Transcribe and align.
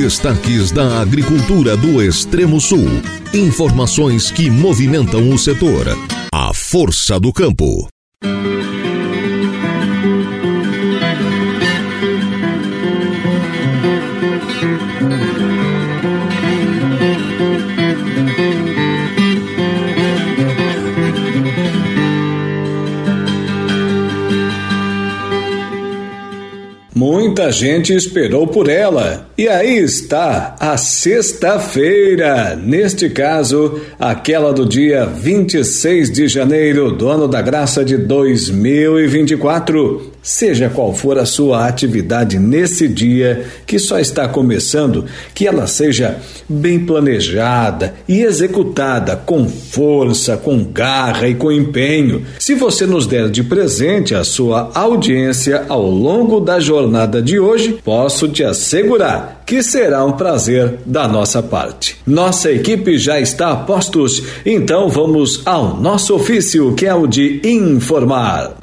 Destaques 0.00 0.70
da 0.70 1.00
agricultura 1.00 1.76
do 1.76 2.00
Extremo 2.00 2.60
Sul. 2.60 2.86
Informações 3.34 4.30
que 4.30 4.48
movimentam 4.48 5.28
o 5.28 5.36
setor. 5.36 5.88
A 6.32 6.54
força 6.54 7.18
do 7.18 7.32
campo. 7.32 7.88
Muita 26.94 27.50
gente 27.50 27.92
esperou 27.92 28.46
por 28.46 28.68
ela. 28.68 29.27
E 29.38 29.46
aí 29.46 29.78
está 29.78 30.56
a 30.58 30.76
sexta-feira, 30.76 32.56
neste 32.56 33.08
caso, 33.08 33.80
aquela 33.96 34.52
do 34.52 34.66
dia 34.66 35.06
26 35.06 36.10
de 36.10 36.26
janeiro 36.26 36.90
do 36.90 37.08
ano 37.08 37.28
da 37.28 37.40
graça 37.40 37.84
de 37.84 37.96
2024. 37.96 40.10
Seja 40.20 40.68
qual 40.68 40.92
for 40.92 41.16
a 41.18 41.24
sua 41.24 41.68
atividade 41.68 42.36
nesse 42.36 42.88
dia 42.88 43.44
que 43.64 43.78
só 43.78 44.00
está 44.00 44.26
começando, 44.26 45.04
que 45.32 45.46
ela 45.46 45.68
seja 45.68 46.18
bem 46.48 46.80
planejada 46.80 47.94
e 48.08 48.22
executada 48.22 49.14
com 49.14 49.48
força, 49.48 50.36
com 50.36 50.64
garra 50.64 51.28
e 51.28 51.36
com 51.36 51.52
empenho. 51.52 52.26
Se 52.40 52.56
você 52.56 52.86
nos 52.86 53.06
der 53.06 53.30
de 53.30 53.44
presente 53.44 54.16
a 54.16 54.24
sua 54.24 54.72
audiência 54.74 55.64
ao 55.68 55.88
longo 55.88 56.40
da 56.40 56.58
jornada 56.58 57.22
de 57.22 57.38
hoje, 57.38 57.78
posso 57.84 58.28
te 58.28 58.42
assegurar 58.42 59.27
que 59.44 59.62
será 59.62 60.04
um 60.04 60.12
prazer 60.12 60.78
da 60.84 61.08
nossa 61.08 61.42
parte. 61.42 61.96
Nossa 62.06 62.50
equipe 62.50 62.98
já 62.98 63.20
está 63.20 63.52
a 63.52 63.56
postos, 63.56 64.22
então 64.44 64.88
vamos 64.88 65.42
ao 65.46 65.76
nosso 65.80 66.14
ofício, 66.14 66.74
que 66.74 66.86
é 66.86 66.94
o 66.94 67.06
de 67.06 67.40
informar. 67.44 68.56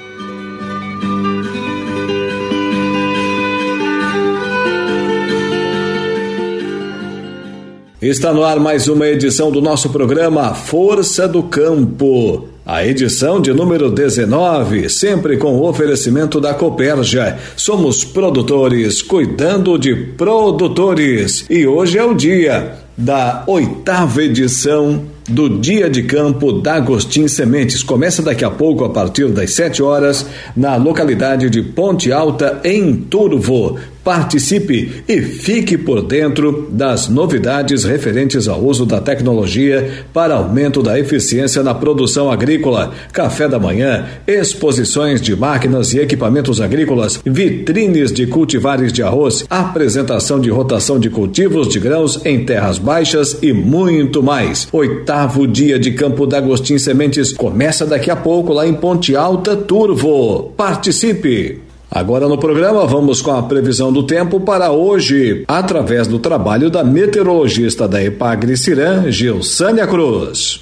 Está 8.01 8.31
no 8.31 8.43
ar 8.43 8.59
mais 8.59 8.87
uma 8.87 9.07
edição 9.07 9.49
do 9.49 9.59
nosso 9.59 9.89
programa 9.89 10.53
Força 10.53 11.27
do 11.27 11.41
Campo. 11.41 12.54
A 12.65 12.83
edição 12.83 13.39
de 13.39 13.53
número 13.53 13.91
19, 13.91 14.89
sempre 14.89 15.37
com 15.37 15.53
o 15.53 15.69
oferecimento 15.69 16.41
da 16.41 16.51
Coperja. 16.51 17.37
Somos 17.55 18.03
produtores 18.03 19.03
cuidando 19.03 19.77
de 19.77 19.93
produtores. 19.93 21.45
E 21.47 21.67
hoje 21.67 21.99
é 21.99 22.03
o 22.03 22.15
dia 22.15 22.73
da 22.97 23.43
oitava 23.45 24.23
edição 24.23 25.03
do 25.29 25.47
Dia 25.59 25.87
de 25.87 26.01
Campo 26.03 26.53
da 26.53 26.77
Agostinho 26.77 27.29
Sementes. 27.29 27.83
Começa 27.83 28.23
daqui 28.23 28.43
a 28.43 28.49
pouco, 28.49 28.83
a 28.83 28.89
partir 28.89 29.27
das 29.27 29.51
7 29.51 29.83
horas, 29.83 30.25
na 30.57 30.75
localidade 30.75 31.51
de 31.51 31.61
Ponte 31.61 32.11
Alta, 32.11 32.61
em 32.63 32.95
Turvo. 32.95 33.77
Participe 34.05 35.03
e 35.07 35.19
fique 35.19 35.79
por 35.79 36.03
dentro 36.03 36.69
das 36.71 37.09
novidades 37.09 37.83
referentes 37.85 38.47
ao 38.47 38.63
uso 38.63 38.85
da 38.85 39.01
tecnologia 39.01 40.05
para 40.13 40.35
aumento 40.35 40.83
da 40.83 40.99
eficiência 40.99 41.63
na 41.63 41.73
produção 41.73 42.31
agrícola, 42.31 42.93
café 43.11 43.47
da 43.47 43.57
manhã, 43.57 44.05
exposições 44.27 45.19
de 45.19 45.35
máquinas 45.35 45.91
e 45.95 45.99
equipamentos 45.99 46.61
agrícolas, 46.61 47.19
vitrines 47.25 48.11
de 48.11 48.27
cultivares 48.27 48.93
de 48.93 49.01
arroz, 49.01 49.43
apresentação 49.49 50.39
de 50.39 50.51
rotação 50.51 50.99
de 50.99 51.09
cultivos 51.09 51.67
de 51.67 51.79
grãos 51.79 52.23
em 52.23 52.45
terras 52.45 52.77
baixas 52.77 53.39
e 53.41 53.51
muito 53.51 54.21
mais. 54.21 54.67
Oitavo 54.71 55.47
dia 55.47 55.79
de 55.79 55.93
Campo 55.93 56.27
D'Agostim 56.27 56.77
Sementes 56.77 57.33
começa 57.33 57.87
daqui 57.87 58.11
a 58.11 58.15
pouco 58.15 58.53
lá 58.53 58.67
em 58.67 58.73
Ponte 58.75 59.15
Alta 59.15 59.55
Turvo. 59.55 60.53
Participe! 60.55 61.64
Agora 61.95 62.27
no 62.27 62.37
programa 62.37 62.85
vamos 62.85 63.21
com 63.21 63.31
a 63.31 63.41
previsão 63.41 63.89
do 63.89 64.03
tempo 64.03 64.37
para 64.41 64.69
hoje, 64.69 65.45
através 65.47 66.07
do 66.07 66.19
trabalho 66.19 66.69
da 66.69 66.83
meteorologista 66.83 67.87
da 67.87 68.03
Epagre 68.03 68.57
Cirã, 68.57 69.09
Gilsânia 69.09 69.87
Cruz. 69.87 70.59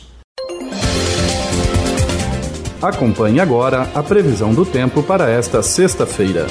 Acompanhe 2.80 3.40
agora 3.40 3.90
a 3.96 4.04
previsão 4.04 4.54
do 4.54 4.64
tempo 4.64 5.02
para 5.02 5.28
esta 5.28 5.64
sexta-feira. 5.64 6.46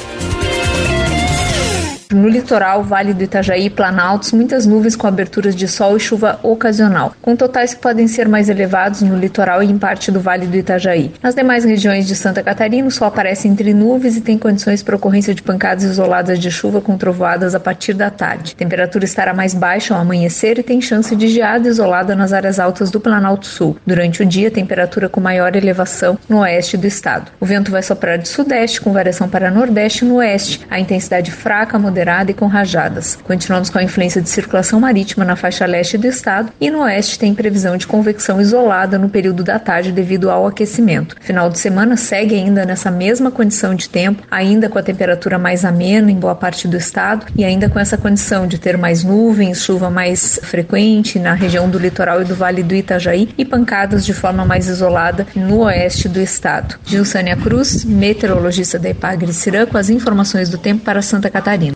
No 2.12 2.28
litoral, 2.28 2.82
Vale 2.82 3.14
do 3.14 3.22
Itajaí 3.24 3.70
Planaltos, 3.70 4.32
muitas 4.32 4.66
nuvens 4.66 4.94
com 4.94 5.06
aberturas 5.06 5.56
de 5.56 5.66
sol 5.66 5.96
e 5.96 6.00
chuva 6.00 6.38
ocasional, 6.42 7.14
com 7.22 7.34
totais 7.34 7.72
que 7.72 7.80
podem 7.80 8.06
ser 8.06 8.28
mais 8.28 8.50
elevados 8.50 9.00
no 9.00 9.16
litoral 9.16 9.62
e 9.62 9.70
em 9.70 9.78
parte 9.78 10.12
do 10.12 10.20
Vale 10.20 10.46
do 10.46 10.54
Itajaí. 10.54 11.10
Nas 11.22 11.34
demais 11.34 11.64
regiões 11.64 12.06
de 12.06 12.14
Santa 12.14 12.42
Catarina, 12.42 12.86
o 12.86 12.90
sol 12.90 13.08
aparece 13.08 13.48
entre 13.48 13.72
nuvens 13.72 14.16
e 14.16 14.20
tem 14.20 14.36
condições 14.36 14.82
para 14.82 14.94
ocorrência 14.94 15.34
de 15.34 15.42
pancadas 15.42 15.84
isoladas 15.84 16.38
de 16.38 16.50
chuva 16.50 16.82
com 16.82 16.98
trovoadas 16.98 17.54
a 17.54 17.60
partir 17.60 17.94
da 17.94 18.10
tarde. 18.10 18.54
Temperatura 18.56 19.06
estará 19.06 19.32
mais 19.32 19.54
baixa 19.54 19.94
ao 19.94 20.00
amanhecer 20.00 20.58
e 20.58 20.62
tem 20.62 20.82
chance 20.82 21.16
de 21.16 21.28
geada 21.28 21.66
isolada 21.66 22.14
nas 22.14 22.34
áreas 22.34 22.60
altas 22.60 22.90
do 22.90 23.00
Planalto 23.00 23.46
Sul. 23.46 23.78
Durante 23.86 24.22
o 24.22 24.26
dia, 24.26 24.50
temperatura 24.50 25.08
com 25.08 25.20
maior 25.20 25.56
elevação 25.56 26.18
no 26.28 26.40
oeste 26.40 26.76
do 26.76 26.86
estado. 26.86 27.32
O 27.40 27.46
vento 27.46 27.70
vai 27.70 27.82
soprar 27.82 28.18
de 28.18 28.28
sudeste, 28.28 28.82
com 28.82 28.92
variação 28.92 29.30
para 29.30 29.50
nordeste 29.50 30.04
e 30.04 30.08
no 30.08 30.16
oeste. 30.16 30.60
A 30.68 30.78
intensidade 30.78 31.30
fraca, 31.30 31.78
moderada 31.78 32.01
moderada 32.02 32.32
e 32.32 32.34
com 32.34 32.46
rajadas. 32.46 33.16
Continuamos 33.22 33.70
com 33.70 33.78
a 33.78 33.82
influência 33.82 34.20
de 34.20 34.28
circulação 34.28 34.80
marítima 34.80 35.24
na 35.24 35.36
faixa 35.36 35.64
leste 35.64 35.96
do 35.96 36.08
estado 36.08 36.52
e 36.60 36.68
no 36.68 36.80
oeste 36.80 37.16
tem 37.16 37.32
previsão 37.32 37.76
de 37.76 37.86
convecção 37.86 38.40
isolada 38.40 38.98
no 38.98 39.08
período 39.08 39.44
da 39.44 39.58
tarde 39.58 39.92
devido 39.92 40.28
ao 40.28 40.46
aquecimento. 40.46 41.14
Final 41.20 41.48
de 41.48 41.60
semana 41.60 41.96
segue 41.96 42.34
ainda 42.34 42.66
nessa 42.66 42.90
mesma 42.90 43.30
condição 43.30 43.74
de 43.74 43.88
tempo, 43.88 44.24
ainda 44.28 44.68
com 44.68 44.78
a 44.78 44.82
temperatura 44.82 45.38
mais 45.38 45.64
amena 45.64 46.10
em 46.10 46.16
boa 46.16 46.34
parte 46.34 46.66
do 46.66 46.76
estado 46.76 47.26
e 47.36 47.44
ainda 47.44 47.68
com 47.68 47.78
essa 47.78 47.96
condição 47.96 48.48
de 48.48 48.58
ter 48.58 48.76
mais 48.76 49.04
nuvens, 49.04 49.62
chuva 49.62 49.88
mais 49.88 50.40
frequente 50.42 51.20
na 51.20 51.34
região 51.34 51.70
do 51.70 51.78
litoral 51.78 52.20
e 52.20 52.24
do 52.24 52.34
Vale 52.34 52.64
do 52.64 52.74
Itajaí 52.74 53.28
e 53.38 53.44
pancadas 53.44 54.04
de 54.04 54.12
forma 54.12 54.44
mais 54.44 54.66
isolada 54.66 55.24
no 55.36 55.60
oeste 55.60 56.08
do 56.08 56.20
estado. 56.20 56.74
Gilsânia 56.84 57.36
Cruz, 57.36 57.84
meteorologista 57.84 58.76
da 58.76 58.90
Ipagre 58.90 59.32
Cirã, 59.32 59.66
com 59.66 59.78
as 59.78 59.88
informações 59.88 60.48
do 60.48 60.58
tempo 60.58 60.84
para 60.84 61.00
Santa 61.00 61.30
Catarina. 61.30 61.74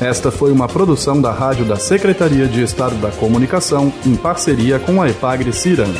Esta 0.00 0.30
foi 0.30 0.52
uma 0.52 0.68
produção 0.68 1.20
da 1.20 1.32
Rádio 1.32 1.64
da 1.64 1.76
Secretaria 1.76 2.46
de 2.46 2.62
Estado 2.62 2.96
da 2.96 3.10
Comunicação, 3.10 3.92
em 4.04 4.14
parceria 4.14 4.78
com 4.78 5.00
a 5.00 5.08
Epagre 5.08 5.52
Ciran. 5.52 5.92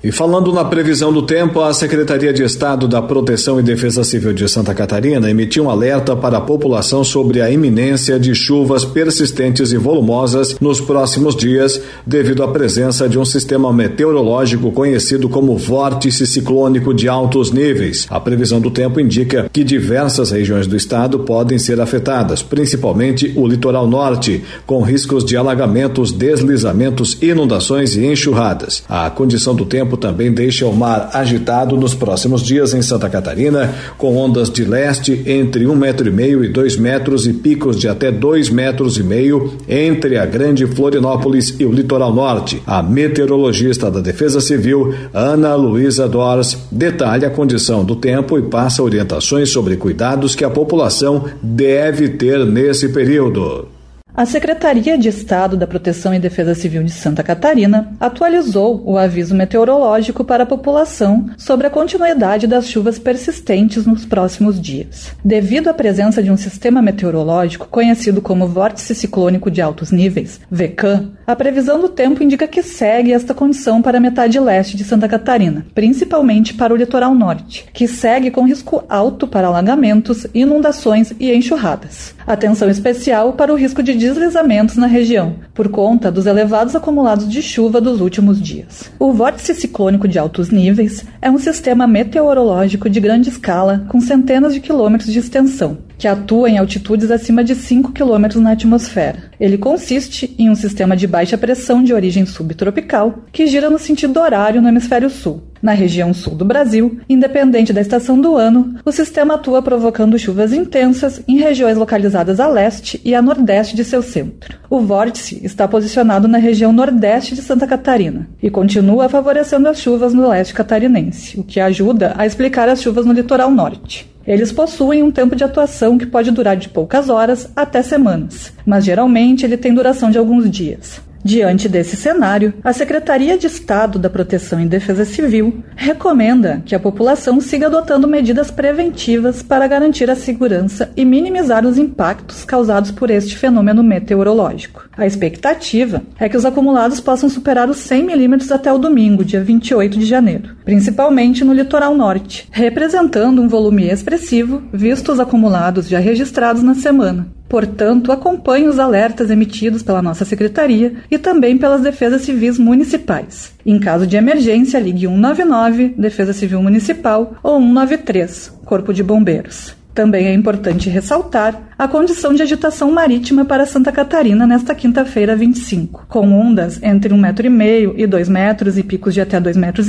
E 0.00 0.12
falando 0.12 0.52
na 0.52 0.64
previsão 0.64 1.12
do 1.12 1.22
tempo, 1.22 1.60
a 1.60 1.74
Secretaria 1.74 2.32
de 2.32 2.44
Estado 2.44 2.86
da 2.86 3.02
Proteção 3.02 3.58
e 3.58 3.64
Defesa 3.64 4.04
Civil 4.04 4.32
de 4.32 4.48
Santa 4.48 4.72
Catarina 4.72 5.28
emitiu 5.28 5.64
um 5.64 5.70
alerta 5.70 6.14
para 6.14 6.38
a 6.38 6.40
população 6.40 7.02
sobre 7.02 7.42
a 7.42 7.50
iminência 7.50 8.16
de 8.16 8.32
chuvas 8.32 8.84
persistentes 8.84 9.72
e 9.72 9.76
volumosas 9.76 10.56
nos 10.60 10.80
próximos 10.80 11.34
dias, 11.34 11.80
devido 12.06 12.44
à 12.44 12.48
presença 12.48 13.08
de 13.08 13.18
um 13.18 13.24
sistema 13.24 13.72
meteorológico 13.72 14.70
conhecido 14.70 15.28
como 15.28 15.58
vórtice 15.58 16.28
ciclônico 16.28 16.94
de 16.94 17.08
altos 17.08 17.50
níveis. 17.50 18.06
A 18.08 18.20
previsão 18.20 18.60
do 18.60 18.70
tempo 18.70 19.00
indica 19.00 19.50
que 19.52 19.64
diversas 19.64 20.30
regiões 20.30 20.68
do 20.68 20.76
estado 20.76 21.18
podem 21.18 21.58
ser 21.58 21.80
afetadas, 21.80 22.40
principalmente 22.40 23.32
o 23.34 23.48
litoral 23.48 23.88
norte, 23.88 24.44
com 24.64 24.80
riscos 24.80 25.24
de 25.24 25.36
alagamentos, 25.36 26.12
deslizamentos, 26.12 27.18
inundações 27.20 27.96
e 27.96 28.06
enxurradas. 28.06 28.84
A 28.88 29.10
condição 29.10 29.56
do 29.56 29.64
tempo 29.64 29.87
tempo 29.88 29.96
também 29.96 30.30
deixa 30.30 30.66
o 30.66 30.76
mar 30.76 31.10
agitado 31.14 31.74
nos 31.76 31.94
próximos 31.94 32.42
dias 32.42 32.74
em 32.74 32.82
Santa 32.82 33.08
Catarina, 33.08 33.74
com 33.96 34.16
ondas 34.16 34.50
de 34.50 34.64
leste 34.64 35.22
entre 35.26 35.66
um 35.66 35.74
metro 35.74 36.08
e 36.08 36.12
meio 36.12 36.44
e 36.44 36.48
dois 36.48 36.76
metros 36.76 37.26
e 37.26 37.32
picos 37.32 37.78
de 37.78 37.88
até 37.88 38.12
dois 38.12 38.50
metros 38.50 38.98
e 38.98 39.02
meio 39.02 39.54
entre 39.66 40.18
a 40.18 40.26
Grande 40.26 40.66
Florianópolis 40.66 41.56
e 41.58 41.64
o 41.64 41.72
litoral 41.72 42.12
norte. 42.12 42.62
A 42.66 42.82
meteorologista 42.82 43.90
da 43.90 44.00
Defesa 44.00 44.40
Civil, 44.40 44.94
Ana 45.14 45.54
Luísa 45.54 46.06
Dors, 46.06 46.58
detalha 46.70 47.28
a 47.28 47.30
condição 47.30 47.82
do 47.82 47.96
tempo 47.96 48.38
e 48.38 48.42
passa 48.42 48.82
orientações 48.82 49.50
sobre 49.50 49.76
cuidados 49.76 50.34
que 50.34 50.44
a 50.44 50.50
população 50.50 51.24
deve 51.42 52.10
ter 52.10 52.44
nesse 52.44 52.90
período. 52.90 53.77
A 54.18 54.26
Secretaria 54.26 54.98
de 54.98 55.08
Estado 55.08 55.56
da 55.56 55.64
Proteção 55.64 56.12
e 56.12 56.18
Defesa 56.18 56.52
Civil 56.52 56.82
de 56.82 56.90
Santa 56.90 57.22
Catarina 57.22 57.92
atualizou 58.00 58.82
o 58.84 58.98
aviso 58.98 59.32
meteorológico 59.32 60.24
para 60.24 60.42
a 60.42 60.46
população 60.46 61.30
sobre 61.38 61.68
a 61.68 61.70
continuidade 61.70 62.48
das 62.48 62.66
chuvas 62.66 62.98
persistentes 62.98 63.86
nos 63.86 64.04
próximos 64.04 64.60
dias. 64.60 65.12
Devido 65.24 65.68
à 65.68 65.72
presença 65.72 66.20
de 66.20 66.32
um 66.32 66.36
sistema 66.36 66.82
meteorológico 66.82 67.68
conhecido 67.68 68.20
como 68.20 68.48
Vórtice 68.48 68.92
Ciclônico 68.92 69.52
de 69.52 69.62
Altos 69.62 69.92
Níveis, 69.92 70.40
VECAM, 70.50 71.12
a 71.24 71.36
previsão 71.36 71.78
do 71.78 71.88
tempo 71.88 72.20
indica 72.20 72.48
que 72.48 72.60
segue 72.60 73.12
esta 73.12 73.32
condição 73.32 73.80
para 73.80 73.98
a 73.98 74.00
metade 74.00 74.40
leste 74.40 74.76
de 74.76 74.82
Santa 74.82 75.06
Catarina, 75.06 75.64
principalmente 75.72 76.54
para 76.54 76.74
o 76.74 76.76
litoral 76.76 77.14
norte, 77.14 77.66
que 77.72 77.86
segue 77.86 78.32
com 78.32 78.46
risco 78.46 78.82
alto 78.88 79.28
para 79.28 79.46
alagamentos, 79.46 80.26
inundações 80.34 81.12
e 81.20 81.32
enxurradas. 81.32 82.16
Atenção 82.26 82.68
especial 82.68 83.34
para 83.34 83.52
o 83.52 83.56
risco 83.56 83.82
de 83.82 83.94
deslizamentos 84.08 84.76
na 84.76 84.86
região, 84.86 85.36
por 85.52 85.68
conta 85.68 86.10
dos 86.10 86.24
elevados 86.24 86.74
acumulados 86.74 87.28
de 87.28 87.42
chuva 87.42 87.80
dos 87.80 88.00
últimos 88.00 88.40
dias. 88.40 88.90
O 88.98 89.12
vórtice 89.12 89.54
ciclônico 89.54 90.08
de 90.08 90.18
altos 90.18 90.50
níveis 90.50 91.04
é 91.20 91.30
um 91.30 91.38
sistema 91.38 91.86
meteorológico 91.86 92.88
de 92.88 93.00
grande 93.00 93.28
escala 93.28 93.84
com 93.88 94.00
centenas 94.00 94.54
de 94.54 94.60
quilômetros 94.60 95.12
de 95.12 95.18
extensão, 95.18 95.78
que 95.98 96.08
atua 96.08 96.48
em 96.48 96.56
altitudes 96.58 97.10
acima 97.10 97.44
de 97.44 97.54
5 97.54 97.92
km 97.92 98.40
na 98.40 98.52
atmosfera. 98.52 99.24
Ele 99.38 99.58
consiste 99.58 100.34
em 100.38 100.48
um 100.48 100.54
sistema 100.54 100.96
de 100.96 101.06
baixa 101.06 101.36
pressão 101.36 101.82
de 101.82 101.92
origem 101.92 102.24
subtropical 102.24 103.24
que 103.30 103.46
gira 103.46 103.68
no 103.68 103.78
sentido 103.78 104.18
horário 104.20 104.62
no 104.62 104.68
hemisfério 104.68 105.10
sul. 105.10 105.42
Na 105.62 105.72
região 105.72 106.14
sul 106.14 106.34
do 106.34 106.44
Brasil, 106.44 106.98
independente 107.08 107.72
da 107.72 107.80
estação 107.80 108.20
do 108.20 108.36
ano, 108.36 108.76
o 108.84 108.92
sistema 108.92 109.34
atua 109.34 109.60
provocando 109.60 110.18
chuvas 110.18 110.52
intensas 110.52 111.20
em 111.26 111.38
regiões 111.38 111.76
localizadas 111.76 112.38
a 112.38 112.46
leste 112.46 113.00
e 113.04 113.14
a 113.14 113.22
nordeste 113.22 113.74
de 113.74 113.84
seu 113.84 114.02
centro. 114.02 114.56
O 114.70 114.80
vórtice 114.80 115.40
está 115.44 115.66
posicionado 115.66 116.28
na 116.28 116.38
região 116.38 116.72
nordeste 116.72 117.34
de 117.34 117.42
Santa 117.42 117.66
Catarina 117.66 118.28
e 118.42 118.50
continua 118.50 119.08
favorecendo 119.08 119.68
as 119.68 119.80
chuvas 119.80 120.14
no 120.14 120.28
leste 120.28 120.54
catarinense, 120.54 121.38
o 121.38 121.42
que 121.42 121.58
ajuda 121.58 122.14
a 122.16 122.26
explicar 122.26 122.68
as 122.68 122.80
chuvas 122.80 123.04
no 123.04 123.12
litoral 123.12 123.50
norte. 123.50 124.08
Eles 124.26 124.52
possuem 124.52 125.02
um 125.02 125.10
tempo 125.10 125.34
de 125.34 125.42
atuação 125.42 125.96
que 125.96 126.04
pode 126.04 126.30
durar 126.30 126.54
de 126.54 126.68
poucas 126.68 127.08
horas 127.08 127.50
até 127.56 127.80
semanas, 127.80 128.52
mas 128.66 128.84
geralmente 128.84 129.44
ele 129.44 129.56
tem 129.56 129.72
duração 129.72 130.10
de 130.10 130.18
alguns 130.18 130.50
dias. 130.50 131.00
Diante 131.24 131.68
desse 131.68 131.96
cenário, 131.96 132.54
a 132.62 132.72
Secretaria 132.72 133.36
de 133.36 133.46
Estado 133.46 133.98
da 133.98 134.08
Proteção 134.08 134.60
e 134.60 134.66
Defesa 134.66 135.04
Civil 135.04 135.62
recomenda 135.74 136.62
que 136.64 136.74
a 136.74 136.80
população 136.80 137.40
siga 137.40 137.66
adotando 137.66 138.06
medidas 138.06 138.50
preventivas 138.50 139.42
para 139.42 139.66
garantir 139.66 140.10
a 140.10 140.16
segurança 140.16 140.90
e 140.96 141.04
minimizar 141.04 141.66
os 141.66 141.76
impactos 141.76 142.44
causados 142.44 142.90
por 142.90 143.10
este 143.10 143.36
fenômeno 143.36 143.82
meteorológico. 143.82 144.88
A 144.96 145.06
expectativa 145.06 146.02
é 146.18 146.28
que 146.28 146.36
os 146.36 146.44
acumulados 146.44 147.00
possam 147.00 147.28
superar 147.28 147.68
os 147.68 147.78
100 147.78 148.04
milímetros 148.04 148.50
até 148.52 148.72
o 148.72 148.78
domingo, 148.78 149.24
dia 149.24 149.42
28 149.42 149.98
de 149.98 150.06
janeiro, 150.06 150.56
principalmente 150.64 151.44
no 151.44 151.52
litoral 151.52 151.94
norte, 151.94 152.48
representando 152.50 153.42
um 153.42 153.48
volume 153.48 153.88
expressivo 153.88 154.62
visto 154.72 155.12
os 155.12 155.20
acumulados 155.20 155.88
já 155.88 155.98
registrados 155.98 156.62
na 156.62 156.74
semana. 156.74 157.37
Portanto, 157.48 158.12
acompanhe 158.12 158.68
os 158.68 158.78
alertas 158.78 159.30
emitidos 159.30 159.82
pela 159.82 160.02
nossa 160.02 160.24
secretaria 160.24 160.94
e 161.10 161.16
também 161.16 161.56
pelas 161.56 161.80
defesas 161.80 162.22
civis 162.22 162.58
municipais. 162.58 163.54
Em 163.64 163.78
caso 163.78 164.06
de 164.06 164.16
emergência, 164.16 164.78
ligue 164.78 165.06
199, 165.06 165.94
Defesa 165.96 166.32
Civil 166.32 166.62
Municipal, 166.62 167.36
ou 167.42 167.58
193, 167.58 168.52
Corpo 168.64 168.92
de 168.92 169.02
Bombeiros. 169.02 169.76
Também 169.94 170.28
é 170.28 170.32
importante 170.32 170.88
ressaltar 170.88 171.60
a 171.76 171.88
condição 171.88 172.32
de 172.32 172.40
agitação 172.40 172.92
marítima 172.92 173.44
para 173.44 173.66
Santa 173.66 173.90
Catarina 173.90 174.46
nesta 174.46 174.72
quinta-feira 174.72 175.34
25, 175.34 176.06
com 176.08 176.32
ondas 176.32 176.80
entre 176.82 177.12
1,5 177.12 177.18
metro 177.18 177.46
e 177.46 177.50
meio 177.50 177.94
e 177.96 178.06
2 178.06 178.28
metros 178.28 178.78
e 178.78 178.84
picos 178.84 179.12
de 179.12 179.20
até 179.20 179.40
2 179.40 179.56
metros 179.56 179.88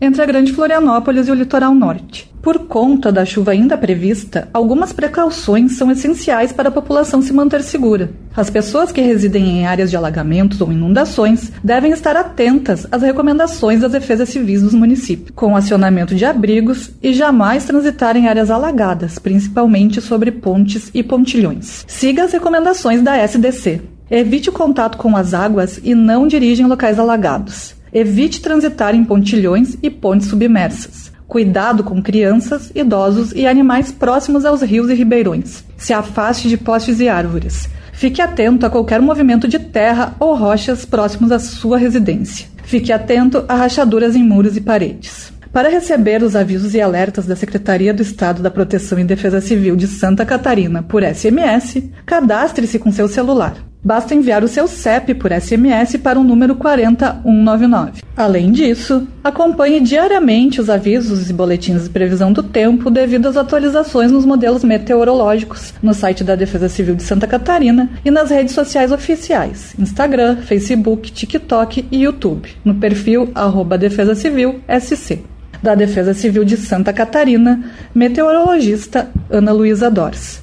entre 0.00 0.22
a 0.22 0.26
Grande 0.26 0.52
Florianópolis 0.52 1.28
e 1.28 1.30
o 1.30 1.34
litoral 1.34 1.74
norte. 1.74 2.30
Por 2.42 2.60
conta 2.60 3.12
da 3.12 3.24
chuva 3.24 3.50
ainda 3.50 3.76
prevista, 3.76 4.48
algumas 4.54 4.94
precauções 4.94 5.76
são 5.76 5.90
essenciais 5.90 6.52
para 6.52 6.70
a 6.70 6.72
população 6.72 7.20
se 7.20 7.34
manter 7.34 7.62
segura. 7.62 8.10
As 8.34 8.48
pessoas 8.48 8.90
que 8.90 9.02
residem 9.02 9.58
em 9.58 9.66
áreas 9.66 9.90
de 9.90 9.96
alagamentos 9.96 10.58
ou 10.60 10.72
inundações 10.72 11.52
devem 11.62 11.92
estar 11.92 12.16
atentas 12.16 12.86
às 12.90 13.02
recomendações 13.02 13.80
das 13.80 13.92
defesas 13.92 14.30
civis 14.30 14.62
dos 14.62 14.72
municípios, 14.72 15.32
com 15.34 15.54
acionamento 15.54 16.14
de 16.14 16.24
abrigos 16.24 16.90
e 17.02 17.12
jamais 17.12 17.66
transitar 17.66 18.16
em 18.16 18.26
áreas 18.26 18.50
alagadas, 18.50 19.18
principalmente 19.18 20.00
sobre 20.00 20.32
pontes 20.32 20.90
e 20.94 21.02
pontilhões. 21.02 21.84
Siga 21.86 22.24
as 22.24 22.32
recomendações 22.32 23.02
da 23.02 23.18
SDC. 23.18 23.82
Evite 24.10 24.48
o 24.48 24.52
contato 24.52 24.96
com 24.96 25.14
as 25.14 25.34
águas 25.34 25.78
e 25.84 25.94
não 25.94 26.26
dirija 26.26 26.62
em 26.62 26.66
locais 26.66 26.98
alagados. 26.98 27.79
Evite 27.92 28.40
transitar 28.40 28.94
em 28.94 29.04
pontilhões 29.04 29.76
e 29.82 29.90
pontes 29.90 30.28
submersas. 30.28 31.10
Cuidado 31.26 31.84
com 31.84 32.02
crianças, 32.02 32.72
idosos 32.74 33.32
e 33.32 33.46
animais 33.46 33.92
próximos 33.92 34.44
aos 34.44 34.62
rios 34.62 34.90
e 34.90 34.94
ribeirões. 34.94 35.64
Se 35.76 35.92
afaste 35.92 36.48
de 36.48 36.56
postes 36.56 37.00
e 37.00 37.08
árvores. 37.08 37.68
Fique 37.92 38.22
atento 38.22 38.64
a 38.64 38.70
qualquer 38.70 39.00
movimento 39.00 39.46
de 39.46 39.58
terra 39.58 40.14
ou 40.18 40.34
rochas 40.34 40.84
próximos 40.84 41.30
à 41.30 41.38
sua 41.38 41.78
residência. 41.78 42.48
Fique 42.64 42.92
atento 42.92 43.44
a 43.48 43.54
rachaduras 43.54 44.16
em 44.16 44.22
muros 44.22 44.56
e 44.56 44.60
paredes. 44.60 45.32
Para 45.52 45.68
receber 45.68 46.22
os 46.22 46.36
avisos 46.36 46.74
e 46.74 46.80
alertas 46.80 47.26
da 47.26 47.34
Secretaria 47.34 47.92
do 47.92 48.02
Estado 48.02 48.40
da 48.40 48.50
Proteção 48.50 48.98
e 48.98 49.04
Defesa 49.04 49.40
Civil 49.40 49.74
de 49.74 49.88
Santa 49.88 50.24
Catarina 50.24 50.82
por 50.82 51.02
SMS, 51.02 51.82
cadastre-se 52.06 52.78
com 52.78 52.92
seu 52.92 53.08
celular. 53.08 53.69
Basta 53.82 54.14
enviar 54.14 54.44
o 54.44 54.48
seu 54.48 54.68
CEP 54.68 55.14
por 55.14 55.32
SMS 55.32 55.96
para 55.96 56.20
o 56.20 56.24
número 56.24 56.54
40199. 56.54 58.02
Além 58.14 58.52
disso, 58.52 59.08
acompanhe 59.24 59.80
diariamente 59.80 60.60
os 60.60 60.68
avisos 60.68 61.30
e 61.30 61.32
boletins 61.32 61.84
de 61.84 61.88
previsão 61.88 62.30
do 62.30 62.42
tempo 62.42 62.90
devido 62.90 63.26
às 63.26 63.38
atualizações 63.38 64.12
nos 64.12 64.26
modelos 64.26 64.62
meteorológicos 64.62 65.72
no 65.82 65.94
site 65.94 66.22
da 66.22 66.36
Defesa 66.36 66.68
Civil 66.68 66.94
de 66.94 67.02
Santa 67.02 67.26
Catarina 67.26 67.90
e 68.04 68.10
nas 68.10 68.28
redes 68.28 68.54
sociais 68.54 68.92
oficiais: 68.92 69.74
Instagram, 69.78 70.36
Facebook, 70.42 71.10
TikTok 71.10 71.86
e 71.90 72.02
YouTube, 72.02 72.50
no 72.62 72.74
perfil 72.74 73.30
Defesa 73.78 74.14
Civil 74.14 74.60
SC. 74.68 75.20
Da 75.62 75.74
Defesa 75.74 76.12
Civil 76.12 76.44
de 76.44 76.56
Santa 76.56 76.92
Catarina, 76.92 77.64
meteorologista 77.94 79.10
Ana 79.30 79.52
Luísa 79.52 79.90
Dors. 79.90 80.42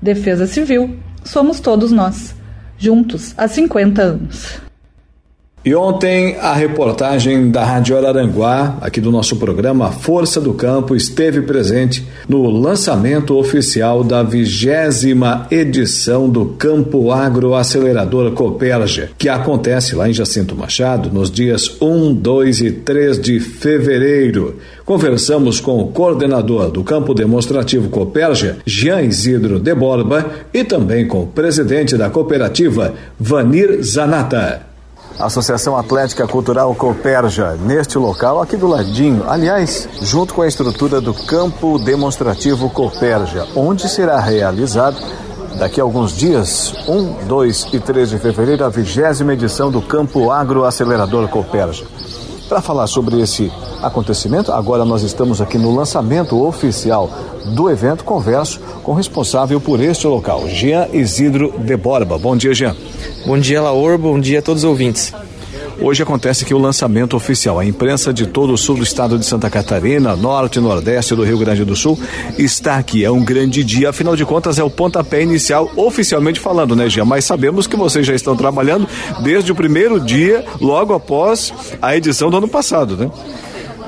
Defesa 0.00 0.46
Civil, 0.46 0.96
somos 1.22 1.60
todos 1.60 1.90
nós 1.90 2.34
juntos 2.84 3.34
há 3.36 3.48
50 3.48 4.02
anos. 4.02 4.63
E 5.64 5.74
ontem 5.74 6.36
a 6.42 6.52
reportagem 6.52 7.50
da 7.50 7.64
Rádio 7.64 7.96
Araranguá, 7.96 8.76
aqui 8.82 9.00
do 9.00 9.10
nosso 9.10 9.36
programa 9.36 9.90
Força 9.90 10.38
do 10.38 10.52
Campo, 10.52 10.94
esteve 10.94 11.40
presente 11.40 12.06
no 12.28 12.50
lançamento 12.50 13.34
oficial 13.34 14.04
da 14.04 14.22
vigésima 14.22 15.46
edição 15.50 16.28
do 16.28 16.44
Campo 16.44 17.10
Agro 17.10 17.54
Acelerador 17.54 18.32
Copérgia, 18.32 19.10
que 19.16 19.26
acontece 19.26 19.96
lá 19.96 20.06
em 20.06 20.12
Jacinto 20.12 20.54
Machado 20.54 21.10
nos 21.10 21.30
dias 21.30 21.80
1, 21.80 22.12
2 22.12 22.60
e 22.60 22.70
3 22.70 23.18
de 23.18 23.40
fevereiro. 23.40 24.58
Conversamos 24.84 25.60
com 25.60 25.78
o 25.78 25.88
coordenador 25.88 26.70
do 26.70 26.84
campo 26.84 27.14
demonstrativo 27.14 27.88
Copérgia, 27.88 28.58
Jean 28.66 29.00
Isidro 29.00 29.58
de 29.58 29.74
Borba, 29.74 30.30
e 30.52 30.62
também 30.62 31.08
com 31.08 31.22
o 31.22 31.26
presidente 31.26 31.96
da 31.96 32.10
cooperativa, 32.10 32.92
Vanir 33.18 33.82
Zanata. 33.82 34.73
Associação 35.18 35.76
Atlética 35.76 36.26
Cultural 36.26 36.74
Cooperja, 36.74 37.56
neste 37.60 37.96
local, 37.98 38.42
aqui 38.42 38.56
do 38.56 38.66
ladinho, 38.66 39.24
aliás, 39.28 39.88
junto 40.02 40.34
com 40.34 40.42
a 40.42 40.48
estrutura 40.48 41.00
do 41.00 41.14
Campo 41.14 41.78
Demonstrativo 41.78 42.68
Cooperja, 42.68 43.46
onde 43.54 43.88
será 43.88 44.18
realizado 44.18 44.96
daqui 45.58 45.80
a 45.80 45.84
alguns 45.84 46.16
dias, 46.16 46.74
1, 46.88 47.26
2 47.26 47.68
e 47.72 47.80
3 47.80 48.10
de 48.10 48.18
fevereiro, 48.18 48.64
a 48.64 48.68
vigésima 48.68 49.34
edição 49.34 49.70
do 49.70 49.80
Campo 49.80 50.30
Agro 50.30 50.64
Acelerador 50.64 51.28
Cooperja. 51.28 51.84
Para 52.54 52.62
falar 52.62 52.86
sobre 52.86 53.20
esse 53.20 53.50
acontecimento, 53.82 54.52
agora 54.52 54.84
nós 54.84 55.02
estamos 55.02 55.40
aqui 55.40 55.58
no 55.58 55.74
lançamento 55.74 56.40
oficial 56.40 57.10
do 57.46 57.68
evento. 57.68 58.04
Converso 58.04 58.60
com 58.80 58.92
o 58.92 58.94
responsável 58.94 59.60
por 59.60 59.80
este 59.80 60.06
local, 60.06 60.46
Jean 60.46 60.86
Isidro 60.92 61.52
de 61.58 61.76
Borba. 61.76 62.16
Bom 62.16 62.36
dia, 62.36 62.54
Jean. 62.54 62.76
Bom 63.26 63.36
dia, 63.40 63.60
Laor. 63.60 63.98
Bom 63.98 64.20
dia 64.20 64.38
a 64.38 64.42
todos 64.42 64.62
os 64.62 64.70
ouvintes. 64.70 65.12
Hoje 65.80 66.02
acontece 66.02 66.44
aqui 66.44 66.54
o 66.54 66.58
lançamento 66.58 67.16
oficial. 67.16 67.58
A 67.58 67.64
imprensa 67.64 68.12
de 68.12 68.26
todo 68.26 68.52
o 68.52 68.58
sul 68.58 68.76
do 68.76 68.82
estado 68.82 69.18
de 69.18 69.26
Santa 69.26 69.50
Catarina, 69.50 70.14
norte 70.14 70.58
e 70.58 70.62
nordeste 70.62 71.14
do 71.14 71.24
Rio 71.24 71.38
Grande 71.38 71.64
do 71.64 71.74
Sul, 71.74 71.98
está 72.38 72.76
aqui. 72.76 73.04
É 73.04 73.10
um 73.10 73.24
grande 73.24 73.64
dia, 73.64 73.90
afinal 73.90 74.14
de 74.14 74.24
contas, 74.24 74.58
é 74.58 74.62
o 74.62 74.70
pontapé 74.70 75.22
inicial, 75.22 75.70
oficialmente 75.76 76.38
falando, 76.38 76.76
né, 76.76 76.88
Gia? 76.88 77.04
Mas 77.04 77.24
sabemos 77.24 77.66
que 77.66 77.76
vocês 77.76 78.06
já 78.06 78.14
estão 78.14 78.36
trabalhando 78.36 78.88
desde 79.22 79.50
o 79.50 79.54
primeiro 79.54 80.00
dia, 80.00 80.44
logo 80.60 80.94
após 80.94 81.52
a 81.82 81.96
edição 81.96 82.30
do 82.30 82.36
ano 82.36 82.48
passado, 82.48 82.96
né? 82.96 83.10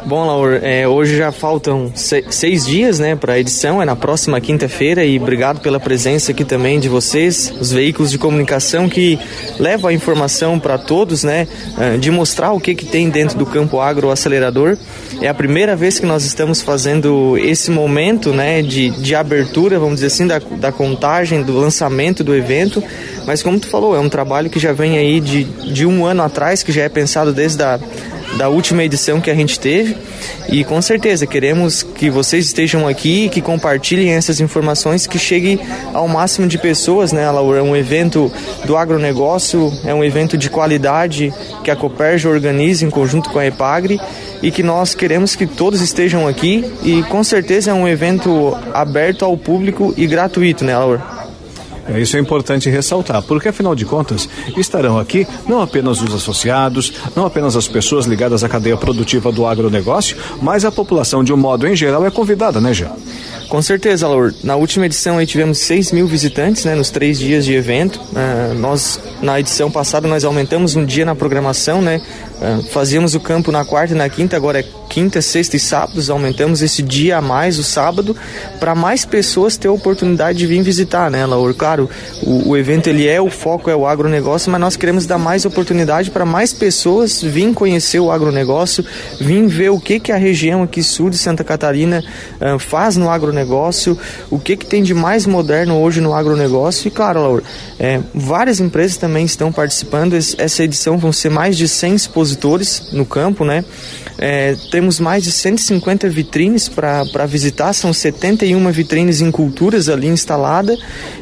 Bom, 0.07 0.25
Laura, 0.25 0.59
é, 0.59 0.87
hoje 0.87 1.17
já 1.17 1.33
faltam 1.33 1.91
seis 1.93 2.65
dias 2.65 3.01
né, 3.01 3.17
para 3.17 3.33
a 3.33 3.41
edição, 3.41 3.83
é 3.83 3.85
na 3.85 3.97
próxima 3.97 4.41
quinta-feira 4.41 5.05
e 5.05 5.19
obrigado 5.19 5.59
pela 5.59 5.81
presença 5.81 6.31
aqui 6.31 6.45
também 6.45 6.79
de 6.79 6.89
vocês, 6.89 7.53
os 7.61 7.73
veículos 7.73 8.13
de 8.13 8.17
comunicação 8.17 8.89
que 8.89 9.19
levam 9.59 9.91
a 9.91 9.93
informação 9.93 10.61
para 10.61 10.79
todos, 10.79 11.25
né, 11.25 11.49
é, 11.77 11.97
de 11.97 12.13
mostrar 12.13 12.53
o 12.53 12.61
que, 12.61 12.73
que 12.77 12.87
tem 12.87 13.11
dentro 13.11 13.37
do 13.37 13.45
campo 13.45 13.81
agroacelerador. 13.81 14.79
É 15.21 15.27
a 15.27 15.35
primeira 15.35 15.75
vez 15.75 15.99
que 15.99 16.07
nós 16.07 16.25
estamos 16.25 16.63
fazendo 16.63 17.37
esse 17.39 17.69
momento 17.73 18.33
né, 18.33 18.63
de, 18.63 18.91
de 18.91 19.13
abertura, 19.13 19.77
vamos 19.77 19.97
dizer 19.97 20.07
assim, 20.07 20.27
da, 20.29 20.39
da 20.39 20.71
contagem, 20.71 21.43
do 21.43 21.59
lançamento 21.59 22.23
do 22.23 22.33
evento. 22.33 22.81
Mas 23.27 23.43
como 23.43 23.59
tu 23.59 23.67
falou, 23.67 23.97
é 23.97 23.99
um 23.99 24.09
trabalho 24.09 24.49
que 24.49 24.61
já 24.61 24.73
vem 24.73 24.97
aí 24.99 25.19
de, 25.19 25.43
de 25.43 25.85
um 25.85 26.07
ano 26.07 26.23
atrás, 26.23 26.63
que 26.63 26.71
já 26.71 26.83
é 26.83 26.89
pensado 26.89 27.33
desde 27.33 27.61
a 27.65 27.81
da 28.37 28.49
última 28.49 28.85
edição 28.85 29.21
que 29.21 29.31
a 29.31 29.35
gente 29.35 29.59
teve. 29.59 29.97
E 30.49 30.65
com 30.65 30.81
certeza 30.81 31.27
queremos 31.27 31.83
que 31.83 32.11
vocês 32.11 32.47
estejam 32.47 32.87
aqui, 32.87 33.29
que 33.29 33.41
compartilhem 33.41 34.11
essas 34.11 34.41
informações, 34.41 35.07
que 35.07 35.19
chegue 35.19 35.61
ao 35.93 36.07
máximo 36.07 36.47
de 36.47 36.59
pessoas, 36.59 37.13
né, 37.13 37.29
Laura? 37.31 37.59
É 37.59 37.63
um 37.63 37.77
evento 37.77 38.31
do 38.65 38.77
agronegócio, 38.77 39.73
é 39.85 39.95
um 39.95 40.05
evento 40.05 40.37
de 40.37 40.51
qualidade 40.51 41.33
que 41.65 41.71
a 41.71 41.77
Coperja 41.77 42.29
organiza 42.29 42.85
em 42.85 42.91
conjunto 42.91 43.31
com 43.31 43.39
a 43.39 43.47
Epagre 43.47 44.01
e 44.43 44.51
que 44.51 44.63
nós 44.63 44.95
queremos 44.95 45.35
que 45.35 45.47
todos 45.47 45.81
estejam 45.81 46.27
aqui 46.29 46.65
e 46.83 47.03
com 47.05 47.25
certeza 47.25 47.71
é 47.71 47.75
um 47.75 47.89
evento 47.89 48.57
aberto 48.73 49.25
ao 49.25 49.37
público 49.37 49.95
e 49.97 50.07
gratuito, 50.07 50.65
né, 50.65 50.77
Laura? 50.77 51.26
É, 51.89 52.01
isso 52.01 52.17
é 52.17 52.21
importante 52.21 52.69
ressaltar, 52.69 53.23
porque 53.23 53.49
afinal 53.49 53.75
de 53.75 53.85
contas 53.85 54.29
estarão 54.57 54.99
aqui 54.99 55.27
não 55.47 55.61
apenas 55.61 56.01
os 56.01 56.15
associados, 56.15 56.93
não 57.15 57.27
apenas 57.27 57.57
as 57.57 57.69
pessoas 57.69 58.07
ligadas 58.07 58.43
à 58.43 58.49
cadeia 58.49 58.77
produtiva 58.77 59.31
do 59.31 59.47
agronegócio, 59.47 60.17
mas 60.41 60.65
a 60.65 60.73
população 60.73 61.23
de 61.23 61.33
um 61.33 61.37
modo 61.37 61.67
em 61.67 61.77
geral 61.77 62.05
é 62.05 62.11
convidada, 62.11 62.61
né, 62.61 62.73
Jean? 62.73 62.93
Com 63.49 63.63
certeza, 63.63 64.09
Laur. 64.09 64.35
Na 64.43 64.57
última 64.57 64.87
edição 64.87 65.19
aí 65.19 65.27
tivemos 65.27 65.59
6 65.59 65.93
mil 65.93 66.07
visitantes, 66.07 66.65
né, 66.65 66.75
nos 66.75 66.91
três 66.91 67.19
dias 67.19 67.45
de 67.45 67.55
evento. 67.55 68.01
Uh, 68.01 68.55
nós, 68.59 68.99
na 69.23 69.39
edição 69.39 69.71
passada, 69.71 70.09
nós 70.09 70.25
aumentamos 70.25 70.75
um 70.75 70.85
dia 70.85 71.05
na 71.05 71.15
programação, 71.15 71.81
né, 71.81 72.03
fazíamos 72.71 73.15
o 73.15 73.21
campo 73.21 73.51
na 73.51 73.65
quarta 73.65 73.95
e 73.95 73.97
na 73.97 74.09
quinta, 74.09 74.37
agora 74.37 74.61
é 74.61 74.65
quinta, 74.89 75.23
sexta 75.23 75.57
e 75.57 75.61
sábados. 75.61 76.11
Aumentamos 76.11 76.63
esse 76.63 76.83
dia 76.83 77.19
a 77.19 77.21
mais, 77.23 77.59
o 77.59 77.65
sábado, 77.65 78.15
para 78.61 78.75
mais 78.75 79.05
pessoas 79.05 79.57
ter 79.57 79.69
a 79.69 79.73
oportunidade 79.73 80.39
de 80.39 80.47
vir 80.47 80.63
visitar, 80.63 81.11
né, 81.11 81.25
Laura? 81.25 81.55
Claro, 81.55 81.89
o, 82.23 82.51
o, 82.51 82.57
evento 82.57 82.89
ele 82.89 83.07
é 83.07 83.21
o 83.21 83.31
foco, 83.31 83.71
é 83.71 83.77
o 83.77 83.87
agronegócio, 83.87 84.51
mas 84.51 84.61
nós 84.61 84.77
queremos 84.77 85.07
dar 85.07 85.19
mais 85.19 85.45
oportunidade 85.45 86.11
para 86.11 86.25
mais 86.25 86.53
pessoas 86.53 87.23
vir 87.23 87.53
conhecer 87.55 88.01
o 88.01 88.11
agronegócio, 88.11 88.85
vir 89.21 89.47
ver 89.47 89.71
o 89.71 89.81
que, 89.81 89.99
que 89.99 90.13
a 90.13 90.17
região 90.17 90.63
aqui 90.63 90.83
sul 90.83 91.11
de 91.11 91.19
Santa 91.19 91.43
Catarina 91.43 92.05
uh, 92.41 92.59
faz 92.59 92.97
no 92.97 93.09
agronegócio, 93.09 93.99
o 94.31 94.39
que, 94.39 94.57
que 94.57 94.67
tem 94.67 94.83
de 94.83 94.95
mais 94.95 95.27
moderno 95.27 95.81
hoje 95.81 96.01
no 96.01 96.15
agronegócio. 96.15 96.89
E, 96.89 96.91
claro, 96.91 97.21
Laura, 97.21 97.43
é, 97.79 98.01
várias 98.15 98.61
empresas 98.61 98.97
também 98.97 99.25
estão 99.25 99.51
participando. 99.51 100.15
Essa 100.15 100.65
edição 100.65 100.99
vão 100.99 101.13
ser 101.13 101.31
mais 101.31 101.57
de 101.57 101.67
100 101.67 101.95
expositores 101.95 102.26
expositores 102.27 102.91
no 102.93 103.05
campo, 103.05 103.45
né? 103.45 103.65
É, 104.19 104.57
temos 104.71 104.99
mais 104.99 105.25
de 105.25 105.31
150 105.31 106.09
vitrines 106.09 106.71
para 106.71 107.27
visitar, 107.27 107.75
são 107.75 107.93
71 107.93 108.71
vitrines 108.71 109.21
em 109.21 109.31
culturas 109.31 109.91
ali 109.91 110.07
instalada 110.07 110.75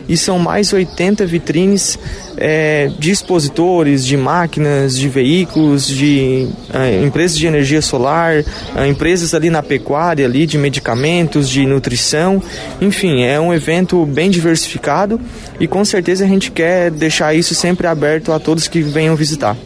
e 0.08 0.16
são 0.16 0.38
mais 0.38 0.72
80 0.72 1.26
vitrines 1.26 1.98
é, 2.36 2.88
de 2.96 3.10
expositores, 3.10 4.06
de 4.06 4.16
máquinas, 4.16 4.96
de 4.96 5.08
veículos, 5.08 5.88
de 5.88 6.48
é, 6.72 7.02
empresas 7.02 7.36
de 7.36 7.48
energia 7.48 7.82
solar, 7.82 8.44
é, 8.76 8.86
empresas 8.86 9.34
ali 9.34 9.50
na 9.50 9.62
pecuária, 9.62 10.24
ali 10.24 10.46
de 10.46 10.56
medicamentos, 10.56 11.48
de 11.48 11.66
nutrição, 11.66 12.40
enfim, 12.80 13.24
é 13.24 13.40
um 13.40 13.52
evento 13.52 14.06
bem 14.06 14.30
diversificado 14.30 15.20
e 15.58 15.66
com 15.66 15.84
certeza 15.84 16.24
a 16.24 16.28
gente 16.28 16.52
quer 16.52 16.92
deixar 16.92 17.34
isso 17.34 17.56
sempre 17.56 17.88
aberto 17.88 18.32
a 18.32 18.38
todos 18.38 18.68
que 18.68 18.82
venham 18.82 19.16
visitar. 19.16 19.56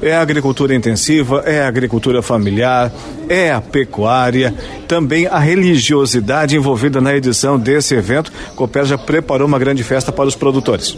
É 0.00 0.14
a 0.14 0.20
agricultura 0.20 0.74
intensiva, 0.74 1.42
é 1.46 1.62
a 1.62 1.68
agricultura 1.68 2.20
familiar, 2.20 2.92
é 3.28 3.52
a 3.52 3.60
pecuária, 3.60 4.54
também 4.86 5.26
a 5.26 5.38
religiosidade 5.38 6.56
envolvida 6.56 7.00
na 7.00 7.14
edição 7.14 7.58
desse 7.58 7.94
evento. 7.94 8.32
Copel 8.54 8.84
já 8.84 8.98
preparou 8.98 9.46
uma 9.46 9.58
grande 9.58 9.82
festa 9.82 10.12
para 10.12 10.28
os 10.28 10.34
produtores. 10.34 10.96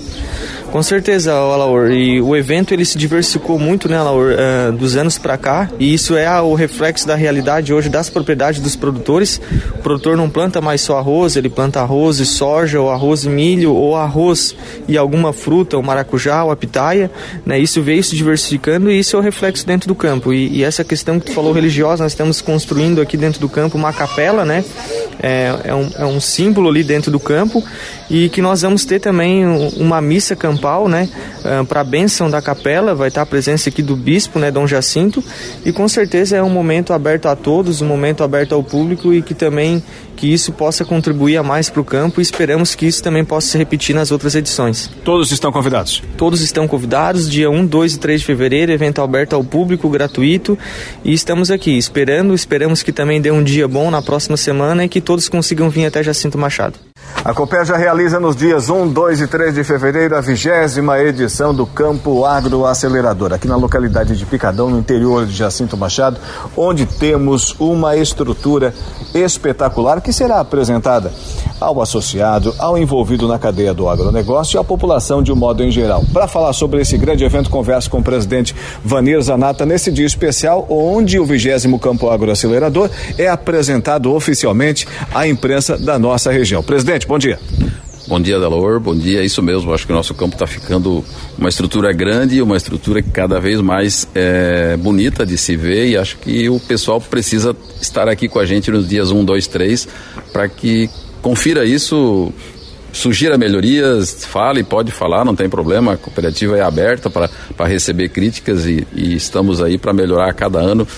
Com 0.70 0.82
certeza, 0.82 1.32
Alaor. 1.32 1.90
E 1.90 2.20
o 2.20 2.36
evento 2.36 2.74
ele 2.74 2.84
se 2.84 2.98
diversificou 2.98 3.58
muito, 3.58 3.88
né, 3.88 3.96
Alaor, 3.96 4.32
uh, 4.32 4.72
dos 4.72 4.96
anos 4.96 5.16
para 5.16 5.38
cá. 5.38 5.70
E 5.78 5.94
isso 5.94 6.14
é 6.14 6.28
o 6.42 6.54
reflexo 6.54 7.06
da 7.06 7.14
realidade 7.14 7.72
hoje 7.72 7.88
das 7.88 8.10
propriedades 8.10 8.60
dos 8.60 8.76
produtores. 8.76 9.40
O 9.76 9.78
produtor 9.78 10.14
não 10.14 10.28
planta 10.28 10.60
mais 10.60 10.82
só 10.82 10.98
arroz, 10.98 11.36
ele 11.36 11.48
planta 11.48 11.80
arroz 11.80 12.18
e 12.18 12.26
soja, 12.26 12.80
ou 12.80 12.90
arroz 12.90 13.24
e 13.24 13.30
milho, 13.30 13.72
ou 13.74 13.96
arroz 13.96 14.54
e 14.86 14.98
alguma 14.98 15.32
fruta, 15.32 15.78
o 15.78 15.82
maracujá, 15.82 16.42
a 16.42 16.56
pitaia. 16.56 17.10
Né? 17.46 17.58
Isso 17.58 17.80
veio 17.80 18.04
se 18.04 18.14
diversificando 18.14 18.90
e 18.90 18.98
isso 18.98 19.16
é 19.16 19.18
o 19.18 19.22
reflexo 19.22 19.66
dentro 19.66 19.88
do 19.88 19.94
campo. 19.94 20.34
E, 20.34 20.58
e 20.58 20.62
essa 20.62 20.84
questão 20.84 21.18
que 21.18 21.26
tu 21.26 21.32
falou 21.32 21.52
religiosa, 21.52 22.02
nós 22.02 22.12
estamos 22.18 22.40
construindo 22.40 23.00
aqui 23.00 23.16
dentro 23.16 23.40
do 23.40 23.48
campo 23.48 23.78
uma 23.78 23.92
capela, 23.92 24.44
né? 24.44 24.64
É, 25.22 25.54
é, 25.64 25.74
um, 25.74 25.90
é 25.96 26.04
um 26.04 26.20
símbolo 26.20 26.68
ali 26.68 26.82
dentro 26.82 27.12
do 27.12 27.20
campo 27.20 27.62
e 28.10 28.28
que 28.28 28.42
nós 28.42 28.62
vamos 28.62 28.84
ter 28.84 28.98
também 28.98 29.46
uma 29.76 30.00
missa 30.00 30.34
campal, 30.34 30.88
né, 30.88 31.08
ah, 31.44 31.64
para 31.64 31.80
a 31.80 31.84
bênção 31.84 32.30
da 32.30 32.40
capela, 32.40 32.94
vai 32.94 33.08
estar 33.08 33.22
a 33.22 33.26
presença 33.26 33.68
aqui 33.68 33.82
do 33.82 33.96
bispo, 33.96 34.38
né, 34.38 34.50
Dom 34.50 34.66
Jacinto, 34.66 35.22
e 35.64 35.72
com 35.72 35.88
certeza 35.88 36.36
é 36.36 36.42
um 36.42 36.50
momento 36.50 36.92
aberto 36.92 37.26
a 37.26 37.36
todos, 37.36 37.80
um 37.82 37.86
momento 37.86 38.22
aberto 38.24 38.54
ao 38.54 38.62
público 38.62 39.12
e 39.12 39.22
que 39.22 39.34
também 39.34 39.82
que 40.18 40.32
isso 40.32 40.50
possa 40.50 40.84
contribuir 40.84 41.36
a 41.36 41.44
mais 41.44 41.70
para 41.70 41.80
o 41.80 41.84
campo 41.84 42.20
e 42.20 42.22
esperamos 42.22 42.74
que 42.74 42.86
isso 42.86 43.00
também 43.00 43.24
possa 43.24 43.46
se 43.46 43.56
repetir 43.56 43.94
nas 43.94 44.10
outras 44.10 44.34
edições. 44.34 44.90
Todos 45.04 45.30
estão 45.30 45.52
convidados? 45.52 46.02
Todos 46.16 46.40
estão 46.40 46.66
convidados, 46.66 47.30
dia 47.30 47.48
1, 47.48 47.64
2 47.64 47.94
e 47.94 47.98
3 48.00 48.20
de 48.20 48.26
fevereiro, 48.26 48.72
evento 48.72 49.00
aberto 49.00 49.34
ao 49.34 49.44
público, 49.44 49.88
gratuito, 49.88 50.58
e 51.04 51.12
estamos 51.12 51.52
aqui 51.52 51.78
esperando, 51.78 52.34
esperamos 52.34 52.82
que 52.82 52.92
também 52.92 53.20
dê 53.20 53.30
um 53.30 53.44
dia 53.44 53.68
bom 53.68 53.92
na 53.92 54.02
próxima 54.02 54.36
semana 54.36 54.84
e 54.84 54.88
que 54.88 55.00
todos 55.00 55.28
consigam 55.28 55.70
vir 55.70 55.86
até 55.86 56.02
Jacinto 56.02 56.36
Machado. 56.36 56.87
A 57.24 57.34
Copérgia 57.34 57.76
realiza 57.76 58.20
nos 58.20 58.36
dias 58.36 58.70
1, 58.70 58.88
2 58.88 59.20
e 59.20 59.26
3 59.26 59.54
de 59.54 59.64
fevereiro 59.64 60.16
a 60.16 60.20
vigésima 60.20 60.98
edição 61.00 61.52
do 61.52 61.66
Campo 61.66 62.24
Agro 62.24 62.64
Acelerador, 62.64 63.32
aqui 63.32 63.46
na 63.46 63.56
localidade 63.56 64.16
de 64.16 64.24
Picadão, 64.24 64.70
no 64.70 64.78
interior 64.78 65.26
de 65.26 65.34
Jacinto 65.34 65.76
Machado, 65.76 66.18
onde 66.56 66.86
temos 66.86 67.54
uma 67.58 67.96
estrutura 67.96 68.72
espetacular 69.14 70.00
que 70.00 70.12
será 70.12 70.40
apresentada 70.40 71.12
ao 71.60 71.82
associado, 71.82 72.54
ao 72.58 72.78
envolvido 72.78 73.26
na 73.26 73.38
cadeia 73.38 73.74
do 73.74 73.88
agronegócio 73.88 74.56
e 74.56 74.60
à 74.60 74.64
população 74.64 75.22
de 75.22 75.32
um 75.32 75.36
modo 75.36 75.62
em 75.62 75.70
geral. 75.70 76.04
Para 76.12 76.28
falar 76.28 76.52
sobre 76.52 76.80
esse 76.80 76.96
grande 76.96 77.24
evento, 77.24 77.50
converso 77.50 77.90
com 77.90 77.98
o 77.98 78.02
presidente 78.02 78.54
Vanir 78.84 79.20
Zanata 79.20 79.66
nesse 79.66 79.90
dia 79.90 80.06
especial, 80.06 80.66
onde 80.70 81.18
o 81.18 81.24
vigésimo 81.24 81.78
Campo 81.78 82.08
Agro 82.08 82.30
Acelerador 82.30 82.88
é 83.16 83.28
apresentado 83.28 84.12
oficialmente 84.14 84.86
à 85.12 85.26
imprensa 85.26 85.76
da 85.76 85.98
nossa 85.98 86.30
região. 86.30 86.62
Presidente, 86.62 86.97
bom 87.06 87.18
dia. 87.18 87.38
Bom 88.08 88.18
dia, 88.18 88.40
Delor. 88.40 88.80
Bom 88.80 88.96
dia. 88.96 89.22
Isso 89.22 89.42
mesmo. 89.42 89.72
Acho 89.74 89.86
que 89.86 89.92
o 89.92 89.94
nosso 89.94 90.14
campo 90.14 90.34
está 90.34 90.46
ficando 90.46 91.04
uma 91.36 91.50
estrutura 91.50 91.92
grande, 91.92 92.40
uma 92.40 92.56
estrutura 92.56 93.02
cada 93.02 93.38
vez 93.38 93.60
mais 93.60 94.08
é, 94.14 94.78
bonita 94.78 95.26
de 95.26 95.36
se 95.36 95.54
ver. 95.56 95.88
E 95.88 95.96
acho 95.96 96.16
que 96.16 96.48
o 96.48 96.58
pessoal 96.58 97.02
precisa 97.02 97.54
estar 97.80 98.08
aqui 98.08 98.26
com 98.26 98.38
a 98.38 98.46
gente 98.46 98.70
nos 98.70 98.88
dias 98.88 99.10
1, 99.10 99.24
2, 99.26 99.46
3 99.46 99.88
para 100.32 100.48
que 100.48 100.88
confira 101.20 101.66
isso, 101.66 102.32
sugira 102.94 103.36
melhorias, 103.36 104.24
fale, 104.24 104.64
pode 104.64 104.90
falar, 104.90 105.22
não 105.22 105.36
tem 105.36 105.48
problema. 105.48 105.92
A 105.92 105.96
cooperativa 105.98 106.56
é 106.56 106.62
aberta 106.62 107.10
para 107.10 107.28
receber 107.66 108.08
críticas 108.08 108.64
e, 108.64 108.86
e 108.94 109.14
estamos 109.14 109.60
aí 109.60 109.76
para 109.76 109.92
melhorar 109.92 110.30
a 110.30 110.32
cada 110.32 110.58
ano. 110.58 110.88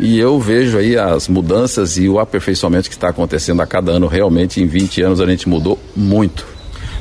E 0.00 0.18
eu 0.18 0.40
vejo 0.40 0.78
aí 0.78 0.96
as 0.96 1.28
mudanças 1.28 1.98
e 1.98 2.08
o 2.08 2.18
aperfeiçoamento 2.18 2.88
que 2.88 2.94
está 2.94 3.10
acontecendo 3.10 3.60
a 3.60 3.66
cada 3.66 3.92
ano. 3.92 4.06
Realmente, 4.06 4.60
em 4.60 4.66
20 4.66 5.02
anos, 5.02 5.20
a 5.20 5.26
gente 5.26 5.46
mudou 5.46 5.78
muito. 5.94 6.46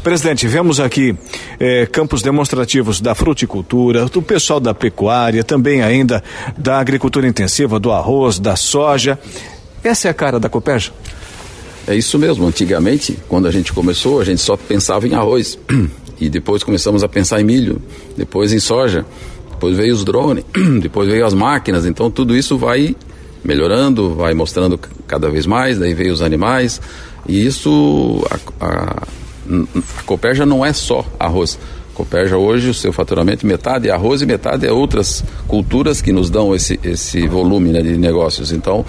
Presidente, 0.04 0.46
vemos 0.48 0.82
aqui 0.82 1.16
eh, 1.60 1.86
campos 1.86 2.22
demonstrativos 2.22 3.00
da 3.00 3.16
fruticultura, 3.16 4.06
do 4.06 4.22
pessoal 4.22 4.60
da 4.60 4.74
pecuária, 4.74 5.44
também 5.46 5.82
ainda 5.82 6.22
da 6.58 6.78
agricultura 6.78 7.26
intensiva, 7.26 7.80
do 7.80 7.92
arroz, 7.92 8.38
da 8.38 8.58
soja. 8.58 9.18
Essa 9.82 10.10
é 10.10 10.12
a 10.12 10.14
cara 10.14 10.38
da 10.38 10.50
Copérgia? 10.50 10.92
É 11.88 11.96
isso 11.96 12.20
mesmo. 12.20 12.46
Antigamente, 12.46 13.18
quando 13.30 13.48
a 13.48 13.52
gente 13.52 13.72
começou, 13.72 14.20
a 14.20 14.26
gente 14.26 14.42
só 14.42 14.58
pensava 14.58 15.08
em 15.08 15.14
arroz. 15.14 15.58
E 16.22 16.28
depois 16.30 16.66
começamos 16.66 17.02
a 17.02 17.08
pensar 17.08 17.40
em 17.40 17.46
milho, 17.46 17.82
depois 18.18 18.52
em 18.52 18.60
soja, 18.60 19.06
depois 19.60 19.76
veio 19.76 19.94
os 19.94 20.06
drones, 20.06 20.46
depois 20.82 21.10
veio 21.10 21.26
as 21.26 21.34
máquinas. 21.34 21.86
Então 21.86 22.10
tudo 22.10 22.34
isso 22.34 22.58
vai 22.58 22.96
melhorando, 23.44 24.16
vai 24.16 24.34
mostrando 24.34 24.80
cada 25.06 25.30
vez 25.30 25.46
mais, 25.46 25.78
daí 25.78 25.94
veio 25.94 26.14
os 26.14 26.22
animais. 26.22 26.82
E 27.28 27.46
isso, 27.46 28.26
a, 28.32 28.66
a, 28.66 29.04
a 29.04 30.46
não 30.46 30.66
é 30.66 30.72
só 30.72 31.06
arroz. 31.20 31.60
Coperja 31.94 32.38
hoje, 32.38 32.70
o 32.70 32.74
seu 32.74 32.94
faturamento, 32.94 33.46
metade 33.46 33.90
é 33.90 33.92
arroz 33.92 34.22
e 34.22 34.26
metade 34.26 34.66
é 34.66 34.72
outras 34.72 35.22
culturas 35.46 36.02
que 36.02 36.14
nos 36.14 36.30
dão 36.30 36.56
esse, 36.56 36.80
esse 36.82 37.28
volume 37.28 37.72
né, 37.72 37.82
de 37.82 37.98
negócios. 37.98 38.54
Então, 38.54 38.86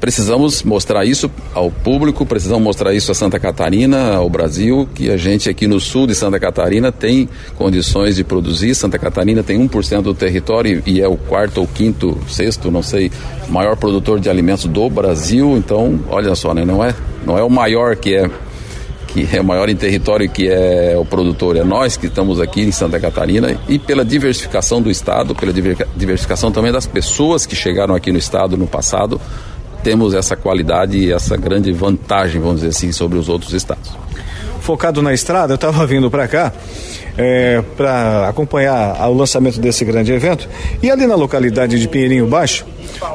precisamos 0.00 0.62
mostrar 0.62 1.04
isso 1.04 1.30
ao 1.54 1.70
público, 1.70 2.24
precisamos 2.26 2.62
mostrar 2.62 2.94
isso 2.94 3.10
a 3.10 3.14
Santa 3.14 3.38
Catarina, 3.38 4.14
ao 4.14 4.28
Brasil, 4.28 4.88
que 4.94 5.10
a 5.10 5.16
gente 5.16 5.48
aqui 5.48 5.66
no 5.66 5.80
sul 5.80 6.06
de 6.06 6.14
Santa 6.14 6.38
Catarina 6.38 6.92
tem 6.92 7.28
condições 7.56 8.16
de 8.16 8.24
produzir. 8.24 8.74
Santa 8.74 8.98
Catarina 8.98 9.42
tem 9.42 9.58
1% 9.66 10.02
do 10.02 10.14
território 10.14 10.82
e 10.86 11.00
é 11.00 11.08
o 11.08 11.16
quarto 11.16 11.60
ou 11.60 11.66
quinto, 11.66 12.18
sexto, 12.28 12.70
não 12.70 12.82
sei, 12.82 13.10
maior 13.48 13.76
produtor 13.76 14.20
de 14.20 14.28
alimentos 14.28 14.64
do 14.66 14.88
Brasil. 14.90 15.56
Então, 15.56 15.98
olha 16.08 16.34
só, 16.34 16.52
né, 16.52 16.64
não 16.64 16.84
é, 16.84 16.94
não 17.24 17.38
é 17.38 17.42
o 17.42 17.50
maior 17.50 17.96
que 17.96 18.14
é 18.14 18.30
que 19.06 19.34
é 19.34 19.40
maior 19.40 19.68
em 19.70 19.76
território 19.76 20.28
que 20.28 20.46
é 20.46 20.94
o 20.98 21.04
produtor, 21.04 21.56
é 21.56 21.64
nós 21.64 21.96
que 21.96 22.06
estamos 22.06 22.38
aqui 22.38 22.60
em 22.60 22.70
Santa 22.70 23.00
Catarina 23.00 23.58
e 23.66 23.78
pela 23.78 24.04
diversificação 24.04 24.82
do 24.82 24.90
estado, 24.90 25.34
pela 25.34 25.54
diversificação 25.96 26.52
também 26.52 26.70
das 26.70 26.86
pessoas 26.86 27.46
que 27.46 27.56
chegaram 27.56 27.94
aqui 27.94 28.12
no 28.12 28.18
estado 28.18 28.58
no 28.58 28.66
passado, 28.66 29.18
temos 29.86 30.14
essa 30.14 30.34
qualidade 30.34 30.98
e 30.98 31.12
essa 31.12 31.36
grande 31.36 31.70
vantagem, 31.70 32.40
vamos 32.40 32.56
dizer 32.56 32.70
assim, 32.70 32.90
sobre 32.90 33.16
os 33.16 33.28
outros 33.28 33.52
estados. 33.52 33.92
Focado 34.60 35.00
na 35.00 35.14
estrada, 35.14 35.52
eu 35.52 35.54
estava 35.54 35.86
vindo 35.86 36.10
para 36.10 36.26
cá 36.26 36.52
é, 37.16 37.62
para 37.76 38.28
acompanhar 38.28 39.08
o 39.08 39.14
lançamento 39.14 39.60
desse 39.60 39.84
grande 39.84 40.10
evento 40.12 40.48
e 40.82 40.90
ali 40.90 41.06
na 41.06 41.14
localidade 41.14 41.78
de 41.78 41.86
Pinheirinho 41.86 42.26
Baixo, 42.26 42.66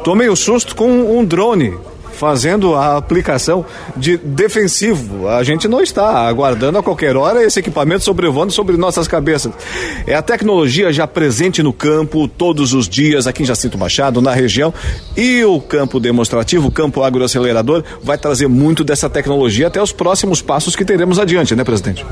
tomei 0.01 0.29
o 0.29 0.31
um 0.31 0.35
susto 0.37 0.73
com 0.73 0.87
um 0.87 1.25
drone 1.25 1.77
fazendo 2.21 2.75
a 2.75 2.97
aplicação 2.97 3.65
de 3.97 4.15
defensivo. 4.15 5.27
A 5.27 5.41
gente 5.43 5.67
não 5.67 5.81
está 5.81 6.27
aguardando 6.27 6.77
a 6.77 6.83
qualquer 6.83 7.17
hora 7.17 7.43
esse 7.43 7.59
equipamento 7.59 8.03
sobrevoando 8.03 8.53
sobre 8.53 8.77
nossas 8.77 9.07
cabeças. 9.07 9.51
É 10.05 10.13
a 10.13 10.21
tecnologia 10.21 10.93
já 10.93 11.07
presente 11.07 11.63
no 11.63 11.73
campo 11.73 12.27
todos 12.27 12.75
os 12.75 12.87
dias 12.87 13.25
aqui 13.25 13.41
em 13.41 13.45
Jacinto 13.47 13.75
Machado, 13.75 14.21
na 14.21 14.35
região, 14.35 14.71
e 15.17 15.43
o 15.43 15.59
campo 15.59 15.99
demonstrativo, 15.99 16.67
o 16.67 16.71
campo 16.71 17.01
agroacelerador, 17.01 17.83
vai 18.03 18.19
trazer 18.19 18.47
muito 18.47 18.83
dessa 18.83 19.09
tecnologia 19.09 19.65
até 19.65 19.81
os 19.81 19.91
próximos 19.91 20.43
passos 20.43 20.75
que 20.75 20.85
teremos 20.85 21.17
adiante, 21.17 21.55
né, 21.55 21.63
presidente? 21.63 22.05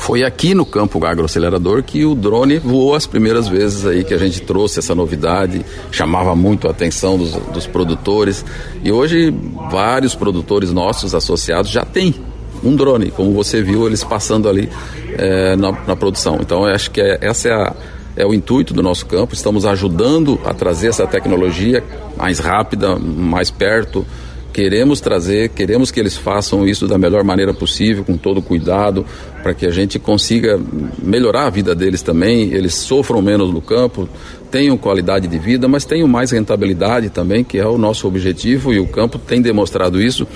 Foi 0.00 0.24
aqui 0.24 0.54
no 0.54 0.64
campo 0.64 1.04
agroacelerador 1.04 1.82
que 1.82 2.06
o 2.06 2.14
drone 2.14 2.58
voou 2.58 2.94
as 2.94 3.06
primeiras 3.06 3.46
vezes 3.46 3.84
aí 3.84 4.02
que 4.02 4.14
a 4.14 4.18
gente 4.18 4.40
trouxe 4.40 4.78
essa 4.78 4.94
novidade, 4.94 5.64
chamava 5.92 6.34
muito 6.34 6.66
a 6.66 6.70
atenção 6.70 7.18
dos, 7.18 7.32
dos 7.32 7.66
produtores. 7.66 8.42
E 8.82 8.90
hoje 8.90 9.30
vários 9.70 10.14
produtores 10.14 10.72
nossos 10.72 11.14
associados 11.14 11.70
já 11.70 11.84
têm 11.84 12.14
um 12.62 12.76
drone, 12.76 13.10
como 13.10 13.32
você 13.32 13.62
viu 13.62 13.86
eles 13.86 14.04
passando 14.04 14.48
ali 14.48 14.68
é, 15.16 15.56
na, 15.56 15.72
na, 15.86 15.96
produção. 15.96 16.38
Então 16.40 16.66
eu 16.66 16.74
acho 16.74 16.90
que 16.90 17.00
é, 17.00 17.18
essa 17.20 17.48
é, 17.48 17.52
a, 17.52 17.74
é 18.16 18.26
o 18.26 18.34
intuito 18.34 18.74
do 18.74 18.82
nosso 18.82 19.06
campo. 19.06 19.34
Estamos 19.34 19.64
ajudando 19.64 20.38
a 20.44 20.52
trazer 20.52 20.88
essa 20.88 21.06
tecnologia 21.06 21.82
mais 22.16 22.38
rápida, 22.38 22.96
mais 22.98 23.50
perto 23.50 24.04
queremos 24.52 25.00
trazer, 25.00 25.48
queremos 25.50 25.90
que 25.90 25.98
eles 25.98 26.16
façam 26.16 26.66
isso 26.66 26.86
da 26.86 26.98
melhor 26.98 27.24
maneira 27.24 27.54
possível, 27.54 28.04
com 28.04 28.16
todo 28.16 28.42
cuidado, 28.42 29.06
para 29.42 29.54
que 29.54 29.66
a 29.66 29.70
gente 29.70 29.98
consiga 29.98 30.60
melhorar 30.98 31.46
a 31.46 31.50
vida 31.50 31.74
deles 31.74 32.02
também, 32.02 32.52
eles 32.52 32.74
sofram 32.74 33.22
menos 33.22 33.52
no 33.52 33.60
campo, 33.60 34.08
tenham 34.50 34.76
qualidade 34.76 35.28
de 35.28 35.38
vida, 35.38 35.68
mas 35.68 35.84
tenham 35.84 36.08
mais 36.08 36.30
rentabilidade 36.30 37.10
também, 37.10 37.44
que 37.44 37.58
é 37.58 37.66
o 37.66 37.78
nosso 37.78 38.06
objetivo, 38.06 38.72
e 38.72 38.80
o 38.80 38.86
campo 38.86 39.18
tem 39.18 39.40
demonstrado 39.40 40.00
isso. 40.00 40.26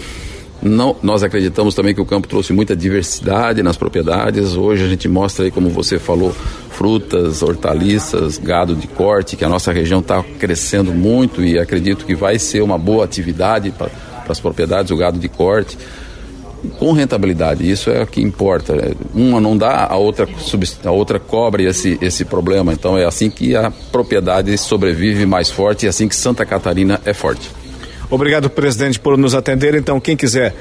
Não, 0.62 0.97
nós 1.02 1.23
acreditamos 1.23 1.75
também 1.75 1.94
que 1.94 2.00
o 2.00 2.06
campo 2.06 2.26
trouxe 2.26 2.52
muita 2.52 2.75
diversidade 2.75 3.62
nas 3.62 3.76
propriedades. 3.76 4.56
Hoje 4.56 4.85
a 4.85 4.88
gente 4.88 5.06
mostra 5.09 5.44
aí, 5.44 5.50
como 5.50 5.68
você 5.68 5.99
falou, 5.99 6.35
frutas, 6.71 7.42
hortaliças, 7.42 8.38
gado 8.38 8.75
de 8.75 8.87
corte, 8.87 9.37
que 9.37 9.44
a 9.44 9.49
nossa 9.49 9.73
região 9.73 10.00
está 10.00 10.25
crescendo 10.38 10.92
muito 10.92 11.44
e 11.44 11.59
acredito 11.59 12.06
que 12.06 12.14
vai 12.14 12.38
ser 12.38 12.62
uma 12.62 12.78
boa 12.78 13.04
atividade 13.04 13.71
para 13.73 13.90
as 14.26 14.40
propriedades, 14.40 14.90
o 14.90 14.97
gado 14.97 15.18
de 15.18 15.28
corte, 15.28 15.76
com 16.78 16.92
rentabilidade. 16.92 17.68
Isso 17.68 17.90
é 17.90 18.02
o 18.02 18.06
que 18.06 18.21
importa. 18.21 18.94
Uma 19.14 19.40
não 19.40 19.56
dá, 19.56 19.87
a 19.88 19.97
outra, 19.97 20.28
a 20.85 20.90
outra 20.90 21.18
cobre 21.18 21.64
esse, 21.64 21.99
esse 22.00 22.25
problema. 22.25 22.73
Então 22.73 22.97
é 22.97 23.04
assim 23.04 23.30
que 23.30 23.54
a 23.56 23.71
propriedade 23.92 24.56
sobrevive 24.59 25.26
mais 25.26 25.50
forte 25.50 25.85
e 25.85 25.87
é 25.87 25.90
assim 25.90 26.09
que 26.09 26.16
Santa 26.16 26.44
Catarina 26.44 27.00
é 27.04 27.12
forte. 27.12 27.50
Obrigado, 28.11 28.50
presidente, 28.50 29.00
por 29.00 29.16
nos 29.16 29.35
atender. 29.35 29.75
Então, 29.75 29.99
quem 29.99 30.16
quiser 30.16 30.54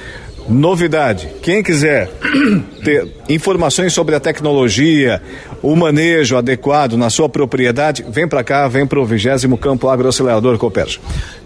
novidade, 0.48 1.30
quem 1.42 1.64
quiser 1.64 2.10
ter 2.84 3.10
informações 3.30 3.94
sobre 3.94 4.16
a 4.16 4.20
tecnologia, 4.20 5.22
o 5.62 5.76
manejo 5.76 6.38
adequado 6.38 6.98
na 6.98 7.10
sua 7.10 7.30
propriedade, 7.30 8.06
vem 8.10 8.28
para 8.28 8.44
cá, 8.44 8.68
vem 8.68 8.86
para 8.86 9.00
o 9.00 9.06
20 9.06 9.48
Campo 9.60 9.88
Agroacelerador 9.88 10.58
Coperja. 10.58 11.00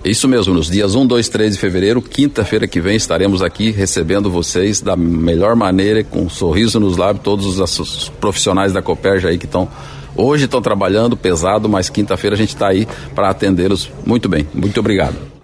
Isso 0.04 0.27
mesmo, 0.27 0.54
nos 0.54 0.70
dias 0.70 0.96
1, 0.96 1.06
2, 1.06 1.30
3 1.30 1.54
de 1.54 1.60
fevereiro, 1.60 2.01
quinta-feira 2.01 2.68
que 2.68 2.82
vem, 2.82 2.96
estaremos 2.96 3.42
aqui 3.42 3.72
recebendo 3.72 4.32
vocês 4.32 4.82
da 4.82 4.96
melhor 4.96 5.56
maneira, 5.56 6.04
com 6.04 6.24
um 6.24 6.30
sorriso 6.30 6.80
nos 6.80 6.98
lábios, 6.98 7.24
todos 7.24 7.60
os 7.60 8.10
profissionais 8.20 8.74
da 8.74 8.81
Coperja 8.81 9.29
aí 9.29 9.38
que 9.38 9.46
estão 9.46 9.70
hoje 10.16 10.46
estão 10.46 10.62
trabalhando 10.62 11.16
pesado, 11.16 11.70
mas 11.70 11.90
quinta-feira 11.90 12.36
a 12.36 12.38
gente 12.38 12.50
está 12.50 12.70
aí 12.70 12.88
para 13.14 13.29
atendê-los 13.29 13.90
muito 14.05 14.27
bem. 14.27 14.48
Muito 14.53 14.79
obrigado. 14.79 15.37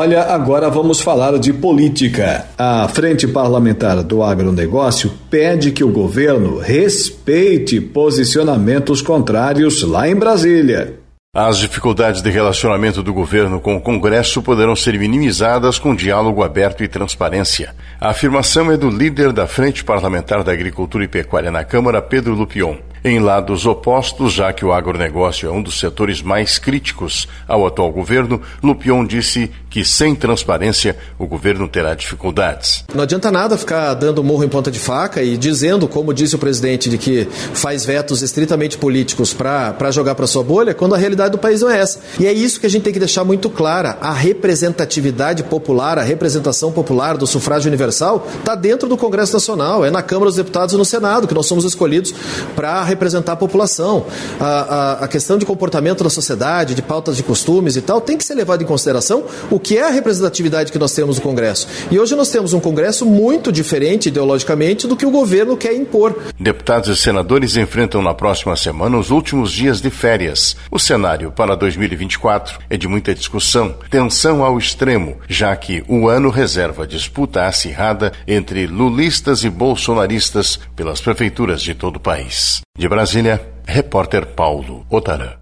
Olha, 0.00 0.22
agora 0.22 0.70
vamos 0.70 1.02
falar 1.02 1.38
de 1.38 1.52
política. 1.52 2.46
A 2.56 2.88
Frente 2.88 3.28
Parlamentar 3.28 4.02
do 4.02 4.22
Agronegócio 4.22 5.12
pede 5.28 5.72
que 5.72 5.84
o 5.84 5.92
governo 5.92 6.56
respeite 6.56 7.82
posicionamentos 7.82 9.02
contrários 9.02 9.82
lá 9.82 10.08
em 10.08 10.16
Brasília. 10.16 10.94
As 11.36 11.58
dificuldades 11.58 12.22
de 12.22 12.30
relacionamento 12.30 13.02
do 13.02 13.12
governo 13.12 13.60
com 13.60 13.76
o 13.76 13.80
Congresso 13.82 14.40
poderão 14.40 14.74
ser 14.74 14.98
minimizadas 14.98 15.78
com 15.78 15.94
diálogo 15.94 16.42
aberto 16.42 16.82
e 16.82 16.88
transparência. 16.88 17.74
A 18.00 18.08
afirmação 18.08 18.72
é 18.72 18.78
do 18.78 18.88
líder 18.88 19.32
da 19.32 19.46
Frente 19.46 19.84
Parlamentar 19.84 20.42
da 20.42 20.50
Agricultura 20.50 21.04
e 21.04 21.08
Pecuária 21.08 21.50
na 21.50 21.62
Câmara, 21.62 22.00
Pedro 22.00 22.34
Lupion 22.34 22.78
em 23.04 23.18
lados 23.18 23.66
opostos, 23.66 24.32
já 24.32 24.52
que 24.52 24.64
o 24.64 24.72
agronegócio 24.72 25.48
é 25.48 25.52
um 25.52 25.62
dos 25.62 25.78
setores 25.78 26.22
mais 26.22 26.58
críticos 26.58 27.26
ao 27.48 27.66
atual 27.66 27.90
governo, 27.92 28.40
Lupion 28.62 29.04
disse 29.04 29.50
que 29.68 29.84
sem 29.84 30.14
transparência 30.14 30.96
o 31.18 31.26
governo 31.26 31.68
terá 31.68 31.94
dificuldades. 31.94 32.84
Não 32.94 33.04
adianta 33.04 33.30
nada 33.30 33.56
ficar 33.56 33.94
dando 33.94 34.22
morro 34.22 34.44
em 34.44 34.48
ponta 34.48 34.70
de 34.70 34.78
faca 34.78 35.22
e 35.22 35.36
dizendo, 35.36 35.86
como 35.86 36.12
disse 36.12 36.34
o 36.34 36.38
presidente, 36.38 36.90
de 36.90 36.98
que 36.98 37.26
faz 37.54 37.84
vetos 37.84 38.20
estritamente 38.20 38.76
políticos 38.76 39.32
para 39.32 39.90
jogar 39.90 40.14
para 40.14 40.26
sua 40.26 40.42
bolha, 40.42 40.74
quando 40.74 40.94
a 40.94 40.98
realidade 40.98 41.32
do 41.32 41.38
país 41.38 41.60
não 41.60 41.70
é 41.70 41.78
essa. 41.78 42.00
E 42.18 42.26
é 42.26 42.32
isso 42.32 42.60
que 42.60 42.66
a 42.66 42.70
gente 42.70 42.82
tem 42.82 42.92
que 42.92 42.98
deixar 42.98 43.24
muito 43.24 43.48
clara. 43.48 43.96
A 44.00 44.12
representatividade 44.12 45.44
popular, 45.44 45.98
a 45.98 46.02
representação 46.02 46.72
popular 46.72 47.16
do 47.16 47.26
sufrágio 47.26 47.68
universal 47.68 48.26
está 48.38 48.54
dentro 48.54 48.88
do 48.88 48.96
Congresso 48.96 49.32
Nacional, 49.32 49.84
é 49.84 49.90
na 49.90 50.02
Câmara 50.02 50.26
dos 50.26 50.36
Deputados 50.36 50.74
e 50.74 50.78
no 50.78 50.84
Senado 50.84 51.28
que 51.28 51.34
nós 51.34 51.46
somos 51.46 51.64
escolhidos 51.64 52.12
para 52.56 52.82
representar 52.90 53.32
a 53.32 53.36
população. 53.36 54.06
A, 54.38 54.44
a, 54.44 54.92
a, 55.04 55.08
questão 55.08 55.38
de 55.38 55.46
comportamento 55.46 56.04
da 56.04 56.10
sociedade, 56.10 56.74
de 56.74 56.82
pautas 56.82 57.16
de 57.16 57.22
costumes 57.22 57.76
e 57.76 57.80
tal, 57.80 58.00
tem 58.00 58.16
que 58.16 58.24
ser 58.24 58.34
levado 58.34 58.62
em 58.62 58.66
consideração 58.66 59.24
o 59.50 59.58
que 59.58 59.78
é 59.78 59.86
a 59.86 59.90
representatividade 59.90 60.70
que 60.70 60.78
nós 60.78 60.92
temos 60.92 61.16
no 61.16 61.22
Congresso. 61.22 61.66
E 61.90 61.98
hoje 61.98 62.14
nós 62.14 62.30
temos 62.30 62.52
um 62.52 62.60
Congresso 62.60 63.06
muito 63.06 63.50
diferente 63.50 64.08
ideologicamente 64.08 64.86
do 64.86 64.96
que 64.96 65.06
o 65.06 65.10
governo 65.10 65.56
quer 65.56 65.74
impor. 65.74 66.16
Deputados 66.38 66.88
e 66.88 66.96
senadores 66.96 67.56
enfrentam 67.56 68.02
na 68.02 68.14
próxima 68.14 68.54
semana 68.56 68.98
os 68.98 69.10
últimos 69.10 69.52
dias 69.52 69.80
de 69.80 69.90
férias. 69.90 70.56
O 70.70 70.78
cenário 70.78 71.32
para 71.32 71.56
2024 71.56 72.58
é 72.68 72.76
de 72.76 72.86
muita 72.86 73.14
discussão, 73.14 73.74
tensão 73.90 74.44
ao 74.44 74.58
extremo, 74.58 75.16
já 75.28 75.54
que 75.56 75.82
o 75.88 76.08
ano 76.08 76.30
reserva 76.30 76.86
disputa 76.86 77.46
acirrada 77.46 78.12
entre 78.26 78.66
lulistas 78.66 79.44
e 79.44 79.50
bolsonaristas 79.50 80.58
pelas 80.74 81.00
prefeituras 81.00 81.62
de 81.62 81.74
todo 81.74 81.96
o 81.96 82.00
país. 82.00 82.60
De 82.76 82.88
Brasília, 82.88 83.62
repórter 83.66 84.34
Paulo 84.34 84.86
Otarã. 84.88 85.39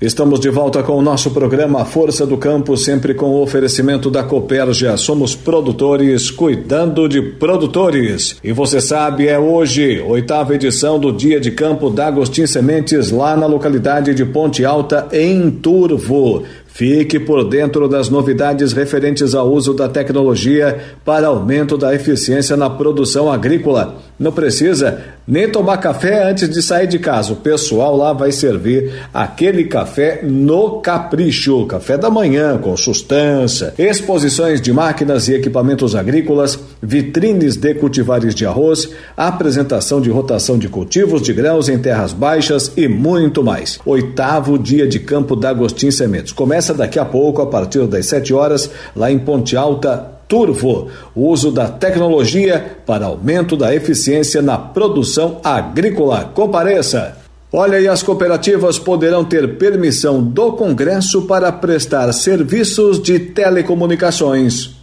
Estamos 0.00 0.40
de 0.40 0.48
volta 0.48 0.82
com 0.82 0.94
o 0.94 1.02
nosso 1.02 1.30
programa 1.30 1.84
Força 1.84 2.26
do 2.26 2.38
Campo, 2.38 2.74
sempre 2.74 3.12
com 3.12 3.26
o 3.26 3.42
oferecimento 3.42 4.10
da 4.10 4.22
Copérgia. 4.22 4.96
Somos 4.96 5.36
produtores 5.36 6.30
cuidando 6.30 7.06
de 7.06 7.20
produtores. 7.20 8.34
E 8.42 8.50
você 8.50 8.80
sabe, 8.80 9.28
é 9.28 9.38
hoje, 9.38 10.00
oitava 10.00 10.54
edição 10.54 10.98
do 10.98 11.12
Dia 11.12 11.38
de 11.38 11.50
Campo 11.50 11.90
da 11.90 12.06
Agostinho 12.06 12.48
Sementes, 12.48 13.10
lá 13.10 13.36
na 13.36 13.44
localidade 13.44 14.14
de 14.14 14.24
Ponte 14.24 14.64
Alta, 14.64 15.06
em 15.12 15.50
Turvo. 15.50 16.44
Fique 16.66 17.20
por 17.20 17.44
dentro 17.44 17.86
das 17.86 18.08
novidades 18.08 18.72
referentes 18.72 19.34
ao 19.34 19.52
uso 19.52 19.74
da 19.74 19.86
tecnologia 19.86 20.78
para 21.04 21.26
aumento 21.26 21.76
da 21.76 21.94
eficiência 21.94 22.56
na 22.56 22.70
produção 22.70 23.30
agrícola. 23.30 23.98
Não 24.20 24.30
precisa 24.30 24.98
nem 25.26 25.48
tomar 25.48 25.78
café 25.78 26.28
antes 26.28 26.50
de 26.50 26.60
sair 26.60 26.86
de 26.86 26.98
casa. 26.98 27.32
O 27.32 27.36
pessoal 27.36 27.96
lá 27.96 28.12
vai 28.12 28.30
servir 28.30 28.92
aquele 29.14 29.64
café 29.64 30.20
no 30.22 30.82
capricho, 30.82 31.64
café 31.64 31.96
da 31.96 32.10
manhã 32.10 32.58
com 32.58 32.76
sustância, 32.76 33.72
exposições 33.78 34.60
de 34.60 34.74
máquinas 34.74 35.26
e 35.28 35.34
equipamentos 35.34 35.94
agrícolas, 35.94 36.58
vitrines 36.82 37.56
de 37.56 37.72
cultivares 37.74 38.34
de 38.34 38.44
arroz, 38.44 38.90
apresentação 39.16 40.02
de 40.02 40.10
rotação 40.10 40.58
de 40.58 40.68
cultivos 40.68 41.22
de 41.22 41.32
grãos 41.32 41.70
em 41.70 41.78
terras 41.78 42.12
baixas 42.12 42.72
e 42.76 42.86
muito 42.86 43.42
mais. 43.42 43.80
Oitavo 43.86 44.58
dia 44.58 44.86
de 44.86 44.98
campo 44.98 45.34
da 45.34 45.48
Agostinho 45.48 45.92
Sementes. 45.92 46.34
Começa 46.34 46.74
daqui 46.74 46.98
a 46.98 47.06
pouco, 47.06 47.40
a 47.40 47.46
partir 47.46 47.86
das 47.86 48.04
7 48.04 48.34
horas, 48.34 48.70
lá 48.94 49.10
em 49.10 49.18
Ponte 49.18 49.56
Alta, 49.56 50.19
Turvo, 50.30 50.88
uso 51.12 51.50
da 51.50 51.66
tecnologia 51.66 52.76
para 52.86 53.06
aumento 53.06 53.56
da 53.56 53.74
eficiência 53.74 54.40
na 54.40 54.56
produção 54.56 55.40
agrícola. 55.42 56.30
Compareça! 56.32 57.18
Olha, 57.52 57.80
e 57.80 57.88
as 57.88 58.00
cooperativas 58.00 58.78
poderão 58.78 59.24
ter 59.24 59.58
permissão 59.58 60.22
do 60.22 60.52
Congresso 60.52 61.22
para 61.22 61.50
prestar 61.50 62.12
serviços 62.12 63.02
de 63.02 63.18
telecomunicações. 63.18 64.76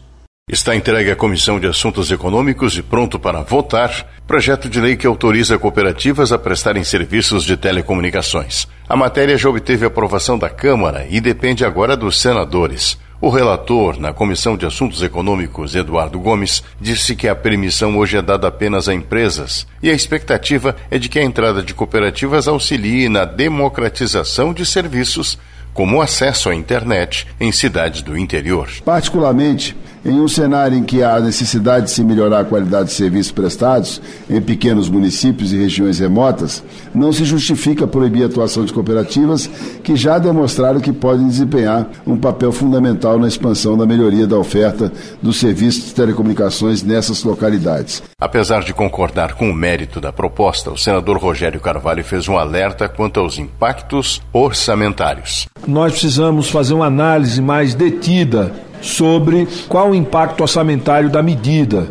Está 0.51 0.75
entregue 0.75 1.11
à 1.11 1.15
Comissão 1.15 1.61
de 1.61 1.67
Assuntos 1.67 2.11
Econômicos 2.11 2.77
e 2.77 2.81
pronto 2.81 3.17
para 3.17 3.41
votar 3.41 4.05
projeto 4.27 4.67
de 4.67 4.81
lei 4.81 4.97
que 4.97 5.07
autoriza 5.07 5.57
cooperativas 5.57 6.33
a 6.33 6.37
prestarem 6.37 6.83
serviços 6.83 7.45
de 7.45 7.55
telecomunicações. 7.55 8.67
A 8.87 8.97
matéria 8.97 9.37
já 9.37 9.49
obteve 9.49 9.85
aprovação 9.85 10.37
da 10.37 10.49
Câmara 10.49 11.07
e 11.09 11.21
depende 11.21 11.63
agora 11.63 11.95
dos 11.95 12.19
senadores. 12.19 12.97
O 13.19 13.29
relator 13.29 13.99
na 13.99 14.13
Comissão 14.13 14.55
de 14.55 14.63
Assuntos 14.63 15.01
Econômicos, 15.01 15.73
Eduardo 15.73 16.19
Gomes, 16.19 16.63
disse 16.79 17.15
que 17.15 17.27
a 17.27 17.35
permissão 17.35 17.97
hoje 17.97 18.15
é 18.15 18.21
dada 18.21 18.47
apenas 18.47 18.87
a 18.87 18.93
empresas 18.93 19.65
e 19.81 19.89
a 19.89 19.93
expectativa 19.93 20.75
é 20.91 20.99
de 20.99 21.09
que 21.09 21.17
a 21.17 21.23
entrada 21.23 21.63
de 21.63 21.73
cooperativas 21.73 22.47
auxilie 22.47 23.09
na 23.09 23.25
democratização 23.25 24.53
de 24.53 24.63
serviços, 24.67 25.39
como 25.73 25.97
o 25.97 26.01
acesso 26.01 26.47
à 26.47 26.53
internet 26.53 27.25
em 27.39 27.51
cidades 27.51 28.03
do 28.03 28.15
interior. 28.15 28.69
Particularmente, 28.85 29.75
em 30.07 30.21
um 30.21 30.27
cenário 30.27 30.77
em 30.77 30.83
que 30.83 31.03
há 31.03 31.19
necessidade 31.19 31.85
de 31.85 31.91
se 31.91 32.03
melhorar 32.03 32.39
a 32.39 32.45
qualidade 32.45 32.89
de 32.89 32.95
serviços 32.95 33.31
prestados 33.31 34.01
em 34.29 34.41
pequenos 34.41 34.87
municípios 34.89 35.51
e 35.51 35.57
regiões 35.57 35.99
remotas, 35.99 36.63
não 36.95 37.11
se 37.11 37.25
justifica 37.25 37.85
proibir 37.85 38.23
a 38.23 38.27
atuação 38.27 38.63
de 38.63 38.71
cooperativas 38.71 39.49
que 39.83 39.95
já 39.97 40.17
demonstraram 40.17 40.79
que 40.79 40.93
podem 40.93 41.27
desempenhar 41.27 41.89
um 42.05 42.17
papel 42.17 42.53
fundamental 42.53 43.19
na 43.19 43.27
expansão 43.27 43.77
da 43.77 43.85
melhoria 43.85 44.25
da 44.25 44.37
oferta 44.37 44.91
dos 45.21 45.37
serviços 45.37 45.87
de 45.87 45.93
telecomunicações 45.93 46.81
nessas 46.81 47.23
localidades. 47.23 48.01
Apesar 48.19 48.63
de 48.63 48.73
concordar 48.73 49.33
com 49.33 49.49
o 49.49 49.53
mérito 49.53 49.99
da 49.99 50.13
proposta, 50.13 50.71
o 50.71 50.77
senador 50.77 51.17
Rogério 51.17 51.59
Carvalho 51.59 52.03
fez 52.03 52.27
um 52.29 52.37
alerta 52.37 52.87
quanto 52.87 53.19
aos 53.19 53.37
impactos 53.37 54.21
orçamentários. 54.31 55.47
Nós 55.67 55.91
precisamos 55.91 56.49
fazer 56.49 56.73
uma 56.73 56.85
análise 56.85 57.41
mais 57.41 57.75
detida 57.75 58.53
sobre 58.81 59.47
qual 59.67 59.91
o 59.91 59.95
impacto 59.95 60.41
orçamentário 60.41 61.09
da 61.09 61.21
medida, 61.21 61.87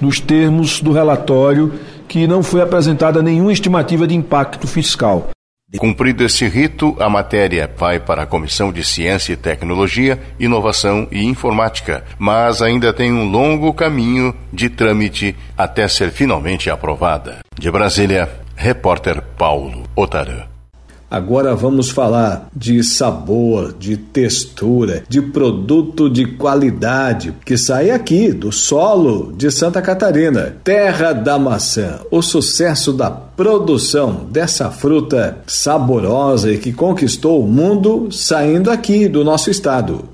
nos 0.00 0.20
termos 0.20 0.80
do 0.80 0.92
relatório, 0.92 1.72
que 2.08 2.26
não 2.26 2.42
foi 2.42 2.60
apresentada 2.60 3.22
nenhuma 3.22 3.52
estimativa 3.52 4.06
de 4.06 4.14
impacto 4.14 4.66
fiscal. 4.66 5.30
Cumprido 5.78 6.24
esse 6.24 6.46
rito, 6.46 6.96
a 7.00 7.08
matéria 7.10 7.68
vai 7.76 7.98
para 7.98 8.22
a 8.22 8.26
Comissão 8.26 8.72
de 8.72 8.84
Ciência 8.84 9.32
e 9.32 9.36
Tecnologia, 9.36 10.18
Inovação 10.38 11.08
e 11.10 11.24
Informática, 11.24 12.04
mas 12.18 12.62
ainda 12.62 12.92
tem 12.92 13.12
um 13.12 13.28
longo 13.28 13.74
caminho 13.74 14.34
de 14.52 14.70
trâmite 14.70 15.34
até 15.58 15.88
ser 15.88 16.10
finalmente 16.10 16.70
aprovada. 16.70 17.38
De 17.58 17.70
Brasília, 17.70 18.30
repórter 18.54 19.20
Paulo 19.36 19.82
Otarã. 19.96 20.55
Agora 21.08 21.54
vamos 21.54 21.88
falar 21.88 22.48
de 22.54 22.82
sabor, 22.82 23.72
de 23.72 23.96
textura, 23.96 25.04
de 25.08 25.22
produto 25.22 26.10
de 26.10 26.26
qualidade 26.26 27.32
que 27.44 27.56
sai 27.56 27.92
aqui 27.92 28.32
do 28.32 28.50
solo 28.50 29.32
de 29.32 29.48
Santa 29.52 29.80
Catarina, 29.80 30.56
terra 30.64 31.12
da 31.12 31.38
maçã. 31.38 32.00
O 32.10 32.20
sucesso 32.20 32.92
da 32.92 33.08
produção 33.08 34.26
dessa 34.28 34.68
fruta 34.68 35.38
saborosa 35.46 36.52
e 36.52 36.58
que 36.58 36.72
conquistou 36.72 37.40
o 37.40 37.46
mundo 37.46 38.10
saindo 38.10 38.68
aqui 38.68 39.06
do 39.06 39.24
nosso 39.24 39.48
estado. 39.48 40.08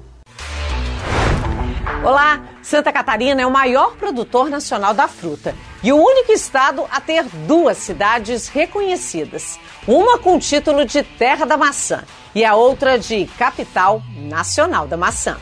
Olá, 2.04 2.42
Santa 2.62 2.92
Catarina 2.92 3.40
é 3.40 3.46
o 3.46 3.50
maior 3.50 3.96
produtor 3.96 4.50
nacional 4.50 4.92
da 4.92 5.08
fruta 5.08 5.54
e 5.82 5.92
o 5.92 5.96
único 5.96 6.32
estado 6.32 6.86
a 6.90 7.00
ter 7.00 7.24
duas 7.24 7.76
cidades 7.76 8.48
reconhecidas 8.48 9.58
uma 9.86 10.18
com 10.18 10.36
o 10.36 10.38
título 10.38 10.84
de 10.84 11.02
Terra 11.02 11.44
da 11.44 11.56
Maçã 11.56 12.04
e 12.34 12.44
a 12.44 12.54
outra 12.54 12.98
de 12.98 13.26
Capital 13.38 14.02
Nacional 14.16 14.86
da 14.86 14.96
Maçã. 14.96 15.36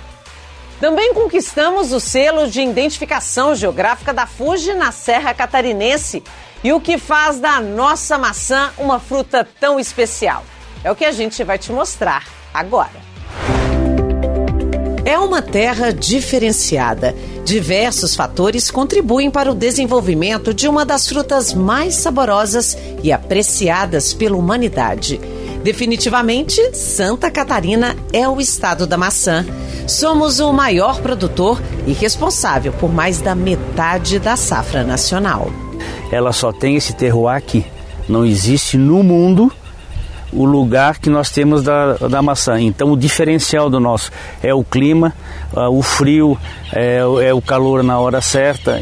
Também 0.81 1.13
conquistamos 1.13 1.93
o 1.93 2.01
selo 2.01 2.49
de 2.49 2.63
identificação 2.63 3.55
geográfica 3.55 4.15
da 4.15 4.27
Fuji 4.27 4.73
na 4.73 4.91
Serra 4.91 5.35
Catarinense 5.35 6.23
e 6.65 6.73
o 6.73 6.81
que 6.81 6.97
faz 6.97 7.39
da 7.39 7.61
nossa 7.61 8.17
maçã 8.17 8.73
uma 8.79 8.99
fruta 8.99 9.47
tão 9.61 9.79
especial. 9.79 10.43
É 10.83 10.91
o 10.91 10.97
que 10.97 11.05
a 11.05 11.13
gente 11.13 11.45
vai 11.45 11.59
te 11.59 11.71
mostrar 11.71 12.25
agora. 12.55 13.10
É 15.11 15.19
uma 15.19 15.43
terra 15.43 15.93
diferenciada. 15.93 17.17
Diversos 17.45 18.15
fatores 18.15 18.71
contribuem 18.71 19.29
para 19.29 19.51
o 19.51 19.57
desenvolvimento 19.57 20.55
de 20.55 20.69
uma 20.69 20.85
das 20.85 21.09
frutas 21.09 21.53
mais 21.53 21.97
saborosas 21.97 22.79
e 23.03 23.11
apreciadas 23.11 24.15
pela 24.15 24.37
humanidade. 24.37 25.21
Definitivamente, 25.65 26.63
Santa 26.77 27.29
Catarina 27.29 27.97
é 28.13 28.29
o 28.29 28.41
estado 28.41 28.87
da 28.87 28.97
maçã. 28.97 29.45
Somos 29.85 30.39
o 30.39 30.53
maior 30.53 31.03
produtor 31.03 31.61
e 31.89 31.93
responsável 31.93 32.73
por 32.73 32.93
mais 32.93 33.21
da 33.21 33.35
metade 33.35 34.21
da 34.21 34.37
safra 34.37 34.85
nacional. 34.85 35.51
Ela 36.13 36.33
só 36.33 36.53
tem 36.53 36.77
esse 36.77 36.93
terroir 36.93 37.35
aqui. 37.35 37.67
Não 38.09 38.25
existe 38.25 38.77
no 38.77 39.03
mundo 39.03 39.53
o 40.33 40.45
lugar 40.45 40.99
que 40.99 41.11
nós 41.11 41.31
temos 41.31 41.63
da, 41.63 41.95
da 41.95 42.23
maçã. 42.23 42.61
Então, 42.61 42.93
o 42.93 42.97
diferencial 42.97 43.69
do 43.69 43.81
nosso 43.81 44.11
é 44.43 44.55
o 44.55 44.63
clima, 44.63 45.13
uh, 45.53 45.69
o 45.69 45.83
frio, 45.83 46.39
é, 46.73 46.99
é, 46.99 47.35
o 47.35 47.43
calor 47.43 47.83
na 47.83 47.99
hora 47.99 48.21
certa, 48.21 48.79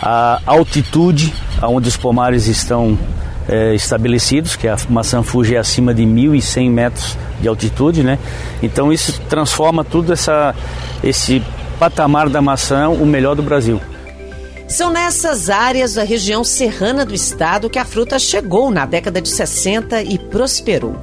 a 0.00 0.40
altitude, 0.46 1.32
onde 1.62 1.88
os 1.88 1.96
pomares 1.96 2.46
estão 2.46 2.98
é, 3.48 3.74
estabelecidos, 3.74 4.56
que 4.56 4.68
a 4.68 4.76
maçã 4.88 5.22
Fuji 5.22 5.56
é 5.56 5.58
acima 5.58 5.94
de 5.94 6.02
1.100 6.02 6.70
metros 6.70 7.18
de 7.40 7.48
altitude, 7.48 8.02
né? 8.02 8.18
Então, 8.62 8.92
isso 8.92 9.20
transforma 9.28 9.84
tudo 9.84 10.12
essa, 10.12 10.54
esse 11.02 11.42
patamar 11.78 12.28
da 12.28 12.40
maçã 12.40 12.88
o 12.88 13.04
melhor 13.04 13.34
do 13.34 13.42
Brasil. 13.42 13.80
São 14.72 14.90
nessas 14.90 15.50
áreas 15.50 15.94
da 15.94 16.02
região 16.02 16.42
serrana 16.42 17.04
do 17.04 17.14
estado 17.14 17.68
que 17.68 17.78
a 17.78 17.84
fruta 17.84 18.18
chegou 18.18 18.70
na 18.70 18.86
década 18.86 19.20
de 19.20 19.28
60 19.28 20.02
e 20.02 20.16
prosperou. 20.16 20.96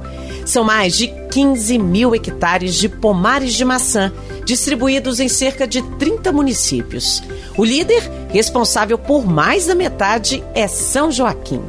São 0.44 0.64
mais 0.64 0.96
de 0.96 1.06
15 1.06 1.78
mil 1.78 2.12
hectares 2.12 2.74
de 2.74 2.88
pomares 2.88 3.52
de 3.54 3.64
maçã, 3.64 4.12
distribuídos 4.44 5.20
em 5.20 5.28
cerca 5.28 5.68
de 5.68 5.82
30 5.98 6.32
municípios. 6.32 7.22
O 7.56 7.64
líder, 7.64 8.02
responsável 8.30 8.98
por 8.98 9.24
mais 9.24 9.66
da 9.66 9.74
metade, 9.76 10.42
é 10.52 10.66
São 10.66 11.12
Joaquim. 11.12 11.62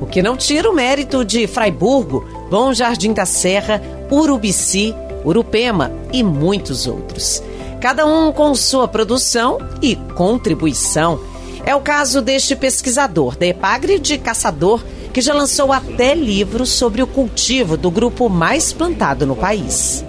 O 0.00 0.06
que 0.06 0.22
não 0.22 0.36
tira 0.36 0.70
o 0.70 0.74
mérito 0.74 1.24
de 1.24 1.48
Fraiburgo, 1.48 2.24
Bom 2.48 2.72
Jardim 2.72 3.12
da 3.12 3.26
Serra, 3.26 3.82
Urubici, 4.08 4.94
Urupema 5.24 5.90
e 6.12 6.22
muitos 6.22 6.86
outros. 6.86 7.42
Cada 7.80 8.06
um 8.06 8.30
com 8.30 8.54
sua 8.54 8.86
produção 8.86 9.58
e 9.82 9.96
contribuição 9.96 11.18
é 11.64 11.74
o 11.74 11.80
caso 11.80 12.22
deste 12.22 12.56
pesquisador 12.56 13.36
da 13.36 13.46
Epagre 13.46 13.98
de 13.98 14.18
Caçador, 14.18 14.82
que 15.12 15.20
já 15.20 15.34
lançou 15.34 15.72
até 15.72 16.14
livros 16.14 16.70
sobre 16.70 17.02
o 17.02 17.06
cultivo 17.06 17.76
do 17.76 17.90
grupo 17.90 18.28
mais 18.28 18.72
plantado 18.72 19.26
no 19.26 19.36
país. 19.36 20.04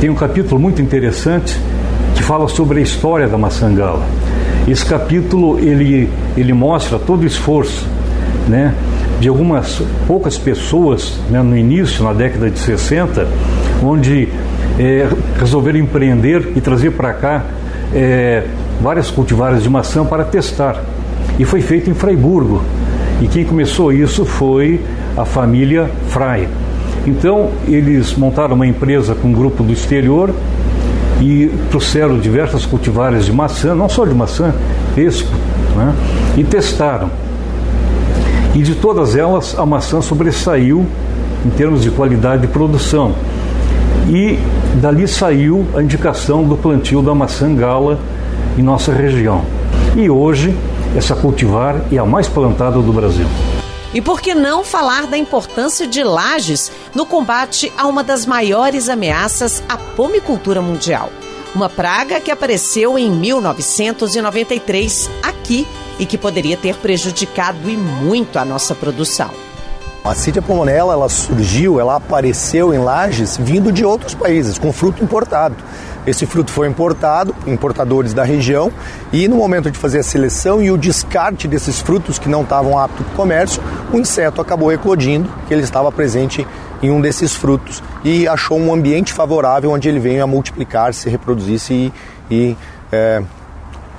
Tem 0.00 0.08
um 0.08 0.14
capítulo 0.14 0.60
muito 0.60 0.80
interessante 0.80 1.56
que 2.14 2.22
fala 2.22 2.48
sobre 2.48 2.80
a 2.80 2.82
história 2.82 3.28
da 3.28 3.36
maçangala. 3.36 4.06
Esse 4.66 4.84
capítulo 4.84 5.58
ele, 5.58 6.08
ele 6.36 6.52
mostra 6.52 6.98
todo 6.98 7.22
o 7.22 7.26
esforço 7.26 7.86
né, 8.48 8.74
de 9.20 9.28
algumas 9.28 9.82
poucas 10.06 10.38
pessoas 10.38 11.14
né, 11.30 11.42
no 11.42 11.56
início, 11.56 12.04
na 12.04 12.12
década 12.12 12.50
de 12.50 12.58
60, 12.58 13.26
onde 13.82 14.28
é, 14.78 15.08
resolveram 15.38 15.78
empreender 15.78 16.52
e 16.56 16.60
trazer 16.60 16.92
para 16.92 17.12
cá 17.12 17.44
é, 17.94 18.44
várias 18.80 19.10
cultivares 19.10 19.62
de 19.62 19.70
maçã 19.70 20.04
para 20.04 20.24
testar. 20.24 20.82
E 21.38 21.44
foi 21.44 21.60
feito 21.60 21.90
em 21.90 21.94
Freiburgo. 21.94 22.62
E 23.20 23.26
quem 23.26 23.44
começou 23.44 23.92
isso 23.92 24.24
foi 24.24 24.80
a 25.16 25.24
família 25.24 25.90
Frey. 26.08 26.48
Então, 27.06 27.50
eles 27.66 28.14
montaram 28.14 28.54
uma 28.54 28.66
empresa 28.66 29.14
com 29.14 29.28
um 29.28 29.32
grupo 29.32 29.62
do 29.62 29.72
exterior 29.72 30.32
e 31.20 31.50
trouxeram 31.70 32.18
diversas 32.18 32.64
cultivares 32.64 33.24
de 33.24 33.32
maçã, 33.32 33.74
não 33.74 33.88
só 33.88 34.04
de 34.04 34.14
maçã, 34.14 34.54
pesco, 34.94 35.32
né? 35.76 35.94
e 36.36 36.44
testaram. 36.44 37.10
E 38.54 38.62
de 38.62 38.74
todas 38.74 39.16
elas, 39.16 39.58
a 39.58 39.66
maçã 39.66 40.00
sobressaiu 40.00 40.86
em 41.44 41.50
termos 41.50 41.82
de 41.82 41.90
qualidade 41.90 42.42
de 42.42 42.48
produção. 42.48 43.14
E 44.08 44.38
dali 44.80 45.06
saiu 45.06 45.66
a 45.74 45.82
indicação 45.82 46.44
do 46.44 46.56
plantio 46.56 47.02
da 47.02 47.14
maçã 47.14 47.54
gala 47.54 47.98
em 48.58 48.62
nossa 48.62 48.92
região. 48.92 49.44
E 49.96 50.10
hoje, 50.10 50.54
essa 50.96 51.14
cultivar 51.14 51.80
é 51.92 51.98
a 51.98 52.04
mais 52.04 52.28
plantada 52.28 52.80
do 52.80 52.92
Brasil. 52.92 53.26
E 53.94 54.02
por 54.02 54.20
que 54.20 54.34
não 54.34 54.64
falar 54.64 55.06
da 55.06 55.16
importância 55.16 55.86
de 55.86 56.02
lajes 56.02 56.70
no 56.94 57.06
combate 57.06 57.72
a 57.76 57.86
uma 57.86 58.04
das 58.04 58.26
maiores 58.26 58.88
ameaças 58.88 59.62
à 59.68 59.78
pomicultura 59.78 60.60
mundial? 60.60 61.10
Uma 61.54 61.70
praga 61.70 62.20
que 62.20 62.30
apareceu 62.30 62.98
em 62.98 63.10
1993 63.10 65.08
aqui 65.22 65.66
e 65.98 66.04
que 66.04 66.18
poderia 66.18 66.56
ter 66.56 66.76
prejudicado 66.76 67.70
e 67.70 67.76
muito 67.76 68.38
a 68.38 68.44
nossa 68.44 68.74
produção. 68.74 69.47
A 70.08 70.14
Cidia 70.14 70.40
pomonella 70.40 70.94
ela 70.94 71.08
surgiu, 71.10 71.78
ela 71.78 71.96
apareceu 71.96 72.72
em 72.72 72.78
lajes 72.78 73.36
vindo 73.36 73.70
de 73.70 73.84
outros 73.84 74.14
países, 74.14 74.56
com 74.56 74.72
fruto 74.72 75.04
importado. 75.04 75.54
Esse 76.06 76.24
fruto 76.24 76.50
foi 76.50 76.66
importado, 76.66 77.36
importadores 77.46 78.14
da 78.14 78.24
região, 78.24 78.72
e 79.12 79.28
no 79.28 79.36
momento 79.36 79.70
de 79.70 79.78
fazer 79.78 79.98
a 79.98 80.02
seleção 80.02 80.62
e 80.62 80.70
o 80.70 80.78
descarte 80.78 81.46
desses 81.46 81.78
frutos 81.80 82.18
que 82.18 82.26
não 82.26 82.40
estavam 82.40 82.78
aptos 82.78 83.04
para 83.04 83.12
o 83.12 83.16
comércio, 83.16 83.62
o 83.92 83.98
inseto 83.98 84.40
acabou 84.40 84.72
eclodindo, 84.72 85.28
que 85.46 85.52
ele 85.52 85.62
estava 85.62 85.92
presente 85.92 86.46
em 86.82 86.90
um 86.90 87.02
desses 87.02 87.34
frutos 87.34 87.82
e 88.02 88.26
achou 88.26 88.58
um 88.58 88.72
ambiente 88.72 89.12
favorável 89.12 89.72
onde 89.72 89.90
ele 89.90 90.00
veio 90.00 90.24
a 90.24 90.26
multiplicar, 90.26 90.94
se 90.94 91.10
reproduzir 91.10 91.60
e, 91.70 91.92
e 92.30 92.56
é, 92.90 93.22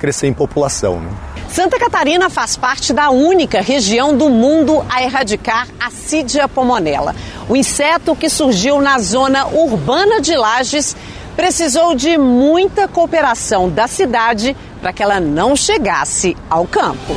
crescer 0.00 0.26
em 0.26 0.32
população. 0.32 0.98
Né? 0.98 1.08
Santa 1.52 1.80
Catarina 1.80 2.30
faz 2.30 2.56
parte 2.56 2.92
da 2.92 3.10
única 3.10 3.60
região 3.60 4.16
do 4.16 4.28
mundo 4.28 4.86
a 4.88 5.02
erradicar 5.02 5.66
a 5.80 5.90
Cidia 5.90 6.46
pomonella. 6.46 7.14
O 7.48 7.56
inseto 7.56 8.14
que 8.14 8.30
surgiu 8.30 8.80
na 8.80 9.00
zona 9.00 9.48
urbana 9.48 10.20
de 10.20 10.36
Lages 10.36 10.94
precisou 11.34 11.96
de 11.96 12.16
muita 12.16 12.86
cooperação 12.86 13.68
da 13.68 13.88
cidade 13.88 14.56
para 14.80 14.92
que 14.92 15.02
ela 15.02 15.18
não 15.18 15.56
chegasse 15.56 16.36
ao 16.48 16.68
campo. 16.68 17.16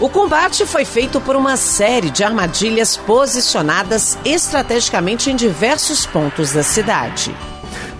O 0.00 0.08
combate 0.08 0.64
foi 0.64 0.86
feito 0.86 1.20
por 1.20 1.36
uma 1.36 1.58
série 1.58 2.10
de 2.10 2.24
armadilhas 2.24 2.96
posicionadas 2.96 4.16
estrategicamente 4.24 5.30
em 5.30 5.36
diversos 5.36 6.06
pontos 6.06 6.52
da 6.52 6.62
cidade. 6.62 7.34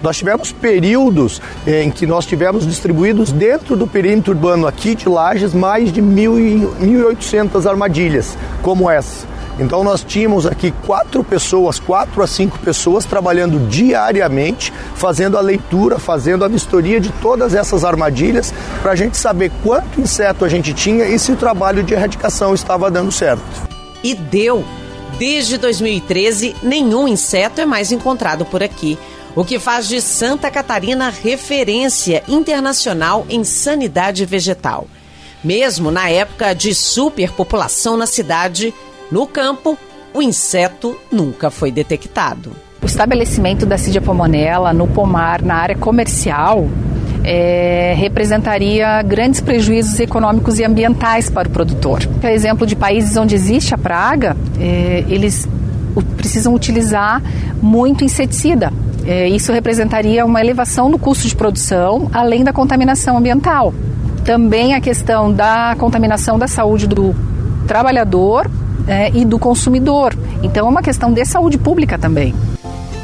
Nós 0.02 0.16
tivemos 0.16 0.52
períodos 0.52 1.40
eh, 1.66 1.82
em 1.82 1.90
que 1.90 2.06
nós 2.06 2.26
tivemos 2.26 2.66
distribuídos 2.66 3.32
dentro 3.32 3.76
do 3.76 3.87
perímetro 3.87 4.32
urbano 4.32 4.66
aqui 4.66 4.94
de 4.94 5.09
Lages 5.09 5.54
mais 5.54 5.92
de 5.92 6.02
1.800 6.02 7.68
armadilhas 7.68 8.37
como 8.62 8.90
essa. 8.90 9.26
Então 9.59 9.82
nós 9.82 10.04
tínhamos 10.04 10.44
aqui 10.44 10.70
quatro 10.85 11.24
pessoas, 11.24 11.78
quatro 11.80 12.22
a 12.22 12.26
cinco 12.26 12.59
pessoas 12.59 13.06
trabalhando 13.06 13.59
diariamente, 13.68 14.72
fazendo 14.94 15.38
a 15.38 15.40
leitura, 15.40 15.98
fazendo 15.98 16.44
a 16.44 16.48
vistoria 16.48 17.00
de 17.00 17.11
todas 17.22 17.54
essas 17.54 17.82
armadilhas, 17.82 18.52
para 18.82 18.92
a 18.92 18.96
gente 18.96 19.16
saber 19.16 19.50
quanto 19.62 20.00
inseto 20.00 20.44
a 20.44 20.48
gente 20.48 20.74
tinha 20.74 21.06
e 21.06 21.18
se 21.18 21.32
o 21.32 21.37
trabalho 21.37 21.82
de 21.82 21.94
erradicação 21.94 22.54
estava 22.54 22.90
dando 22.90 23.11
certo. 23.11 23.42
E 24.04 24.14
deu! 24.14 24.62
Desde 25.18 25.56
2013, 25.56 26.56
nenhum 26.62 27.09
inseto 27.09 27.59
é 27.59 27.64
mais 27.64 27.90
encontrado 27.90 28.44
por 28.44 28.62
aqui, 28.62 28.98
o 29.37 29.44
que 29.44 29.59
faz 29.59 29.87
de 29.87 30.01
Santa 30.01 30.51
Catarina 30.51 31.11
referência 31.11 32.22
internacional 32.27 33.27
em 33.29 33.44
sanidade 33.44 34.25
vegetal. 34.25 34.87
Mesmo 35.44 35.90
na 35.90 36.09
época 36.09 36.55
de 36.55 36.75
superpopulação 36.75 37.99
na 37.99 38.07
cidade, 38.07 38.72
no 39.12 39.27
campo, 39.27 39.79
o 40.14 40.22
inseto 40.22 40.96
nunca 41.12 41.51
foi 41.51 41.70
detectado. 41.70 42.51
O 42.83 42.87
estabelecimento 42.87 43.66
da 43.66 43.77
Cidia 43.77 44.01
pomonella 44.01 44.72
no 44.72 44.88
pomar, 44.88 45.42
na 45.42 45.57
área 45.57 45.77
comercial, 45.77 46.66
é, 47.22 47.94
representaria 47.94 49.03
grandes 49.03 49.42
prejuízos 49.42 50.01
econômicos 50.01 50.59
e 50.59 50.64
ambientais 50.64 51.29
para 51.29 51.46
o 51.46 51.51
produtor. 51.51 52.07
Por 52.07 52.31
exemplo 52.31 52.66
de 52.66 52.75
países 52.75 53.14
onde 53.18 53.35
existe 53.35 53.75
a 53.75 53.79
praga, 53.79 54.35
é, 54.59 55.05
eles 55.09 55.46
precisam 56.16 56.55
utilizar 56.55 57.22
muito 57.61 58.03
inseticida. 58.03 58.72
É, 59.07 59.29
isso 59.29 59.53
representaria 59.53 60.27
uma 60.27 60.40
elevação 60.40 60.88
no 60.88 60.99
custo 60.99 61.29
de 61.29 61.37
produção, 61.37 62.11
além 62.12 62.42
da 62.42 62.53
contaminação 62.53 63.16
ambiental. 63.16 63.73
Também 64.25 64.75
a 64.75 64.81
questão 64.81 65.33
da 65.33 65.77
contaminação 65.79 66.37
da 66.37 66.49
saúde 66.49 66.88
do 66.88 67.14
trabalhador 67.69 68.51
é, 68.88 69.11
e 69.14 69.25
do 69.25 69.38
consumidor. 69.38 70.12
Então 70.42 70.66
é 70.66 70.71
uma 70.71 70.83
questão 70.83 71.12
de 71.12 71.25
saúde 71.25 71.57
pública 71.57 71.97
também. 71.97 72.35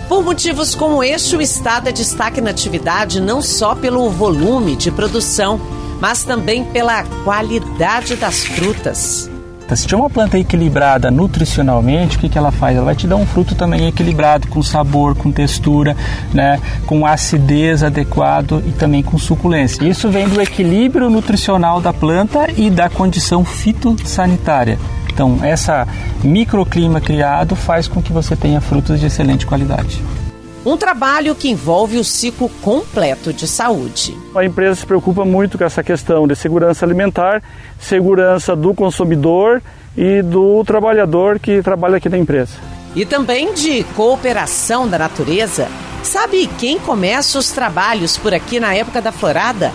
Por 0.09 0.25
motivos 0.25 0.75
como 0.75 1.03
este, 1.03 1.37
o 1.37 1.41
Estado 1.41 1.89
é 1.89 1.93
destaque 1.93 2.41
na 2.41 2.51
atividade 2.51 3.21
não 3.21 3.41
só 3.41 3.75
pelo 3.75 4.11
volume 4.11 4.77
de 4.77 4.91
produção, 4.91 5.61
mas 6.01 6.25
também 6.25 6.65
pela 6.65 7.05
qualidade 7.25 8.17
das 8.17 8.45
frutas. 8.45 9.32
Se 9.77 9.87
tiver 9.87 10.01
uma 10.01 10.11
planta 10.11 10.39
equilibrada 10.39 11.11
nutricionalmente, 11.11 12.17
o 12.17 12.21
que, 12.21 12.29
que 12.29 12.39
ela 12.39 12.51
faz? 12.51 12.77
Ela 12.77 12.85
vai 12.85 12.95
te 12.95 13.07
dar 13.07 13.17
um 13.17 13.27
fruto 13.27 13.55
também 13.55 13.87
equilibrado, 13.87 14.49
com 14.49 14.63
sabor, 14.63 15.15
com 15.15 15.33
textura, 15.33 15.97
né, 16.33 16.61
com 16.87 17.07
acidez 17.07 17.83
adequado 17.83 18.63
e 18.67 18.73
também 18.73 19.03
com 19.03 19.19
suculência. 19.19 19.85
Isso 19.85 20.11
vem 20.11 20.29
do 20.29 20.41
equilíbrio 20.41 21.09
nutricional 21.09 21.81
da 21.81 21.93
planta 21.93 22.49
e 22.57 22.71
da 22.71 22.89
condição 22.89 23.45
fitossanitária. 23.45 24.79
Então, 25.13 25.39
essa 25.43 25.87
microclima 26.23 27.01
criado 27.01 27.55
faz 27.55 27.87
com 27.87 28.03
que 28.03 28.13
você 28.13 28.35
tenha 28.35 28.61
frutos 28.61 28.99
de 28.99 29.07
excelente 29.07 29.47
qualidade. 29.47 30.03
Um 30.65 30.77
trabalho 30.77 31.35
que 31.35 31.51
envolve 31.51 31.99
o 31.99 32.05
ciclo 32.05 32.49
completo 32.63 33.33
de 33.33 33.49
saúde. 33.49 34.17
A 34.33 34.45
empresa 34.45 34.77
se 34.77 34.87
preocupa 34.87 35.25
muito 35.25 35.59
com 35.59 35.65
essa 35.65 35.83
questão 35.83 36.27
de 36.27 36.37
segurança 36.37 36.87
alimentar, 36.87 37.43
segurança 37.81 38.55
do 38.55 38.73
consumidor 38.73 39.61
e 39.97 40.23
do 40.23 40.63
trabalhador 40.65 41.41
que 41.41 41.61
trabalha 41.63 41.97
aqui 41.97 42.09
na 42.09 42.17
empresa. 42.17 42.53
E 42.95 43.05
também 43.05 43.53
de 43.55 43.83
cooperação 43.97 44.87
da 44.87 44.99
natureza. 44.99 45.67
Sabe 46.05 46.49
quem 46.59 46.79
começa 46.79 47.41
os 47.41 47.51
trabalhos 47.51 48.17
por 48.17 48.33
aqui 48.33 48.61
na 48.61 48.73
época 48.73 49.03
da 49.03 49.11
florada? 49.11 49.73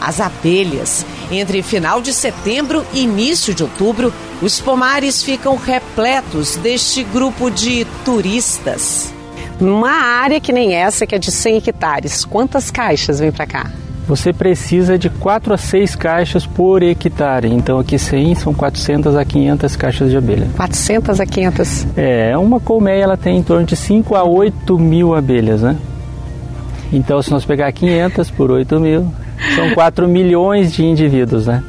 As 0.00 0.20
abelhas. 0.20 1.04
Entre 1.32 1.62
final 1.62 2.00
de 2.00 2.12
setembro 2.12 2.86
e 2.92 3.02
início 3.02 3.52
de 3.52 3.64
outubro, 3.64 4.14
os 4.40 4.60
pomares 4.60 5.20
ficam 5.20 5.56
repletos 5.56 6.54
deste 6.56 7.02
grupo 7.02 7.50
de 7.50 7.84
turistas. 8.04 9.17
Numa 9.60 9.90
área 9.90 10.40
que 10.40 10.52
nem 10.52 10.74
essa, 10.74 11.06
que 11.06 11.14
é 11.14 11.18
de 11.18 11.32
100 11.32 11.56
hectares, 11.56 12.24
quantas 12.24 12.70
caixas 12.70 13.18
vêm 13.18 13.32
para 13.32 13.46
cá? 13.46 13.70
Você 14.06 14.32
precisa 14.32 14.96
de 14.96 15.10
4 15.10 15.52
a 15.52 15.58
6 15.58 15.94
caixas 15.94 16.46
por 16.46 16.82
hectare. 16.82 17.48
Então 17.52 17.78
aqui 17.78 17.98
100 17.98 18.36
são 18.36 18.54
400 18.54 19.14
a 19.14 19.22
500 19.22 19.76
caixas 19.76 20.10
de 20.10 20.16
abelha. 20.16 20.48
400 20.56 21.20
a 21.20 21.26
500? 21.26 21.86
É, 21.94 22.38
uma 22.38 22.58
colmeia 22.58 23.02
ela 23.02 23.16
tem 23.18 23.36
em 23.36 23.42
torno 23.42 23.66
de 23.66 23.76
5 23.76 24.14
a 24.14 24.24
8 24.24 24.78
mil 24.78 25.14
abelhas, 25.14 25.60
né? 25.60 25.76
Então 26.90 27.20
se 27.20 27.30
nós 27.30 27.44
pegar 27.44 27.70
500 27.70 28.30
por 28.30 28.50
8 28.50 28.80
mil, 28.80 29.12
são 29.54 29.74
4 29.74 30.08
milhões 30.08 30.72
de 30.72 30.86
indivíduos, 30.86 31.46
né? 31.46 31.62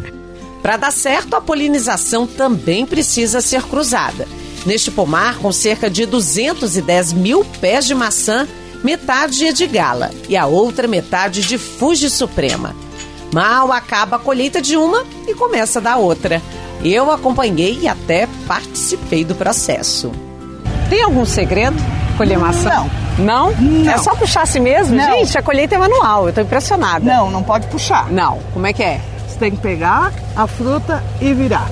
Para 0.61 0.77
dar 0.77 0.91
certo, 0.91 1.35
a 1.35 1.41
polinização 1.41 2.25
também 2.25 2.85
precisa 2.85 3.41
ser 3.41 3.63
cruzada. 3.63 4.25
Neste 4.69 4.91
pomar, 4.91 5.39
com 5.39 5.51
cerca 5.51 5.89
de 5.89 6.05
210 6.05 7.13
mil 7.13 7.43
pés 7.59 7.87
de 7.87 7.95
maçã, 7.95 8.47
metade 8.83 9.47
é 9.47 9.51
de 9.51 9.65
gala 9.65 10.11
e 10.29 10.37
a 10.37 10.45
outra 10.45 10.87
metade 10.87 11.41
de 11.41 11.57
Fuji 11.57 12.07
Suprema. 12.07 12.75
Mal 13.33 13.71
acaba 13.71 14.17
a 14.17 14.19
colheita 14.19 14.61
de 14.61 14.77
uma 14.77 15.03
e 15.27 15.33
começa 15.33 15.81
da 15.81 15.97
outra. 15.97 16.39
Eu 16.85 17.09
acompanhei 17.09 17.79
e 17.81 17.87
até 17.87 18.27
participei 18.47 19.25
do 19.25 19.33
processo. 19.33 20.11
Tem 20.87 21.01
algum 21.01 21.25
segredo 21.25 21.75
colher 22.15 22.37
maçã? 22.37 22.69
Não. 22.69 23.49
Não? 23.49 23.51
Não. 23.59 23.91
É 23.91 23.97
só 23.97 24.13
puxar 24.13 24.43
assim 24.43 24.59
mesmo? 24.59 24.95
Não. 24.95 25.03
Gente, 25.03 25.35
a 25.35 25.41
colheita 25.41 25.73
é 25.73 25.77
manual, 25.79 26.27
eu 26.27 26.33
tô 26.33 26.41
impressionada. 26.41 27.03
Não, 27.03 27.31
não 27.31 27.41
pode 27.41 27.65
puxar. 27.69 28.11
Não. 28.11 28.37
Como 28.53 28.67
é 28.67 28.71
que 28.71 28.83
é? 28.83 29.01
Você 29.27 29.39
tem 29.39 29.49
que 29.49 29.57
pegar 29.57 30.13
a 30.35 30.45
fruta 30.45 31.03
e 31.19 31.33
virar. 31.33 31.67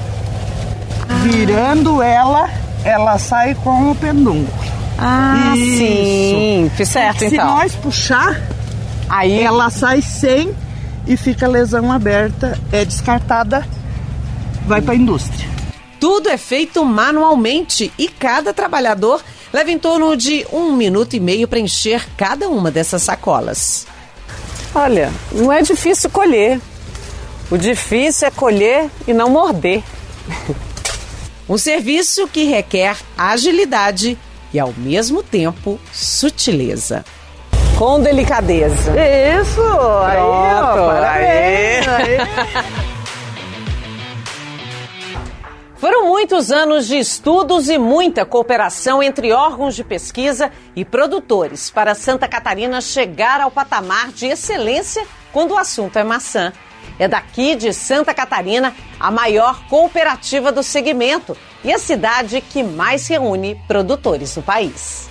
Virando 1.21 2.01
ela, 2.01 2.49
ela 2.83 3.17
sai 3.17 3.55
com 3.55 3.91
o 3.91 3.95
pendungo. 3.95 4.51
Ah, 4.97 5.53
Isso. 5.55 5.77
sim. 5.77 6.71
Fiz 6.75 6.89
certo, 6.89 7.19
Se 7.19 7.25
então. 7.27 7.47
Se 7.47 7.53
nós 7.53 7.75
puxar, 7.75 8.41
aí 9.09 9.39
ela 9.39 9.69
sai 9.69 10.01
sem 10.01 10.55
e 11.05 11.15
fica 11.15 11.47
lesão 11.47 11.91
aberta, 11.91 12.59
é 12.71 12.83
descartada, 12.83 13.65
vai 14.65 14.81
para 14.81 14.93
a 14.93 14.97
indústria. 14.97 15.47
Tudo 15.99 16.29
é 16.29 16.37
feito 16.37 16.83
manualmente 16.83 17.91
e 17.97 18.07
cada 18.07 18.53
trabalhador 18.53 19.21
leva 19.53 19.71
em 19.71 19.79
torno 19.79 20.15
de 20.15 20.45
um 20.51 20.73
minuto 20.73 21.15
e 21.15 21.19
meio 21.19 21.47
para 21.47 21.59
encher 21.59 22.05
cada 22.17 22.49
uma 22.49 22.69
dessas 22.69 23.03
sacolas. 23.03 23.87
Olha, 24.75 25.11
não 25.31 25.51
é 25.51 25.61
difícil 25.61 26.09
colher. 26.09 26.59
O 27.49 27.57
difícil 27.57 28.27
é 28.27 28.31
colher 28.31 28.89
e 29.07 29.13
não 29.13 29.29
morder. 29.29 29.81
Um 31.49 31.57
serviço 31.57 32.27
que 32.27 32.43
requer 32.43 32.97
agilidade 33.17 34.17
e, 34.53 34.59
ao 34.59 34.73
mesmo 34.73 35.23
tempo, 35.23 35.79
sutileza. 35.93 37.05
Com 37.77 38.01
delicadeza. 38.01 38.91
Isso! 39.41 39.61
Aí, 39.61 40.17
ó, 40.17 40.87
parabéns! 40.87 41.87
Aí. 41.87 42.17
Foram 45.77 46.07
muitos 46.07 46.51
anos 46.51 46.87
de 46.87 46.97
estudos 46.97 47.69
e 47.69 47.77
muita 47.77 48.25
cooperação 48.25 49.01
entre 49.01 49.31
órgãos 49.31 49.75
de 49.75 49.83
pesquisa 49.83 50.51
e 50.75 50.83
produtores 50.83 51.69
para 51.69 51.93
Santa 51.93 52.27
Catarina 52.27 52.81
chegar 52.81 53.39
ao 53.39 53.51
patamar 53.51 54.07
de 54.11 54.25
excelência 54.25 55.05
quando 55.31 55.51
o 55.51 55.57
assunto 55.57 55.97
é 55.97 56.03
maçã. 56.03 56.51
É 56.99 57.07
daqui 57.07 57.55
de 57.55 57.73
Santa 57.73 58.13
Catarina 58.13 58.73
a 58.99 59.11
maior 59.11 59.63
cooperativa 59.67 60.51
do 60.51 60.63
segmento 60.63 61.37
e 61.63 61.71
a 61.71 61.77
cidade 61.77 62.41
que 62.41 62.63
mais 62.63 63.07
reúne 63.07 63.61
produtores 63.67 64.35
no 64.35 64.41
país. 64.41 65.07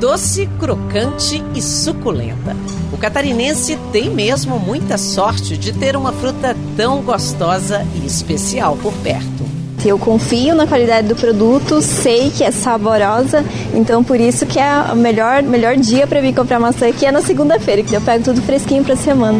Doce, 0.00 0.46
crocante 0.58 1.42
e 1.54 1.62
suculenta. 1.62 2.54
O 2.92 2.98
catarinense 2.98 3.78
tem 3.92 4.10
mesmo 4.10 4.58
muita 4.58 4.98
sorte 4.98 5.56
de 5.56 5.72
ter 5.72 5.96
uma 5.96 6.12
fruta 6.12 6.54
tão 6.76 7.02
gostosa 7.02 7.86
e 7.94 8.06
especial 8.06 8.76
por 8.76 8.92
perto. 8.98 9.55
Eu 9.86 10.00
confio 10.00 10.52
na 10.52 10.66
qualidade 10.66 11.06
do 11.06 11.14
produto, 11.14 11.80
sei 11.80 12.28
que 12.28 12.42
é 12.42 12.50
saborosa, 12.50 13.44
então 13.72 14.02
por 14.02 14.18
isso 14.18 14.44
que 14.44 14.58
é 14.58 14.92
o 14.92 14.96
melhor, 14.96 15.44
melhor 15.44 15.76
dia 15.76 16.08
para 16.08 16.20
vir 16.20 16.34
comprar 16.34 16.58
maçã 16.58 16.90
que 16.90 17.06
é 17.06 17.12
na 17.12 17.22
segunda-feira, 17.22 17.84
que 17.84 17.94
eu 17.94 18.00
pego 18.00 18.24
tudo 18.24 18.42
fresquinho 18.42 18.82
para 18.82 18.96
semana. 18.96 19.38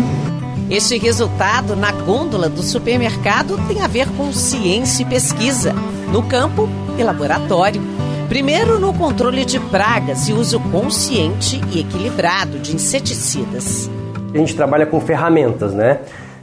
Este 0.70 0.98
resultado 0.98 1.74
na 1.74 1.90
gôndola 1.90 2.48
do 2.48 2.62
supermercado 2.62 3.58
tem 3.66 3.82
a 3.82 3.88
ver 3.88 4.08
com 4.10 4.32
ciência 4.32 5.02
e 5.02 5.06
pesquisa, 5.06 5.74
no 6.12 6.22
campo 6.22 6.68
e 6.96 7.02
laboratório. 7.02 7.82
Primeiro, 8.28 8.78
no 8.78 8.94
controle 8.94 9.44
de 9.44 9.58
pragas 9.58 10.28
e 10.28 10.32
uso 10.32 10.60
consciente 10.60 11.60
e 11.72 11.80
equilibrado 11.80 12.60
de 12.60 12.72
inseticidas. 12.72 13.90
A 14.32 14.38
gente 14.38 14.54
trabalha 14.54 14.86
com 14.86 15.00
ferramentas, 15.00 15.74
né? 15.74 15.98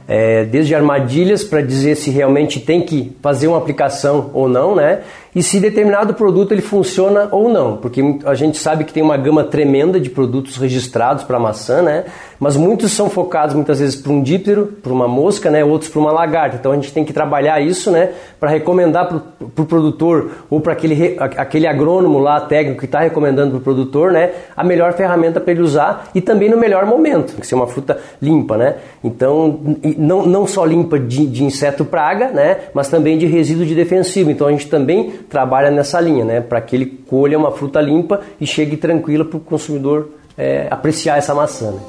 É, 0.06 0.44
desde 0.44 0.74
armadilhas 0.74 1.42
para 1.42 1.62
dizer 1.62 1.96
se 1.96 2.10
realmente 2.10 2.60
tem 2.60 2.82
que 2.82 3.16
fazer 3.22 3.48
uma 3.48 3.56
aplicação 3.56 4.30
ou 4.34 4.48
não, 4.48 4.74
né? 4.74 5.00
E 5.34 5.42
se 5.42 5.58
determinado 5.58 6.14
produto 6.14 6.52
ele 6.52 6.62
funciona 6.62 7.28
ou 7.32 7.48
não, 7.48 7.76
porque 7.76 8.00
a 8.24 8.34
gente 8.34 8.56
sabe 8.56 8.84
que 8.84 8.92
tem 8.92 9.02
uma 9.02 9.16
gama 9.16 9.42
tremenda 9.42 9.98
de 9.98 10.08
produtos 10.08 10.56
registrados 10.56 11.24
para 11.24 11.38
maçã, 11.40 11.82
né? 11.82 12.04
Mas 12.38 12.56
muitos 12.56 12.92
são 12.92 13.10
focados 13.10 13.54
muitas 13.54 13.80
vezes 13.80 13.96
para 13.96 14.12
um 14.12 14.22
díptero, 14.22 14.66
para 14.82 14.92
uma 14.92 15.08
mosca, 15.08 15.50
né? 15.50 15.64
Outros 15.64 15.90
para 15.90 16.00
uma 16.00 16.12
lagarta. 16.12 16.56
Então 16.56 16.72
a 16.72 16.74
gente 16.76 16.92
tem 16.92 17.04
que 17.04 17.12
trabalhar 17.12 17.60
isso, 17.60 17.90
né? 17.90 18.10
Para 18.38 18.50
recomendar 18.50 19.08
para 19.08 19.16
o 19.16 19.48
pro 19.48 19.64
produtor 19.64 20.30
ou 20.50 20.60
para 20.60 20.72
aquele, 20.72 21.16
aquele 21.18 21.66
agrônomo 21.66 22.18
lá 22.18 22.40
técnico 22.40 22.80
que 22.80 22.86
está 22.86 23.00
recomendando 23.00 23.50
para 23.50 23.58
o 23.58 23.62
produtor, 23.62 24.12
né? 24.12 24.30
A 24.56 24.62
melhor 24.62 24.92
ferramenta 24.92 25.40
para 25.40 25.52
ele 25.52 25.62
usar 25.62 26.10
e 26.14 26.20
também 26.20 26.50
no 26.50 26.56
melhor 26.56 26.86
momento, 26.86 27.32
tem 27.32 27.40
que 27.40 27.46
ser 27.46 27.54
uma 27.54 27.66
fruta 27.66 27.98
limpa, 28.20 28.56
né? 28.56 28.76
Então 29.02 29.60
não, 29.96 30.26
não 30.26 30.46
só 30.46 30.64
limpa 30.64 30.98
de, 30.98 31.26
de 31.26 31.44
inseto 31.44 31.84
praga, 31.84 32.28
né? 32.28 32.58
Mas 32.72 32.88
também 32.88 33.18
de 33.18 33.26
resíduo 33.26 33.66
de 33.66 33.74
defensivo. 33.74 34.30
Então 34.30 34.46
a 34.46 34.50
gente 34.50 34.68
também 34.68 35.12
trabalha 35.28 35.70
nessa 35.70 36.00
linha, 36.00 36.24
né? 36.24 36.40
Para 36.40 36.60
que 36.60 36.76
ele 36.76 36.86
colha 36.86 37.38
uma 37.38 37.50
fruta 37.50 37.80
limpa 37.80 38.20
e 38.40 38.46
chegue 38.46 38.76
tranquila 38.76 39.24
para 39.24 39.36
o 39.36 39.40
consumidor 39.40 40.10
é, 40.36 40.66
apreciar 40.70 41.18
essa 41.18 41.34
maçã. 41.34 41.72
Né? 41.72 41.80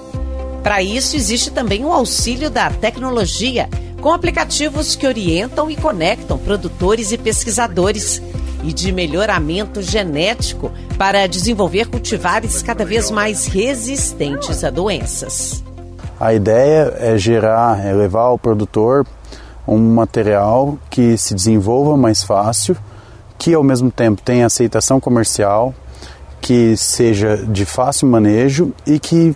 Para 0.63 0.82
isso, 0.82 1.15
existe 1.15 1.52
também 1.52 1.86
o 1.86 1.91
auxílio 1.91 2.50
da 2.50 2.69
tecnologia, 2.69 3.69
com 4.02 4.12
aplicativos 4.12 4.95
que 4.95 5.06
orientam 5.06 5.69
e 5.69 5.76
conectam 5.76 6.38
produtores 6.38 7.12
e 7.12 7.17
pesquisadores, 7.17 8.21
e 8.63 8.74
de 8.74 8.91
melhoramento 8.91 9.82
genético 9.82 10.71
para 10.98 11.28
desenvolver 11.28 11.88
cultivares 11.88 12.63
cada 12.63 12.84
vez 12.84 13.12
mais 13.12 13.45
resistentes 13.45 14.63
a 14.63 14.71
doenças. 14.71 15.63
A 16.19 16.34
ideia 16.34 16.93
é 16.98 17.17
gerar, 17.17 17.86
é 17.86 17.93
levar 17.93 18.24
ao 18.24 18.39
produtor 18.39 19.06
um 19.67 19.78
material 19.78 20.80
que 20.89 21.17
se 21.17 21.36
desenvolva 21.36 21.95
mais 21.95 22.24
fácil, 22.24 22.76
que 23.38 23.54
ao 23.54 23.63
mesmo 23.63 23.91
tempo 23.91 24.21
tenha 24.21 24.45
aceitação 24.45 25.00
comercial, 25.00 25.74
que 26.41 26.78
seja 26.78 27.38
de 27.38 27.65
fácil 27.65 28.08
manejo 28.08 28.71
e 28.86 29.00
que 29.00 29.36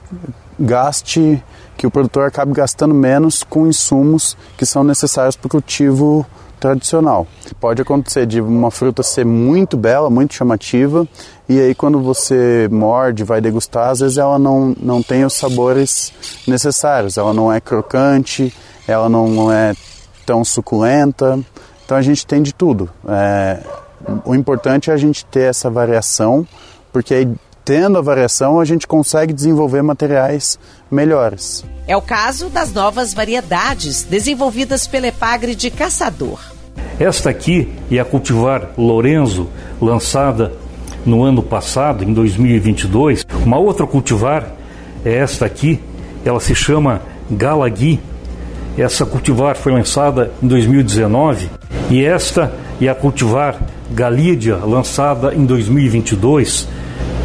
gaste, 0.59 1.43
que 1.77 1.87
o 1.87 1.91
produtor 1.91 2.27
acabe 2.27 2.51
gastando 2.53 2.93
menos 2.93 3.43
com 3.43 3.65
insumos 3.65 4.37
que 4.57 4.65
são 4.65 4.83
necessários 4.83 5.35
para 5.35 5.47
o 5.47 5.49
cultivo 5.49 6.25
tradicional. 6.59 7.25
Pode 7.59 7.81
acontecer 7.81 8.25
de 8.25 8.41
uma 8.41 8.69
fruta 8.69 9.01
ser 9.01 9.25
muito 9.25 9.77
bela, 9.77 10.09
muito 10.09 10.33
chamativa, 10.33 11.07
e 11.47 11.59
aí 11.59 11.73
quando 11.73 12.01
você 12.01 12.67
morde, 12.69 13.23
vai 13.23 13.39
degustar, 13.39 13.89
às 13.89 14.01
vezes 14.01 14.17
ela 14.17 14.37
não, 14.37 14.75
não 14.79 15.01
tem 15.01 15.23
os 15.23 15.33
sabores 15.33 16.13
necessários, 16.45 17.17
ela 17.17 17.33
não 17.33 17.51
é 17.51 17.61
crocante, 17.61 18.53
ela 18.87 19.07
não 19.07 19.51
é 19.51 19.73
tão 20.25 20.43
suculenta, 20.43 21.39
então 21.85 21.97
a 21.97 22.01
gente 22.01 22.27
tem 22.27 22.43
de 22.43 22.53
tudo. 22.53 22.89
É, 23.07 23.63
o 24.25 24.35
importante 24.35 24.89
é 24.89 24.93
a 24.93 24.97
gente 24.97 25.25
ter 25.25 25.49
essa 25.49 25.69
variação, 25.69 26.47
porque 26.91 27.13
aí 27.13 27.27
tendo 27.69 27.99
a 27.99 28.01
variação, 28.01 28.59
a 28.59 28.65
gente 28.65 28.87
consegue 28.87 29.31
desenvolver 29.31 29.83
materiais 29.83 30.57
melhores. 30.89 31.63
É 31.87 31.95
o 31.95 32.01
caso 32.01 32.49
das 32.49 32.73
novas 32.73 33.13
variedades 33.13 34.01
desenvolvidas 34.01 34.87
pela 34.87 35.07
Epagre 35.07 35.53
de 35.53 35.69
Caçador. 35.69 36.39
Esta 36.99 37.29
aqui 37.29 37.71
é 37.91 37.99
a 37.99 38.05
cultivar 38.05 38.71
Lorenzo, 38.75 39.47
lançada 39.79 40.51
no 41.05 41.23
ano 41.23 41.43
passado, 41.43 42.03
em 42.03 42.11
2022. 42.11 43.23
Uma 43.45 43.59
outra 43.59 43.85
cultivar 43.85 44.51
é 45.05 45.17
esta 45.17 45.45
aqui, 45.45 45.79
ela 46.25 46.39
se 46.39 46.55
chama 46.55 47.03
Galagui. 47.29 47.99
Essa 48.77 49.05
cultivar 49.05 49.55
foi 49.55 49.73
lançada 49.73 50.31
em 50.41 50.47
2019 50.47 51.49
e 51.91 52.03
esta 52.03 52.51
é 52.81 52.87
a 52.87 52.95
cultivar 52.95 53.59
Galídia, 53.91 54.57
lançada 54.57 55.33
em 55.33 55.45
2022. 55.45 56.67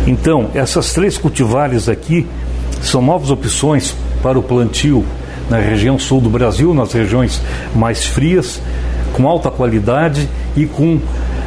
Então, 0.07 0.51
essas 0.55 0.93
três 0.93 1.17
cultivares 1.17 1.89
aqui 1.89 2.27
são 2.83 3.01
novas 3.01 3.31
opções 3.31 3.95
para 4.23 4.39
o 4.39 4.43
plantio 4.43 5.05
na 5.49 5.59
região 5.59 5.99
sul 5.99 6.21
do 6.21 6.31
Brasil, 6.31 6.73
nas 6.75 6.93
regiões 6.93 7.41
mais 7.75 8.05
frias, 8.05 8.61
com 9.13 9.29
alta 9.29 9.51
qualidade 9.51 10.29
e 10.57 10.67
com 10.67 11.01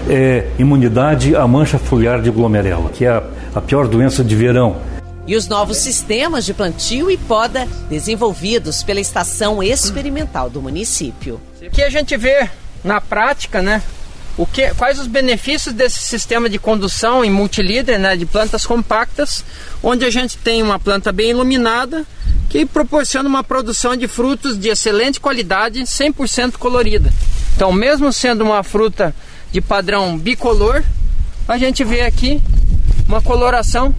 é, 0.10 0.48
imunidade 0.58 1.36
à 1.36 1.48
mancha 1.48 1.78
foliar 1.78 2.22
de 2.22 2.30
glomerela, 2.32 2.90
que 2.90 3.06
é 3.06 3.10
a, 3.10 3.24
a 3.56 3.62
pior 3.62 3.88
doença 3.88 4.24
de 4.24 4.36
verão. 4.36 4.78
E 5.26 5.36
os 5.36 5.48
novos 5.48 5.78
sistemas 5.78 6.46
de 6.46 6.54
plantio 6.54 7.12
e 7.12 7.18
poda 7.18 7.68
desenvolvidos 7.90 8.82
pela 8.82 9.02
estação 9.02 9.62
experimental 9.62 10.50
do 10.50 10.62
município. 10.62 11.40
Aqui 11.66 11.84
a 11.84 11.90
gente 11.90 12.16
vê 12.16 12.50
na 12.82 13.02
prática, 13.02 13.62
né, 13.62 13.82
o 14.38 14.46
que, 14.46 14.70
quais 14.76 15.00
os 15.00 15.08
benefícios 15.08 15.74
desse 15.74 16.00
sistema 16.00 16.48
de 16.48 16.60
condução 16.60 17.26
em 17.26 17.32
multilíder 17.32 18.00
né, 18.00 18.16
de 18.16 18.26
plantas 18.26 18.66
compactas, 18.66 19.44
onde 19.82 20.06
a 20.06 20.12
gente 20.12 20.38
tem 20.38 20.62
uma 20.62 20.78
planta 20.80 21.12
bem 21.12 21.32
iluminada 21.32 22.06
que 22.50 22.66
proporciona 22.66 23.28
uma 23.28 23.44
produção 23.44 23.96
de 23.96 24.08
frutos 24.08 24.58
de 24.58 24.70
excelente 24.70 25.20
qualidade, 25.20 25.82
100% 25.82 26.54
colorida. 26.54 27.12
Então, 27.56 27.72
mesmo 27.72 28.14
sendo 28.14 28.44
uma 28.44 28.64
fruta 28.64 29.14
de 29.52 29.60
padrão 29.60 30.18
bicolor, 30.18 30.84
a 31.48 31.58
gente 31.58 31.84
vê 31.84 32.02
aqui 32.02 32.42
uma 33.08 33.22
coloração 33.22 33.94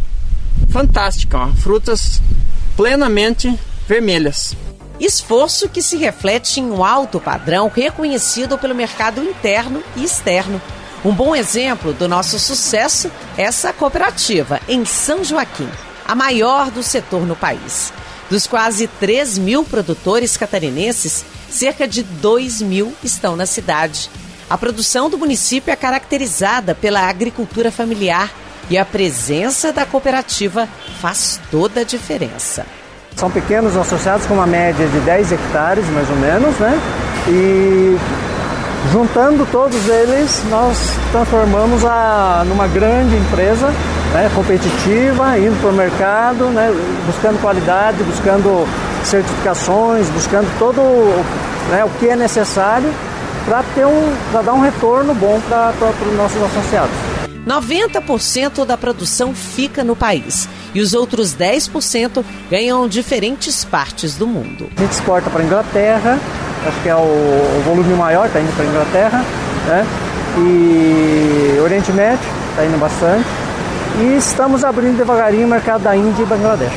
fantástica, 0.71 1.39
ó, 1.39 1.49
frutas 1.49 2.23
plenamente 2.77 3.53
vermelhas. 3.89 4.55
Esforço 5.01 5.69
que 5.69 5.81
se 5.81 5.97
reflete 5.97 6.59
em 6.59 6.71
um 6.71 6.85
alto 6.85 7.21
padrão 7.21 7.71
reconhecido 7.73 8.59
pelo 8.59 8.75
mercado 8.75 9.23
interno 9.23 9.83
e 9.95 10.03
externo. 10.03 10.61
Um 11.05 11.13
bom 11.13 11.37
exemplo 11.37 11.93
do 11.93 12.09
nosso 12.09 12.39
sucesso 12.39 13.09
é 13.37 13.43
essa 13.43 13.73
cooperativa 13.73 14.61
em 14.69 14.85
São 14.85 15.23
Joaquim, 15.23 15.69
a 16.05 16.17
maior 16.17 16.71
do 16.73 16.83
setor 16.83 17.25
no 17.25 17.37
país. 17.37 17.93
Dos 18.29 18.49
quase 18.49 18.89
3 18.89 19.39
mil 19.39 19.65
produtores 19.65 20.37
catarinenses, 20.37 21.25
cerca 21.49 21.87
de 21.87 22.03
2 22.03 22.61
mil 22.63 22.93
estão 23.03 23.37
na 23.37 23.47
cidade. 23.47 24.11
A 24.51 24.59
produção 24.59 25.09
do 25.09 25.17
município 25.17 25.73
é 25.73 25.77
caracterizada 25.77 26.75
pela 26.75 27.09
agricultura 27.09 27.71
familiar 27.71 28.35
e 28.69 28.77
a 28.77 28.85
presença 28.85 29.73
da 29.73 29.87
cooperativa 29.87 30.69
faz 31.01 31.41
toda 31.51 31.83
a 31.83 31.85
diferença. 31.85 32.67
São 33.19 33.29
pequenos 33.29 33.77
associados 33.77 34.27
com 34.27 34.35
uma 34.35 34.47
média 34.47 34.87
de 34.87 35.01
10 35.01 35.33
hectares, 35.33 35.85
mais 35.89 36.09
ou 36.09 36.15
menos, 36.15 36.57
né? 36.61 36.79
E 37.27 37.99
juntando 38.93 39.45
todos 39.51 39.89
eles, 39.89 40.45
nós 40.49 40.79
transformamos 41.11 41.85
a 41.85 42.45
numa 42.47 42.69
grande 42.69 43.17
empresa 43.17 43.73
né, 44.13 44.31
competitiva, 44.37 45.37
indo 45.37 45.61
para 45.61 45.71
o 45.71 45.73
mercado, 45.73 46.45
né, 46.51 46.73
buscando 47.07 47.43
qualidade, 47.43 48.05
buscando 48.05 48.69
certificações, 49.03 50.09
buscando 50.11 50.49
todo 50.57 50.81
né, 51.73 51.85
o 51.85 51.89
que 51.99 52.09
é 52.09 52.15
necessário 52.15 52.89
para 53.45 53.65
um, 53.85 54.15
dar 54.45 54.53
um 54.53 54.61
retorno 54.61 55.13
bom 55.13 55.41
para 55.49 55.73
os 56.09 56.17
nossos 56.17 56.41
associados. 56.41 57.18
90% 57.49 58.67
da 58.67 58.77
produção 58.77 59.35
fica 59.35 59.83
no 59.83 59.97
país 59.97 60.49
e 60.75 60.81
os 60.81 60.93
outros 60.93 61.35
10% 61.35 62.23
ganham 62.51 62.87
diferentes 62.87 63.65
partes 63.65 64.17
do 64.17 64.27
mundo. 64.27 64.69
A 64.77 64.81
gente 64.83 64.93
exporta 64.93 65.31
para 65.31 65.41
a 65.41 65.45
Inglaterra, 65.45 66.19
acho 66.67 66.83
que 66.83 66.89
é 66.89 66.95
o, 66.95 66.99
o 66.99 67.63
volume 67.65 67.95
maior, 67.95 68.27
está 68.27 68.41
indo 68.41 68.55
para 68.55 68.65
a 68.65 68.69
Inglaterra, 68.69 69.25
né? 69.67 69.87
e 70.37 71.59
Oriente 71.61 71.91
Médio 71.93 72.29
está 72.51 72.65
indo 72.65 72.79
bastante. 72.79 73.27
E 74.01 74.17
estamos 74.17 74.63
abrindo 74.63 74.99
devagarinho 74.99 75.47
o 75.47 75.51
mercado 75.51 75.83
da 75.83 75.97
Índia 75.97 76.23
e 76.23 76.27
Bangladesh. 76.27 76.73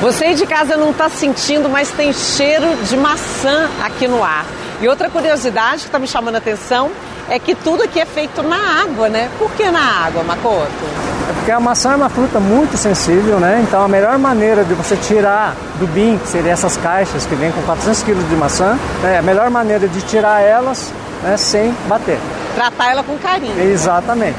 Você 0.00 0.24
aí 0.24 0.34
de 0.34 0.46
casa 0.46 0.76
não 0.76 0.90
está 0.90 1.08
sentindo, 1.08 1.68
mas 1.68 1.90
tem 1.90 2.12
cheiro 2.12 2.66
de 2.88 2.96
maçã 2.96 3.68
aqui 3.82 4.06
no 4.06 4.22
ar. 4.22 4.44
E 4.80 4.88
outra 4.88 5.08
curiosidade 5.08 5.82
que 5.82 5.86
está 5.86 5.98
me 5.98 6.06
chamando 6.06 6.34
a 6.34 6.38
atenção 6.38 6.90
é 7.28 7.38
que 7.38 7.54
tudo 7.54 7.82
aqui 7.82 8.00
é 8.00 8.06
feito 8.06 8.42
na 8.42 8.82
água, 8.82 9.08
né? 9.08 9.30
Por 9.38 9.50
que 9.52 9.70
na 9.70 10.04
água, 10.06 10.22
Makoto? 10.22 11.12
É 11.28 11.32
porque 11.32 11.50
a 11.50 11.60
maçã 11.60 11.92
é 11.92 11.96
uma 11.96 12.08
fruta 12.08 12.40
muito 12.40 12.76
sensível, 12.76 13.38
né? 13.38 13.64
Então 13.66 13.82
a 13.82 13.88
melhor 13.88 14.18
maneira 14.18 14.64
de 14.64 14.74
você 14.74 14.96
tirar 14.96 15.54
do 15.78 15.86
BIM, 15.86 16.18
que 16.18 16.28
seriam 16.28 16.52
essas 16.52 16.76
caixas 16.76 17.24
que 17.26 17.34
vêm 17.34 17.52
com 17.52 17.62
400 17.62 18.02
kg 18.02 18.14
de 18.28 18.36
maçã, 18.36 18.78
né? 19.02 19.18
a 19.18 19.22
melhor 19.22 19.50
maneira 19.50 19.88
de 19.88 20.00
tirar 20.02 20.40
elas 20.40 20.92
né, 21.22 21.36
sem 21.36 21.72
bater. 21.88 22.18
Tratar 22.54 22.90
ela 22.90 23.02
com 23.02 23.16
carinho. 23.18 23.58
Exatamente. 23.60 24.38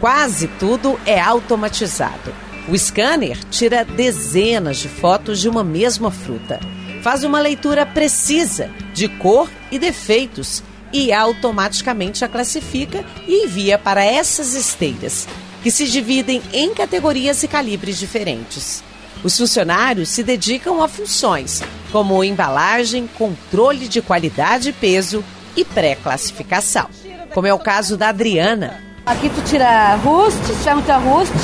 Quase 0.00 0.46
tudo 0.58 0.98
é 1.04 1.20
automatizado. 1.20 2.32
O 2.68 2.78
scanner 2.78 3.38
tira 3.50 3.84
dezenas 3.84 4.78
de 4.78 4.88
fotos 4.88 5.40
de 5.40 5.48
uma 5.48 5.64
mesma 5.64 6.10
fruta. 6.10 6.60
Faz 7.02 7.24
uma 7.24 7.40
leitura 7.40 7.84
precisa 7.84 8.70
de 8.94 9.08
cor 9.08 9.48
e 9.70 9.78
defeitos 9.78 10.62
e 10.92 11.12
automaticamente 11.12 12.24
a 12.24 12.28
classifica 12.28 13.04
e 13.26 13.44
envia 13.44 13.78
para 13.78 14.04
essas 14.04 14.54
esteiras, 14.54 15.26
que 15.62 15.70
se 15.70 15.88
dividem 15.88 16.42
em 16.52 16.74
categorias 16.74 17.42
e 17.42 17.48
calibres 17.48 17.98
diferentes. 17.98 18.82
Os 19.22 19.36
funcionários 19.38 20.08
se 20.08 20.22
dedicam 20.22 20.82
a 20.82 20.88
funções 20.88 21.62
como 21.90 22.24
embalagem, 22.24 23.06
controle 23.06 23.86
de 23.86 24.02
qualidade 24.02 24.70
e 24.70 24.72
peso 24.72 25.24
e 25.56 25.64
pré-classificação, 25.64 26.88
como 27.32 27.46
é 27.46 27.54
o 27.54 27.58
caso 27.58 27.96
da 27.96 28.08
Adriana, 28.08 28.82
Aqui 29.04 29.28
tu 29.30 29.42
tira 29.42 29.96
rust, 29.96 30.38
se 30.44 30.54
tiver 30.54 30.74
muita 30.74 30.96
rust. 30.98 31.34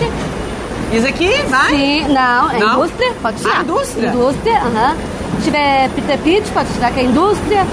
Isso 0.92 1.06
aqui, 1.08 1.42
vai? 1.48 1.70
Sim, 1.70 2.02
não, 2.08 2.50
é 2.52 2.58
Não? 2.60 2.74
indústria, 2.74 3.14
pode 3.20 3.38
tirar. 3.38 3.58
Ah, 3.58 3.62
indústria? 3.62 4.08
Indústria, 4.08 4.58
aham. 4.60 4.96
Se 5.38 5.44
tiver 5.44 5.90
Peter 5.90 6.18
Pitt, 6.18 6.50
pode 6.52 6.72
tirar 6.72 6.92
que 6.92 7.00
é 7.00 7.02
indústria. 7.02 7.66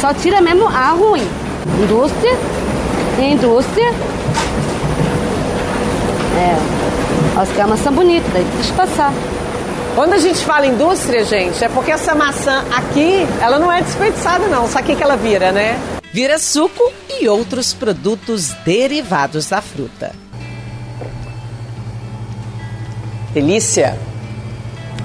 Só 0.00 0.14
tira 0.14 0.40
mesmo 0.40 0.66
a 0.66 0.90
ruim. 0.90 1.26
Indústria, 1.82 2.36
indústria. 3.18 3.92
É, 6.36 7.40
acho 7.40 7.52
que 7.52 7.60
é 7.60 7.64
uma 7.64 7.76
maçã 7.76 7.92
bonita, 7.92 8.26
daí 8.32 8.44
deixa 8.54 8.72
passar. 8.74 9.12
Quando 9.94 10.12
a 10.12 10.18
gente 10.18 10.38
fala 10.44 10.66
indústria, 10.66 11.24
gente, 11.24 11.64
é 11.64 11.68
porque 11.68 11.90
essa 11.90 12.14
maçã 12.14 12.64
aqui, 12.72 13.26
ela 13.40 13.58
não 13.58 13.72
é 13.72 13.82
desperdiçada 13.82 14.46
não, 14.46 14.68
só 14.68 14.80
que 14.80 14.94
que 14.94 15.02
ela 15.02 15.16
vira, 15.16 15.50
né? 15.50 15.76
Vira 16.12 16.38
suco 16.38 16.92
e 17.20 17.28
outros 17.28 17.74
produtos 17.74 18.52
derivados 18.64 19.48
da 19.48 19.60
fruta. 19.60 20.12
Delícia. 23.34 23.98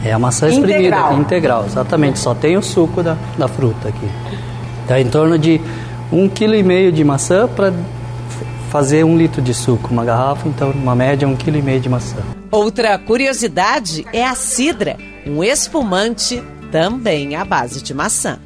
É 0.05 0.11
a 0.11 0.19
maçã 0.19 0.47
espremida 0.47 0.79
Integral. 0.79 1.05
aqui, 1.11 1.19
integral, 1.19 1.65
exatamente. 1.65 2.19
Só 2.19 2.35
tem 2.35 2.57
o 2.57 2.61
suco 2.61 3.01
da, 3.01 3.17
da 3.37 3.47
fruta 3.47 3.89
aqui. 3.89 4.07
Dá 4.87 4.99
em 4.99 5.09
torno 5.09 5.37
de 5.37 5.61
um 6.11 6.27
quilo 6.27 6.55
e 6.55 6.63
meio 6.63 6.91
de 6.91 7.03
maçã 7.03 7.47
para 7.47 7.73
fazer 8.69 9.03
um 9.03 9.17
litro 9.17 9.41
de 9.41 9.53
suco. 9.53 9.89
Uma 9.91 10.03
garrafa, 10.03 10.47
então, 10.47 10.71
uma 10.71 10.95
média, 10.95 11.27
um 11.27 11.35
quilo 11.35 11.57
e 11.57 11.61
meio 11.61 11.79
de 11.79 11.89
maçã. 11.89 12.17
Outra 12.51 12.97
curiosidade 12.99 14.05
é 14.13 14.23
a 14.23 14.35
cidra, 14.35 14.97
um 15.25 15.43
espumante 15.43 16.43
também 16.71 17.35
à 17.35 17.45
base 17.45 17.81
de 17.81 17.93
maçã. 17.93 18.39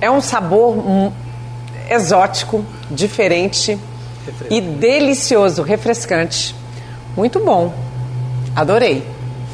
É 0.00 0.10
um 0.10 0.20
sabor 0.20 0.76
hum, 0.76 1.12
exótico, 1.90 2.64
diferente 2.90 3.78
e 4.50 4.60
delicioso, 4.60 5.62
refrescante. 5.62 6.54
Muito 7.16 7.40
bom. 7.40 7.72
Adorei. 8.54 9.06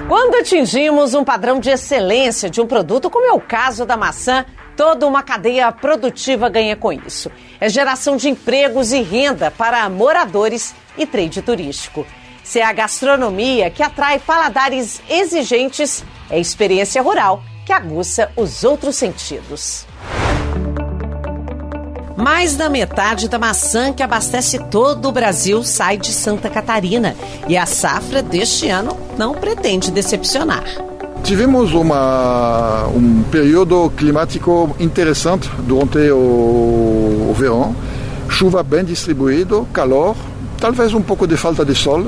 Quando 0.09 0.37
atingimos 0.37 1.15
um 1.15 1.25
padrão 1.25 1.61
de 1.61 1.71
excelência 1.71 2.51
de 2.51 2.61
um 2.61 2.67
produto, 2.67 3.11
como 3.11 3.27
é 3.27 3.33
o 3.33 3.41
caso 3.41 3.85
da 3.85 3.97
maçã, 3.97 4.45
toda 4.83 5.07
uma 5.07 5.23
cadeia 5.23 5.71
produtiva 5.71 6.49
ganha 6.49 6.75
com 6.75 6.93
isso. 6.93 7.31
É 7.61 7.69
geração 7.69 8.17
de 8.17 8.29
empregos 8.29 8.93
e 8.93 9.01
renda 9.01 9.49
para 9.49 9.89
moradores 9.89 10.75
e 10.99 11.07
trade 11.07 11.41
turístico. 11.41 12.05
Se 12.43 12.59
é 12.59 12.65
a 12.65 12.73
gastronomia 12.73 13.71
que 13.71 13.81
atrai 13.81 14.19
paladares 14.19 15.01
exigentes, 15.09 16.05
é 16.29 16.35
a 16.35 16.39
experiência 16.41 17.01
rural 17.01 17.45
que 17.65 17.73
aguça 17.73 18.33
os 18.37 18.65
outros 18.65 18.97
sentidos. 18.97 19.87
Mais 22.17 22.57
da 22.57 22.69
metade 22.69 23.29
da 23.29 23.39
maçã 23.39 23.93
que 23.93 24.03
abastece 24.03 24.59
todo 24.69 25.09
o 25.09 25.13
Brasil 25.13 25.63
sai 25.63 25.97
de 25.97 26.13
Santa 26.13 26.51
Catarina. 26.51 27.15
E 27.47 27.57
a 27.57 27.67
safra 27.67 28.21
deste 28.21 28.69
ano 28.69 28.99
não 29.17 29.33
pretende 29.33 29.93
decepcionar. 29.93 30.92
Tivemos 31.23 31.73
uma, 31.73 32.89
um 32.89 33.23
período 33.31 33.91
climático 33.97 34.75
interessante 34.81 35.49
durante 35.67 35.99
o, 36.11 37.29
o 37.31 37.35
verão. 37.39 37.75
Chuva 38.29 38.63
bem 38.63 38.85
distribuído, 38.85 39.67
calor, 39.73 40.17
talvez 40.59 40.93
um 40.93 41.01
pouco 41.01 41.27
de 41.27 41.37
falta 41.37 41.65
de 41.65 41.75
sol. 41.75 42.07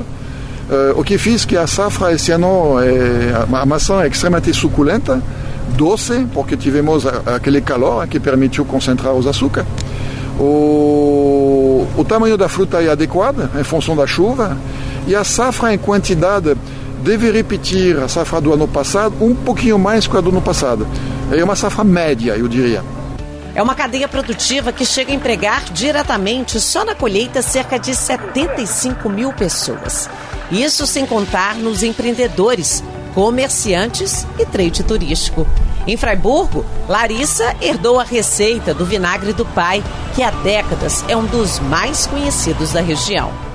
Eh, 0.69 0.93
o 0.95 1.03
que 1.03 1.17
fez 1.17 1.45
que 1.45 1.55
a 1.55 1.65
safra 1.65 2.11
esse 2.11 2.31
ano, 2.31 2.79
é, 2.81 3.45
a 3.51 3.65
maçã 3.65 4.01
é 4.01 4.07
extremamente 4.07 4.53
suculenta, 4.53 5.21
doce, 5.77 6.27
porque 6.33 6.57
tivemos 6.57 7.05
aquele 7.05 7.61
calor 7.61 8.05
que 8.07 8.19
permitiu 8.19 8.65
concentrar 8.65 9.13
os 9.13 9.27
açúcares. 9.27 9.69
O, 10.37 11.87
o 11.95 12.03
tamanho 12.03 12.37
da 12.37 12.49
fruta 12.49 12.81
é 12.81 12.89
adequado 12.89 13.49
em 13.57 13.63
função 13.63 13.95
da 13.95 14.05
chuva 14.05 14.57
e 15.07 15.15
a 15.15 15.23
safra 15.23 15.73
em 15.73 15.77
quantidade 15.77 16.55
deve 17.05 17.29
repetir 17.29 17.99
a 17.99 18.07
safra 18.07 18.41
do 18.41 18.51
ano 18.51 18.67
passado 18.67 19.15
um 19.23 19.35
pouquinho 19.35 19.77
mais 19.77 20.07
que 20.07 20.17
a 20.17 20.21
do 20.21 20.29
ano 20.29 20.41
passado. 20.41 20.87
É 21.31 21.43
uma 21.43 21.55
safra 21.55 21.83
média, 21.83 22.35
eu 22.35 22.47
diria. 22.47 22.83
É 23.53 23.61
uma 23.61 23.75
cadeia 23.75 24.07
produtiva 24.07 24.73
que 24.73 24.83
chega 24.83 25.11
a 25.11 25.15
empregar 25.15 25.63
diretamente, 25.71 26.59
só 26.59 26.83
na 26.83 26.95
colheita, 26.95 27.43
cerca 27.43 27.77
de 27.77 27.95
75 27.95 29.07
mil 29.07 29.31
pessoas. 29.31 30.09
Isso 30.51 30.87
sem 30.87 31.05
contar 31.05 31.53
nos 31.55 31.83
empreendedores, 31.83 32.83
comerciantes 33.13 34.25
e 34.39 34.45
trade 34.45 34.83
turístico. 34.83 35.45
Em 35.85 35.95
Fraiburgo, 35.95 36.65
Larissa 36.89 37.55
herdou 37.61 37.99
a 37.99 38.03
receita 38.03 38.73
do 38.73 38.83
vinagre 38.83 39.31
do 39.31 39.45
pai, 39.45 39.83
que 40.15 40.23
há 40.23 40.31
décadas 40.31 41.05
é 41.07 41.15
um 41.15 41.25
dos 41.25 41.59
mais 41.59 42.07
conhecidos 42.07 42.71
da 42.71 42.81
região. 42.81 43.54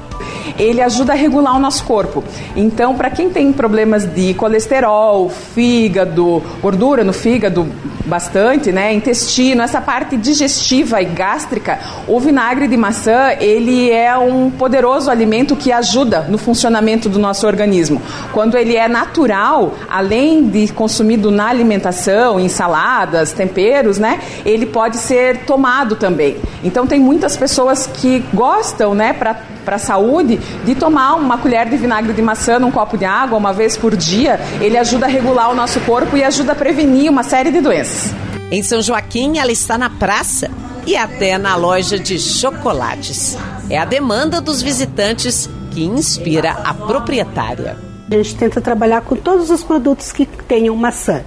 Ele 0.61 0.82
ajuda 0.82 1.12
a 1.12 1.16
regular 1.16 1.56
o 1.56 1.58
nosso 1.58 1.84
corpo. 1.84 2.22
Então, 2.54 2.94
para 2.94 3.11
quem 3.11 3.30
tem 3.30 3.52
problemas 3.52 4.04
de 4.04 4.34
colesterol, 4.34 5.30
fígado, 5.30 6.42
gordura 6.61 7.02
no 7.02 7.12
fígado, 7.12 7.66
bastante, 8.04 8.72
né, 8.72 8.92
intestino, 8.92 9.62
essa 9.62 9.80
parte 9.80 10.16
digestiva 10.16 11.00
e 11.00 11.04
gástrica, 11.04 11.78
o 12.08 12.18
vinagre 12.18 12.66
de 12.66 12.76
maçã, 12.76 13.30
ele 13.38 13.90
é 13.90 14.16
um 14.18 14.50
poderoso 14.50 15.11
alimento 15.11 15.54
que 15.54 15.70
ajuda 15.70 16.26
no 16.28 16.36
funcionamento 16.36 17.08
do 17.08 17.18
nosso 17.18 17.46
organismo. 17.46 18.02
Quando 18.32 18.56
ele 18.56 18.76
é 18.76 18.88
natural, 18.88 19.74
além 19.88 20.48
de 20.48 20.68
consumido 20.72 21.30
na 21.30 21.48
alimentação, 21.48 22.40
em 22.40 22.48
saladas, 22.48 23.32
temperos, 23.32 23.98
né, 23.98 24.20
ele 24.44 24.66
pode 24.66 24.96
ser 24.96 25.44
tomado 25.44 25.94
também. 25.96 26.36
Então 26.64 26.86
tem 26.86 26.98
muitas 26.98 27.36
pessoas 27.36 27.86
que 27.86 28.24
gostam, 28.34 28.94
né, 28.94 29.12
para 29.12 29.36
para 29.70 29.76
a 29.76 29.78
saúde 29.78 30.40
de 30.64 30.74
tomar 30.74 31.14
uma 31.14 31.38
colher 31.38 31.68
de 31.68 31.76
vinagre 31.76 32.12
de 32.12 32.20
maçã 32.20 32.58
num 32.58 32.72
copo 32.72 32.98
de 32.98 33.04
água 33.04 33.38
uma 33.38 33.52
vez 33.52 33.76
por 33.76 33.96
dia. 33.96 34.40
Ele 34.60 34.76
ajuda 34.76 35.06
a 35.06 35.08
regular 35.08 35.48
o 35.48 35.54
nosso 35.54 35.78
corpo 35.82 36.16
e 36.16 36.24
ajuda 36.24 36.50
a 36.50 36.54
prevenir 36.56 37.08
uma 37.08 37.22
série 37.22 37.52
de 37.52 37.60
doenças. 37.60 38.12
Em 38.50 38.64
São 38.64 38.82
Joaquim, 38.82 39.38
ela 39.38 39.52
está 39.52 39.78
na 39.78 39.88
praça 39.88 40.50
e 40.84 40.96
até 40.96 41.38
na 41.38 41.54
loja 41.54 42.00
de 42.00 42.18
chocolates. 42.18 43.38
É 43.70 43.78
a 43.78 43.84
demanda 43.84 44.40
dos 44.40 44.60
visitantes 44.60 45.48
que 45.70 45.84
inspira 45.84 46.50
a 46.50 46.74
proprietária. 46.74 47.76
A 48.10 48.14
gente 48.16 48.34
tenta 48.34 48.60
trabalhar 48.60 49.02
com 49.02 49.14
todos 49.14 49.50
os 49.50 49.62
produtos 49.62 50.10
que 50.10 50.26
tenham 50.26 50.74
maçã. 50.74 51.22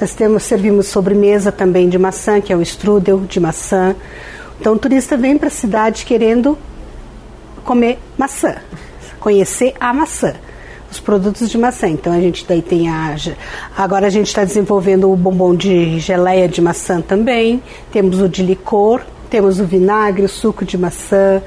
Nós 0.00 0.14
temos, 0.14 0.44
servimos 0.44 0.86
sobremesa 0.86 1.50
também 1.50 1.88
de 1.88 1.98
maçã, 1.98 2.40
que 2.40 2.52
é 2.52 2.56
o 2.56 2.62
strudel 2.62 3.22
de 3.22 3.40
maçã. 3.40 3.96
Então 4.60 4.74
o 4.74 4.78
turista 4.78 5.16
vem 5.16 5.36
para 5.36 5.48
a 5.48 5.50
cidade 5.50 6.04
querendo 6.06 6.56
comer 7.68 7.98
maçã, 8.16 8.56
conhecer 9.20 9.74
a 9.78 9.92
maçã, 9.92 10.34
os 10.90 10.98
produtos 10.98 11.50
de 11.50 11.58
maçã. 11.58 11.86
Então 11.86 12.10
a 12.14 12.18
gente 12.18 12.46
daí 12.48 12.62
tem 12.62 12.88
a. 12.88 13.14
Agora 13.76 14.06
a 14.06 14.10
gente 14.10 14.28
está 14.28 14.42
desenvolvendo 14.42 15.12
o 15.12 15.14
bombom 15.14 15.54
de 15.54 15.98
geleia 15.98 16.48
de 16.48 16.62
maçã 16.62 17.02
também. 17.02 17.62
Temos 17.92 18.22
o 18.22 18.28
de 18.28 18.42
licor, 18.42 19.02
temos 19.28 19.60
o 19.60 19.66
vinagre, 19.66 20.24
o 20.24 20.28
suco 20.30 20.64
de 20.64 20.78
maçã. 20.78 21.42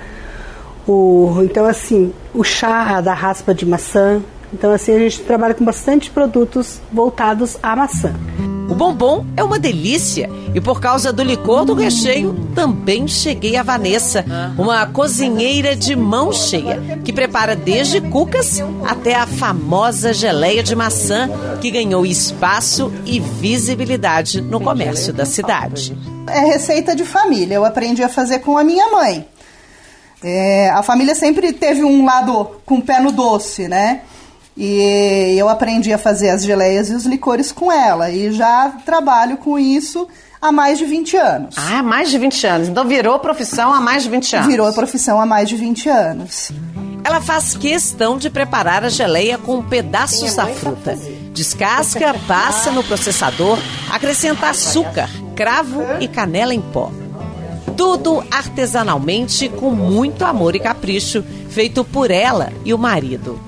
O, 0.88 1.40
então 1.42 1.66
assim, 1.66 2.14
o 2.36 2.44
chá 2.44 3.02
da 3.02 3.16
raspa 3.16 3.52
de 3.52 3.66
maçã. 3.66 4.22
Então, 4.54 4.74
assim, 4.74 4.94
a 4.94 5.00
gente 5.00 5.22
trabalha 5.22 5.54
com 5.54 5.64
bastante 5.64 6.12
produtos 6.12 6.82
voltados 6.92 7.58
à 7.64 7.74
maçã. 7.74 8.14
O 8.72 8.74
bombom 8.74 9.26
é 9.36 9.44
uma 9.44 9.60
delícia 9.60 10.30
e 10.56 10.62
por 10.62 10.80
causa 10.80 11.12
do 11.12 11.22
licor 11.22 11.66
do 11.66 11.74
recheio 11.74 12.34
também 12.56 13.06
cheguei 13.06 13.58
a 13.58 13.64
Vanessa, 13.64 14.24
uma 14.58 14.86
cozinheira 14.86 15.76
de 15.76 15.94
mão 15.94 16.32
cheia 16.32 16.82
que 17.04 17.12
prepara 17.12 17.54
desde 17.54 18.00
cucas 18.00 18.64
até 18.88 19.14
a 19.14 19.28
famosa 19.28 20.14
geleia 20.14 20.64
de 20.64 20.74
maçã 20.74 21.30
que 21.60 21.70
ganhou 21.70 22.06
espaço 22.06 22.90
e 23.06 23.20
visibilidade 23.20 24.40
no 24.40 24.62
comércio 24.62 25.12
da 25.12 25.26
cidade. 25.26 25.94
É 26.30 26.40
receita 26.40 26.96
de 26.96 27.04
família, 27.04 27.56
eu 27.56 27.66
aprendi 27.66 28.02
a 28.02 28.08
fazer 28.08 28.40
com 28.40 28.58
a 28.58 28.64
minha 28.64 28.90
mãe. 28.90 29.28
É, 30.24 30.70
a 30.70 30.82
família 30.82 31.14
sempre 31.14 31.52
teve 31.52 31.84
um 31.84 32.06
lado 32.06 32.52
com 32.66 32.76
o 32.76 32.82
pé 32.82 33.02
no 33.02 33.12
doce, 33.12 33.68
né? 33.68 34.04
E 34.56 35.36
eu 35.38 35.47
aprendi 35.47 35.93
a 35.93 35.97
fazer 35.97 36.30
as 36.30 36.43
geleias 36.43 36.89
e 36.89 36.93
os 36.93 37.06
licores 37.06 37.52
com 37.52 37.72
ela. 37.72 38.10
E 38.10 38.32
já 38.32 38.70
trabalho 38.86 39.38
com 39.38 39.58
isso 39.58 40.08
há 40.41 40.52
mais 40.52 40.78
de 40.78 40.86
20 40.86 41.18
anos. 41.18 41.56
Ah, 41.58 41.82
mais 41.82 42.10
de 42.10 42.18
20 42.18 42.47
anos. 42.47 42.68
Então 42.68 42.88
virou 42.88 43.18
profissão 43.20 43.74
há 43.74 43.80
mais 43.80 44.04
de 44.04 44.10
20 44.10 44.36
anos. 44.36 44.47
Virou 44.47 44.74
profissão 44.74 45.22
há 45.22 45.26
mais 45.26 45.47
de 45.47 45.56
20 45.56 45.89
anos. 45.89 46.52
Ela 47.04 47.22
faz 47.22 47.56
questão 47.56 48.18
de 48.18 48.30
preparar 48.30 48.84
a 48.84 48.89
geleia 48.89 49.38
com 49.38 49.64
pedaços 49.64 50.36
da 50.36 50.45
fruta. 50.47 50.97
Descasca, 51.34 52.14
passa 52.28 52.72
no 52.72 52.84
processador, 52.84 53.58
acrescenta 53.91 54.49
açúcar, 54.49 55.10
cravo 55.36 55.82
e 55.99 56.08
canela 56.08 56.54
em 56.54 56.62
pó. 56.62 56.91
Tudo 57.76 58.24
artesanalmente 58.30 59.49
com 59.49 59.72
muito 59.72 60.24
amor 60.24 60.56
e 60.56 60.60
capricho, 60.60 61.24
feito 61.49 61.84
por 61.84 62.12
ela 62.12 62.52
e 62.64 62.74
o 62.74 62.78
marido. 62.78 63.39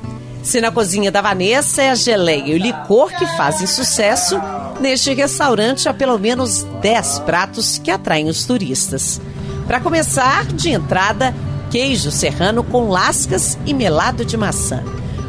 Se 0.43 0.59
na 0.59 0.71
cozinha 0.71 1.09
da 1.09 1.21
Vanessa 1.21 1.81
é 1.81 1.89
a 1.89 1.95
geleia 1.95 2.43
e 2.47 2.53
o 2.53 2.57
licor 2.57 3.09
que 3.17 3.25
fazem 3.37 3.65
sucesso, 3.65 4.37
neste 4.81 5.13
restaurante 5.13 5.87
há 5.87 5.93
pelo 5.93 6.19
menos 6.19 6.63
10 6.81 7.19
pratos 7.19 7.77
que 7.77 7.89
atraem 7.89 8.27
os 8.27 8.45
turistas. 8.45 9.21
Para 9.65 9.79
começar, 9.79 10.45
de 10.47 10.69
entrada, 10.69 11.33
queijo 11.71 12.11
serrano 12.11 12.61
com 12.61 12.89
lascas 12.89 13.57
e 13.65 13.73
melado 13.73 14.25
de 14.25 14.35
maçã. 14.35 14.83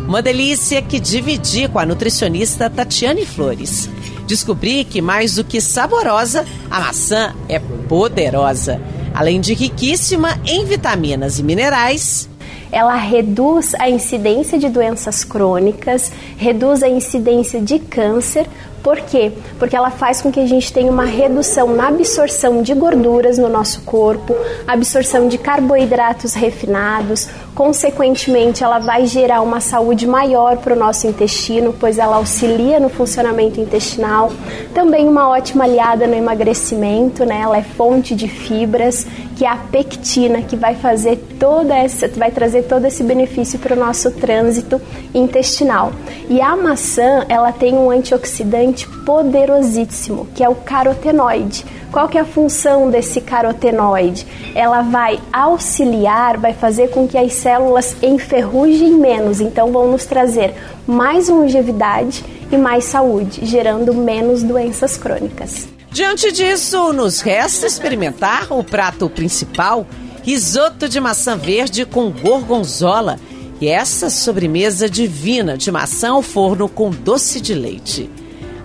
Uma 0.06 0.20
delícia 0.20 0.82
que 0.82 0.98
dividi 0.98 1.68
com 1.68 1.78
a 1.78 1.86
nutricionista 1.86 2.68
Tatiane 2.68 3.24
Flores. 3.24 3.88
Descobri 4.26 4.84
que 4.84 5.00
mais 5.00 5.36
do 5.36 5.44
que 5.44 5.60
saborosa, 5.60 6.44
a 6.68 6.80
maçã 6.80 7.34
é 7.48 7.60
poderosa. 7.60 8.80
Além 9.14 9.40
de 9.40 9.54
riquíssima 9.54 10.40
em 10.44 10.64
vitaminas 10.64 11.38
e 11.38 11.42
minerais, 11.44 12.28
ela 12.74 12.96
reduz 12.96 13.72
a 13.78 13.88
incidência 13.88 14.58
de 14.58 14.68
doenças 14.68 15.22
crônicas, 15.22 16.10
reduz 16.36 16.82
a 16.82 16.88
incidência 16.88 17.60
de 17.60 17.78
câncer. 17.78 18.48
Por 18.82 19.00
quê? 19.00 19.30
Porque 19.60 19.76
ela 19.76 19.92
faz 19.92 20.20
com 20.20 20.32
que 20.32 20.40
a 20.40 20.46
gente 20.46 20.72
tenha 20.72 20.90
uma 20.90 21.04
redução 21.04 21.74
na 21.74 21.86
absorção 21.86 22.62
de 22.62 22.74
gorduras 22.74 23.38
no 23.38 23.48
nosso 23.48 23.82
corpo, 23.82 24.34
absorção 24.66 25.28
de 25.28 25.38
carboidratos 25.38 26.34
refinados, 26.34 27.28
consequentemente, 27.54 28.64
ela 28.64 28.78
vai 28.78 29.06
gerar 29.06 29.40
uma 29.40 29.60
saúde 29.60 30.06
maior 30.06 30.56
para 30.56 30.74
o 30.74 30.78
nosso 30.78 31.06
intestino, 31.06 31.74
pois 31.78 31.98
ela 31.98 32.16
auxilia 32.16 32.80
no 32.80 32.88
funcionamento 32.88 33.60
intestinal. 33.60 34.32
Também 34.74 35.08
uma 35.08 35.28
ótima 35.28 35.64
aliada 35.64 36.06
no 36.06 36.14
emagrecimento, 36.14 37.24
né? 37.24 37.40
Ela 37.40 37.58
é 37.58 37.62
fonte 37.62 38.14
de 38.14 38.28
fibras, 38.28 39.06
que 39.36 39.44
é 39.44 39.48
a 39.48 39.56
pectina, 39.56 40.42
que 40.42 40.56
vai 40.56 40.74
fazer 40.74 41.16
toda 41.38 41.74
essa, 41.74 42.08
vai 42.08 42.30
trazer 42.30 42.64
todo 42.64 42.86
esse 42.86 43.02
benefício 43.02 43.58
para 43.58 43.74
o 43.74 43.78
nosso 43.78 44.10
trânsito 44.10 44.80
intestinal. 45.14 45.92
E 46.28 46.40
a 46.40 46.56
maçã, 46.56 47.24
ela 47.28 47.52
tem 47.52 47.74
um 47.74 47.90
antioxidante 47.90 48.88
poderosíssimo, 49.04 50.26
que 50.34 50.42
é 50.42 50.48
o 50.48 50.54
carotenoide. 50.54 51.64
Qual 51.94 52.08
que 52.08 52.18
é 52.18 52.22
a 52.22 52.24
função 52.24 52.90
desse 52.90 53.20
carotenoide? 53.20 54.26
Ela 54.52 54.82
vai 54.82 55.20
auxiliar, 55.32 56.36
vai 56.38 56.52
fazer 56.52 56.88
com 56.90 57.06
que 57.06 57.16
as 57.16 57.34
células 57.34 57.94
enferrujem 58.02 58.94
menos, 58.94 59.40
então 59.40 59.70
vão 59.70 59.92
nos 59.92 60.04
trazer 60.04 60.52
mais 60.88 61.28
longevidade 61.28 62.24
e 62.50 62.56
mais 62.56 62.82
saúde, 62.86 63.46
gerando 63.46 63.94
menos 63.94 64.42
doenças 64.42 64.96
crônicas. 64.96 65.68
Diante 65.92 66.32
disso, 66.32 66.92
nos 66.92 67.20
resta 67.20 67.64
experimentar 67.64 68.48
o 68.50 68.64
prato 68.64 69.08
principal, 69.08 69.86
risoto 70.24 70.88
de 70.88 70.98
maçã 70.98 71.36
verde 71.36 71.86
com 71.86 72.10
gorgonzola 72.10 73.20
e 73.60 73.68
essa 73.68 74.10
sobremesa 74.10 74.90
divina 74.90 75.56
de 75.56 75.70
maçã 75.70 76.10
ao 76.10 76.22
forno 76.22 76.68
com 76.68 76.90
doce 76.90 77.40
de 77.40 77.54
leite. 77.54 78.10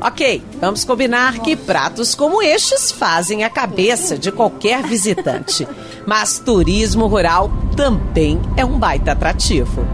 Ok, 0.02 0.42
vamos 0.62 0.86
combinar 0.86 1.40
que 1.40 1.58
pratos 1.58 2.16
como 2.16 2.42
estes 2.42 2.90
fazem 2.90 3.44
a 3.44 3.50
cabeça 3.50 4.18
de 4.18 4.32
qualquer 4.32 4.82
visitante. 4.82 5.68
Mas 6.08 6.40
turismo 6.40 7.06
rural 7.08 7.52
também 7.76 8.40
é 8.56 8.64
um 8.64 8.80
baita 8.80 9.12
atrativo. 9.12 9.86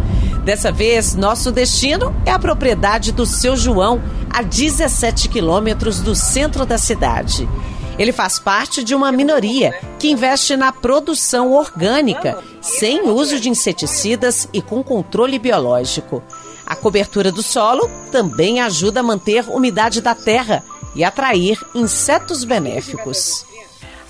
Dessa 0.43 0.71
vez, 0.71 1.15
nosso 1.15 1.51
destino 1.51 2.15
é 2.23 2.29
a 2.29 2.37
propriedade 2.37 3.11
do 3.11 3.25
seu 3.25 3.57
João, 3.57 3.99
a 4.29 4.43
17 4.43 5.27
quilômetros 5.27 5.99
do 6.01 6.13
centro 6.13 6.67
da 6.67 6.77
cidade. 6.77 7.49
Ele 7.97 8.11
faz 8.11 8.37
parte 8.37 8.83
de 8.83 8.93
uma 8.93 9.11
minoria 9.11 9.73
que 9.97 10.11
investe 10.11 10.55
na 10.55 10.71
produção 10.71 11.51
orgânica, 11.51 12.37
sem 12.61 13.09
uso 13.09 13.39
de 13.39 13.49
inseticidas 13.49 14.47
e 14.53 14.61
com 14.61 14.83
controle 14.83 15.39
biológico. 15.39 16.21
A 16.65 16.75
cobertura 16.75 17.31
do 17.31 17.43
solo 17.43 17.89
também 18.11 18.59
ajuda 18.59 19.01
a 19.01 19.03
manter 19.03 19.45
a 19.47 19.51
umidade 19.51 20.01
da 20.01 20.15
terra 20.15 20.63
e 20.95 21.03
atrair 21.03 21.59
insetos 21.75 22.43
benéficos. 22.43 23.45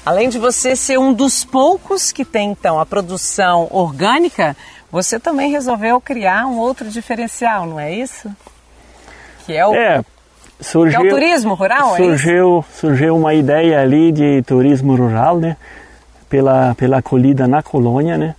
Além 0.05 0.29
de 0.29 0.37
você 0.37 0.75
ser 0.75 0.99
um 0.99 1.13
dos 1.13 1.43
poucos 1.43 2.11
que 2.11 2.23
tem 2.23 2.51
então 2.51 2.79
a 2.79 2.85
produção 2.85 3.67
orgânica, 3.71 4.55
você 4.91 5.19
também 5.19 5.51
resolveu 5.51 5.99
criar 5.99 6.45
um 6.45 6.57
outro 6.57 6.89
diferencial, 6.89 7.65
não 7.65 7.79
é 7.79 7.93
isso? 7.93 8.29
Que 9.45 9.53
é 9.53 9.65
o, 9.65 9.73
é, 9.73 10.05
surgiu, 10.61 11.01
que 11.01 11.07
é 11.07 11.09
o 11.09 11.13
turismo 11.13 11.53
rural, 11.55 11.95
surgiu, 11.97 12.59
é 12.59 12.79
surgiu 12.79 13.15
uma 13.17 13.33
ideia 13.33 13.81
ali 13.81 14.11
de 14.11 14.41
turismo 14.43 14.95
rural, 14.95 15.39
né? 15.39 15.57
Pela, 16.29 16.75
pela 16.75 16.97
acolhida 16.97 17.47
na 17.47 17.61
colônia, 17.61 18.17
né? 18.17 18.35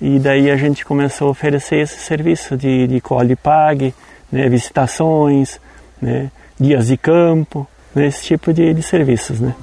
E 0.00 0.18
daí 0.18 0.50
a 0.50 0.56
gente 0.56 0.84
começou 0.84 1.28
a 1.28 1.30
oferecer 1.30 1.76
esse 1.76 1.98
serviço 1.98 2.56
de, 2.56 2.86
de 2.86 3.00
colhe 3.00 3.32
e 3.32 3.36
pague, 3.36 3.94
né, 4.30 4.48
visitações, 4.48 5.58
né, 6.00 6.30
dias 6.60 6.88
de 6.88 6.96
campo, 6.96 7.66
né, 7.94 8.06
esse 8.06 8.24
tipo 8.24 8.52
de, 8.52 8.74
de 8.74 8.82
serviços. 8.82 9.40
Né. 9.40 9.54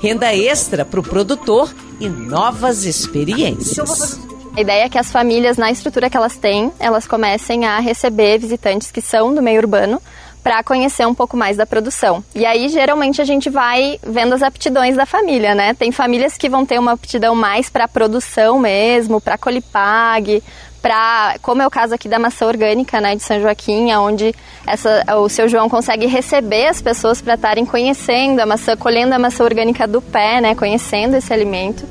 Renda 0.00 0.34
extra 0.34 0.84
para 0.84 1.00
o 1.00 1.02
produtor 1.02 1.72
e 1.98 2.08
novas 2.08 2.84
experiências. 2.84 4.18
A 4.56 4.60
ideia 4.60 4.84
é 4.84 4.88
que 4.88 4.98
as 4.98 5.10
famílias, 5.10 5.56
na 5.56 5.70
estrutura 5.70 6.10
que 6.10 6.16
elas 6.16 6.36
têm, 6.36 6.72
elas 6.80 7.06
comecem 7.06 7.64
a 7.64 7.78
receber 7.78 8.38
visitantes 8.38 8.90
que 8.90 9.00
são 9.00 9.34
do 9.34 9.42
meio 9.42 9.60
urbano 9.60 10.00
para 10.42 10.62
conhecer 10.62 11.06
um 11.06 11.14
pouco 11.14 11.36
mais 11.36 11.56
da 11.56 11.66
produção. 11.66 12.24
E 12.34 12.44
aí, 12.46 12.68
geralmente, 12.68 13.20
a 13.20 13.24
gente 13.24 13.50
vai 13.50 13.98
vendo 14.02 14.34
as 14.34 14.42
aptidões 14.42 14.96
da 14.96 15.06
família, 15.06 15.54
né? 15.54 15.74
Tem 15.74 15.92
famílias 15.92 16.36
que 16.36 16.48
vão 16.48 16.64
ter 16.64 16.78
uma 16.78 16.92
aptidão 16.92 17.34
mais 17.34 17.68
para 17.68 17.86
produção 17.86 18.58
mesmo, 18.58 19.20
para 19.20 19.36
colipag, 19.38 20.42
para, 20.80 21.36
como 21.42 21.62
é 21.62 21.66
o 21.66 21.70
caso 21.70 21.94
aqui 21.94 22.08
da 22.08 22.18
maçã 22.18 22.46
orgânica, 22.46 23.00
né, 23.00 23.14
de 23.14 23.22
São 23.22 23.40
Joaquim, 23.40 23.92
onde 23.94 24.34
essa, 24.66 25.04
o 25.18 25.28
seu 25.28 25.48
João 25.48 25.68
consegue 25.68 26.06
receber 26.06 26.66
as 26.66 26.80
pessoas 26.80 27.20
para 27.20 27.34
estarem 27.34 27.66
conhecendo 27.66 28.40
a 28.40 28.46
maçã, 28.46 28.76
colhendo 28.76 29.14
a 29.14 29.18
maçã 29.18 29.44
orgânica 29.44 29.86
do 29.86 30.00
pé, 30.00 30.40
né, 30.40 30.54
conhecendo 30.54 31.16
esse 31.16 31.32
alimento. 31.32 31.86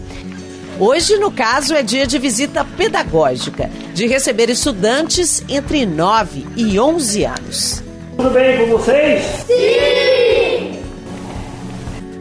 Hoje, 0.79 1.17
no 1.17 1.29
caso, 1.29 1.75
é 1.75 1.83
dia 1.83 2.07
de 2.07 2.17
visita 2.17 2.63
pedagógica, 2.63 3.69
de 3.93 4.07
receber 4.07 4.49
estudantes 4.49 5.43
entre 5.49 5.85
9 5.85 6.47
e 6.55 6.79
11 6.79 7.25
anos. 7.25 7.88
Tudo 8.19 8.31
bem 8.31 8.57
com 8.57 8.77
vocês? 8.77 9.23
Sim! 9.47 10.81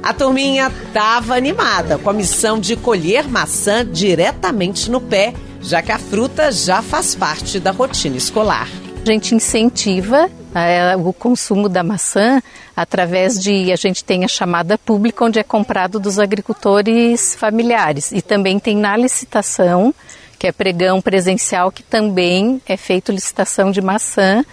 A 0.01 0.15
turminha 0.15 0.69
estava 0.87 1.35
animada 1.35 1.99
com 1.99 2.09
a 2.09 2.13
missão 2.13 2.61
de 2.61 2.77
colher 2.77 3.27
maçã 3.27 3.85
diretamente 3.85 4.89
no 4.93 5.01
pé, 5.01 5.35
já 5.61 5.83
que 5.83 5.91
a 5.91 5.99
fruta 5.99 6.53
já 6.53 6.83
faz 6.83 7.17
parte 7.17 7.59
da 7.59 7.73
rotina 7.73 8.17
escolar. 8.17 8.69
A 9.03 9.05
gente 9.05 9.35
incentiva 9.35 10.31
é, 10.55 10.95
o 10.97 11.13
consumo 11.13 11.69
da 11.69 11.83
maçã 11.83 12.41
através 12.77 13.37
de 13.37 13.73
a 13.73 13.77
gente 13.77 14.05
tem 14.05 14.25
a 14.25 14.29
chamada 14.29 14.79
pública 14.79 15.25
onde 15.25 15.41
é 15.41 15.43
comprado 15.43 15.99
dos 15.99 16.21
agricultores 16.21 17.35
familiares 17.35 18.13
e 18.13 18.23
também 18.23 18.61
tem 18.61 18.77
na 18.77 18.97
licitação 18.97 19.93
que 20.39 20.47
é 20.47 20.53
pregão 20.53 21.01
presencial 21.01 21.73
que 21.73 21.83
também 21.83 22.63
é 22.69 22.77
feito 22.77 23.11
licitação 23.11 23.73
de 23.73 23.83
maçã 23.83 24.45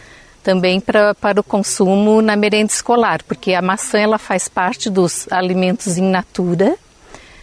também 0.45 0.79
pra, 0.79 1.15
para 1.15 1.41
o 1.41 1.43
consumo 1.43 2.21
na 2.21 2.35
merenda 2.35 2.71
escolar, 2.71 3.23
porque 3.23 3.55
a 3.55 3.63
maçã 3.63 3.97
ela 3.97 4.19
faz 4.19 4.47
parte 4.47 4.91
dos 4.91 5.27
alimentos 5.31 5.97
in 5.97 6.11
natura, 6.11 6.77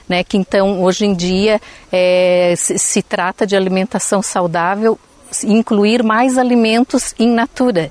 né, 0.08 0.22
que 0.22 0.36
então 0.36 0.80
hoje 0.80 1.04
em 1.04 1.12
dia 1.12 1.60
é, 1.90 2.54
se, 2.56 2.78
se 2.78 3.02
trata 3.02 3.44
de 3.44 3.56
alimentação 3.56 4.22
saudável, 4.22 4.96
incluir 5.42 6.04
mais 6.04 6.38
alimentos 6.38 7.12
in 7.18 7.34
natura. 7.34 7.90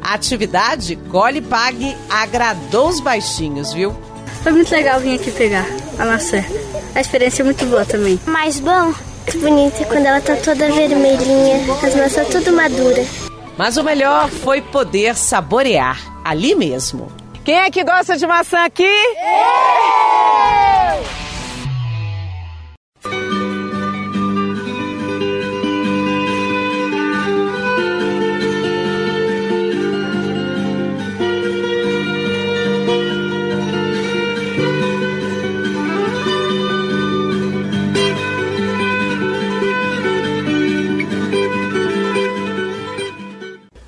A 0.00 0.14
atividade 0.14 0.94
Gole 0.94 1.40
Pague 1.40 1.96
agradou 2.08 2.88
os 2.88 3.00
baixinhos, 3.00 3.72
viu? 3.72 3.92
Foi 4.44 4.52
muito 4.52 4.70
legal 4.70 5.00
vir 5.00 5.18
aqui 5.18 5.32
pegar 5.32 5.66
a 5.98 6.04
maçã. 6.04 6.44
A 6.94 7.00
experiência 7.00 7.42
é 7.42 7.44
muito 7.44 7.64
boa 7.66 7.84
também. 7.84 8.20
Mais 8.26 8.60
bom, 8.60 8.84
muito 8.84 9.38
bonita 9.40 9.84
quando 9.86 10.06
ela 10.06 10.20
tá 10.20 10.36
toda 10.36 10.70
vermelhinha, 10.70 11.58
as 11.82 11.94
maçãs 11.96 12.28
tudo 12.28 12.52
maduras. 12.52 13.31
Mas 13.56 13.76
o 13.76 13.84
melhor 13.84 14.28
foi 14.28 14.60
poder 14.62 15.14
saborear 15.14 15.98
ali 16.24 16.54
mesmo. 16.54 17.12
Quem 17.44 17.56
é 17.56 17.70
que 17.70 17.84
gosta 17.84 18.16
de 18.16 18.26
maçã 18.26 18.64
aqui? 18.64 18.84
Eu! 18.84 19.22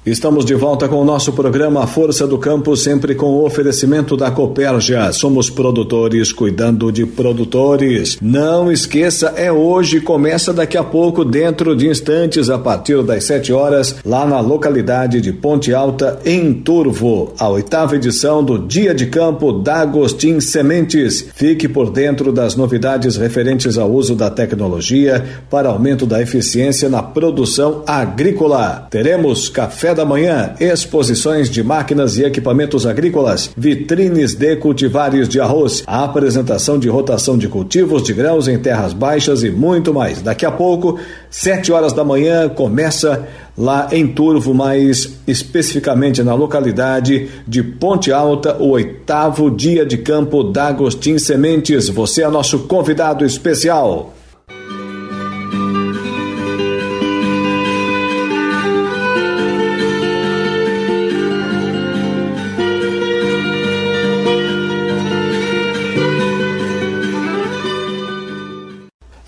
Estamos 0.07 0.45
de 0.45 0.55
volta 0.55 0.87
com 0.87 0.97
o 0.97 1.05
nosso 1.05 1.33
programa 1.33 1.87
Força 1.87 2.27
do 2.27 2.37
Campo, 2.37 2.77
sempre 2.77 3.15
com 3.15 3.25
o 3.25 3.43
oferecimento 3.47 4.19
da 4.19 4.31
Copérgia. 4.31 5.11
Somos 5.15 5.49
produtores 5.49 6.31
cuidando 6.31 6.93
de 6.93 7.07
produtores. 7.07 8.19
Não 8.21 8.71
esqueça, 8.71 9.33
é 9.35 9.51
hoje, 9.51 10.03
começa 10.03 10.53
daqui 10.53 10.77
a 10.77 10.85
pouco, 10.85 11.25
dentro 11.25 11.75
de 11.75 11.89
instantes, 11.89 12.51
a 12.51 12.59
partir 12.59 13.03
das 13.03 13.25
7 13.25 13.51
horas, 13.55 13.97
lá 14.05 14.27
na 14.27 14.41
localidade 14.41 15.23
de 15.23 15.33
Ponte 15.33 15.73
Alta, 15.73 16.21
em 16.23 16.53
Turvo, 16.53 17.33
a 17.39 17.49
oitava 17.49 17.97
edição 17.97 18.45
do 18.45 18.59
Dia 18.59 18.95
de 18.95 19.07
Campo 19.07 19.53
da 19.53 19.77
Agostim 19.77 20.39
Sementes. 20.39 21.29
Fique 21.35 21.67
por 21.67 21.89
dentro 21.89 22.31
das 22.31 22.57
novidades 22.57 23.17
referentes 23.17 23.79
ao 23.79 23.91
uso 23.91 24.15
da 24.15 24.29
tecnologia 24.29 25.25
para 25.49 25.71
aumento 25.71 26.05
da 26.05 26.21
eficiência 26.21 26.91
na 26.91 27.03
produção 27.03 27.83
agrícola. 27.87 28.87
Teremos 28.91 29.49
café 29.49 29.94
da 29.95 30.05
manhã, 30.05 30.55
exposições 30.61 31.49
de 31.49 31.63
máquinas 31.63 32.19
e 32.19 32.25
equipamentos 32.25 32.87
agrícolas, 32.87 33.51
vitrines 33.57 34.35
de 34.35 34.57
cultivares 34.57 35.29
de 35.29 35.41
arroz, 35.41 35.83
a 35.87 36.05
apresentação 36.05 36.79
de 36.79 36.89
rotação 36.89 37.39
de 37.39 37.49
cultivos 37.49 38.03
de 38.03 38.13
grãos 38.13 38.49
em 38.49 38.59
terras 38.59 38.93
baixas 38.93 39.43
e 39.43 39.51
muito 39.51 39.95
mais. 39.95 40.21
Daqui 40.21 40.45
a 40.45 40.51
pouco, 40.51 40.99
sete 41.31 41.73
horas 41.73 41.93
da 41.93 42.05
manhã, 42.05 42.49
começa 42.49 43.27
lá 43.57 43.89
em 43.93 44.07
Turvo, 44.07 44.53
mais 44.53 45.19
especificamente 45.27 46.23
na 46.23 46.35
localidade 46.35 47.29
de 47.47 47.63
Ponte 47.63 48.13
Alta, 48.13 48.57
o 48.61 48.71
oitavo 48.71 49.51
dia 49.51 49.87
de 49.87 49.99
campo 49.99 50.43
da 50.43 50.69
Agostim 50.69 51.19
Sementes. 51.19 51.89
Você 51.89 52.23
é 52.23 52.29
nosso 52.29 52.61
convidado 52.61 53.25
especial. 53.25 54.14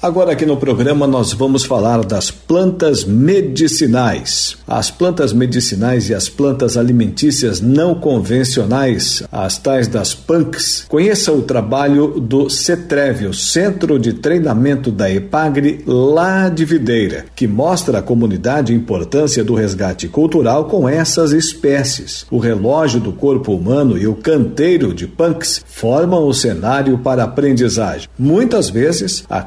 Agora 0.06 0.34
aqui 0.34 0.46
no 0.46 0.56
programa 0.56 1.04
nós 1.04 1.32
vamos 1.32 1.64
falar 1.64 2.04
das 2.04 2.30
plantas 2.30 3.04
medicinais. 3.04 4.56
As 4.64 4.88
plantas 4.88 5.32
medicinais 5.32 6.08
e 6.08 6.14
as 6.14 6.28
plantas 6.28 6.76
alimentícias 6.76 7.60
não 7.60 7.92
convencionais, 7.92 9.24
as 9.32 9.58
tais 9.58 9.88
das 9.88 10.14
PANCs. 10.14 10.84
Conheça 10.88 11.32
o 11.32 11.42
trabalho 11.42 12.20
do 12.20 12.48
CETREV, 12.48 13.26
o 13.26 13.34
Centro 13.34 13.98
de 13.98 14.12
Treinamento 14.12 14.92
da 14.92 15.10
EPAGRE, 15.10 15.82
lá 15.84 16.48
de 16.50 16.64
Videira, 16.64 17.24
que 17.34 17.48
mostra 17.48 17.98
à 17.98 18.02
comunidade 18.02 18.72
a 18.72 18.76
importância 18.76 19.42
do 19.42 19.56
resgate 19.56 20.06
cultural 20.06 20.66
com 20.66 20.88
essas 20.88 21.32
espécies. 21.32 22.24
O 22.30 22.38
relógio 22.38 23.00
do 23.00 23.12
corpo 23.12 23.52
humano 23.52 23.98
e 23.98 24.06
o 24.06 24.14
canteiro 24.14 24.94
de 24.94 25.08
PANCs 25.08 25.64
formam 25.66 26.28
o 26.28 26.32
cenário 26.32 26.96
para 26.98 27.24
aprendizagem. 27.24 28.08
Muitas 28.16 28.70
vezes, 28.70 29.24
a 29.28 29.42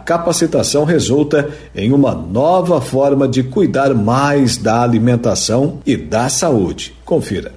resulta 0.84 1.50
em 1.76 1.91
uma 1.91 2.14
nova 2.14 2.82
forma 2.82 3.28
de 3.28 3.43
cuidar 3.43 3.93
mais 3.93 4.58
da 4.58 4.82
alimentação 4.82 5.80
e 5.86 5.95
da 5.95 6.30
saúde. 6.30 6.95
Confira. 7.06 7.54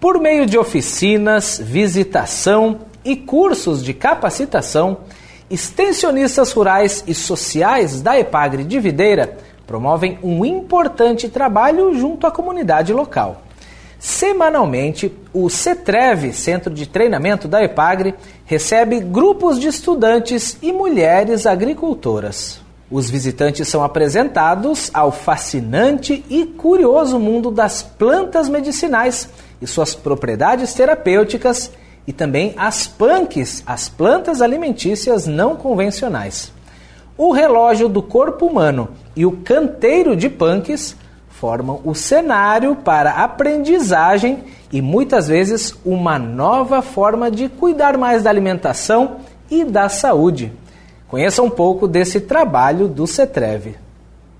Por 0.00 0.18
meio 0.18 0.46
de 0.46 0.56
oficinas, 0.56 1.60
visitação 1.62 2.78
e 3.04 3.14
cursos 3.14 3.84
de 3.84 3.92
capacitação, 3.92 4.98
extensionistas 5.50 6.52
rurais 6.52 7.04
e 7.06 7.14
sociais 7.14 8.00
da 8.00 8.18
Epagre 8.18 8.64
de 8.64 8.78
Videira 8.78 9.36
promovem 9.66 10.18
um 10.22 10.44
importante 10.44 11.28
trabalho 11.28 11.94
junto 11.94 12.26
à 12.26 12.30
comunidade 12.30 12.92
local. 12.92 13.42
Semanalmente, 14.00 15.14
o 15.30 15.50
CETREV, 15.50 16.32
Centro 16.32 16.72
de 16.72 16.88
Treinamento 16.88 17.46
da 17.46 17.62
EPAGRE, 17.62 18.14
recebe 18.46 18.98
grupos 18.98 19.60
de 19.60 19.68
estudantes 19.68 20.56
e 20.62 20.72
mulheres 20.72 21.46
agricultoras. 21.46 22.62
Os 22.90 23.10
visitantes 23.10 23.68
são 23.68 23.84
apresentados 23.84 24.90
ao 24.94 25.12
fascinante 25.12 26.24
e 26.30 26.46
curioso 26.46 27.18
mundo 27.18 27.50
das 27.50 27.82
plantas 27.82 28.48
medicinais 28.48 29.28
e 29.60 29.66
suas 29.66 29.94
propriedades 29.94 30.72
terapêuticas 30.72 31.70
e 32.06 32.12
também 32.12 32.54
as 32.56 32.86
punks, 32.86 33.62
as 33.66 33.90
plantas 33.90 34.40
alimentícias 34.40 35.26
não 35.26 35.54
convencionais. 35.56 36.50
O 37.18 37.32
relógio 37.32 37.86
do 37.86 38.02
corpo 38.02 38.46
humano 38.46 38.88
e 39.14 39.26
o 39.26 39.32
canteiro 39.32 40.16
de 40.16 40.30
punks 40.30 40.96
formam 41.40 41.80
o 41.84 41.94
cenário 41.94 42.76
para 42.76 43.24
aprendizagem 43.24 44.44
e 44.70 44.82
muitas 44.82 45.26
vezes 45.26 45.74
uma 45.86 46.18
nova 46.18 46.82
forma 46.82 47.30
de 47.30 47.48
cuidar 47.48 47.96
mais 47.96 48.22
da 48.22 48.28
alimentação 48.28 49.16
e 49.50 49.64
da 49.64 49.88
saúde. 49.88 50.52
Conheça 51.08 51.42
um 51.42 51.48
pouco 51.48 51.88
desse 51.88 52.20
trabalho 52.20 52.86
do 52.86 53.06
CETREV. 53.06 53.74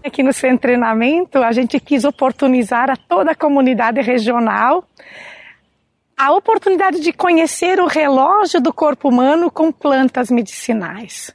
Aqui 0.05 0.23
no 0.23 0.33
de 0.33 0.59
Treinamento, 0.59 1.39
a 1.39 1.53
gente 1.53 1.81
quis 1.81 2.05
oportunizar 2.05 2.91
a 2.91 2.97
toda 2.97 3.33
a 3.33 3.35
comunidade 3.35 4.01
regional 4.03 4.85
a 6.17 6.33
oportunidade 6.33 7.01
de 7.01 7.15
conhecer 7.15 7.81
o 7.81 7.87
relógio 7.87 8.61
do 8.61 8.75
corpo 8.75 9.09
humano 9.09 9.51
com 9.51 9.73
plantas 9.73 10.31
medicinais. 10.31 11.35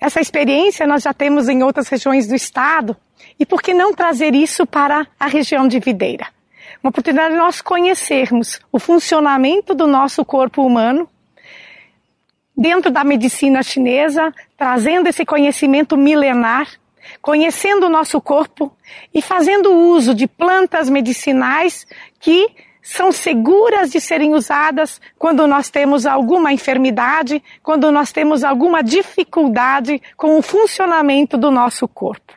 Essa 0.00 0.20
experiência 0.20 0.86
nós 0.86 1.02
já 1.02 1.12
temos 1.12 1.48
em 1.48 1.62
outras 1.62 1.88
regiões 1.88 2.26
do 2.26 2.34
estado, 2.34 2.96
e 3.38 3.44
por 3.44 3.60
que 3.60 3.74
não 3.74 3.92
trazer 3.92 4.34
isso 4.34 4.66
para 4.66 5.06
a 5.18 5.26
região 5.26 5.66
de 5.66 5.80
Videira? 5.80 6.26
Uma 6.82 6.90
oportunidade 6.90 7.32
de 7.32 7.38
nós 7.38 7.60
conhecermos 7.60 8.60
o 8.70 8.78
funcionamento 8.78 9.74
do 9.74 9.86
nosso 9.86 10.24
corpo 10.24 10.64
humano 10.64 11.08
dentro 12.56 12.90
da 12.90 13.02
medicina 13.02 13.62
chinesa, 13.62 14.32
trazendo 14.56 15.08
esse 15.08 15.24
conhecimento 15.24 15.96
milenar, 15.96 16.68
conhecendo 17.20 17.86
o 17.86 17.90
nosso 17.90 18.20
corpo 18.20 18.72
e 19.12 19.20
fazendo 19.20 19.72
uso 19.72 20.14
de 20.14 20.26
plantas 20.26 20.88
medicinais 20.88 21.86
que 22.20 22.48
são 22.88 23.12
seguras 23.12 23.90
de 23.90 24.00
serem 24.00 24.32
usadas 24.32 24.98
quando 25.18 25.46
nós 25.46 25.68
temos 25.68 26.06
alguma 26.06 26.54
enfermidade, 26.54 27.42
quando 27.62 27.92
nós 27.92 28.12
temos 28.12 28.42
alguma 28.42 28.82
dificuldade 28.82 30.00
com 30.16 30.38
o 30.38 30.42
funcionamento 30.42 31.36
do 31.36 31.50
nosso 31.50 31.86
corpo. 31.86 32.32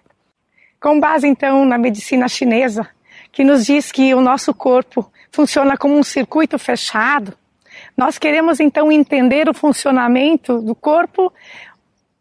Com 0.78 1.00
base 1.00 1.26
então 1.26 1.64
na 1.64 1.78
medicina 1.78 2.28
chinesa, 2.28 2.86
que 3.32 3.46
nos 3.46 3.66
diz 3.66 3.94
que 3.94 4.14
o 4.14 4.20
nosso 4.20 4.54
corpo 4.54 5.10
funciona 5.32 5.78
como 5.78 5.98
um 5.98 6.04
circuito 6.04 6.60
fechado, 6.60 7.34
nós 7.96 8.18
queremos 8.18 8.60
então 8.60 8.92
entender 8.92 9.48
o 9.48 9.54
funcionamento 9.54 10.62
do 10.62 10.76
corpo 10.76 11.32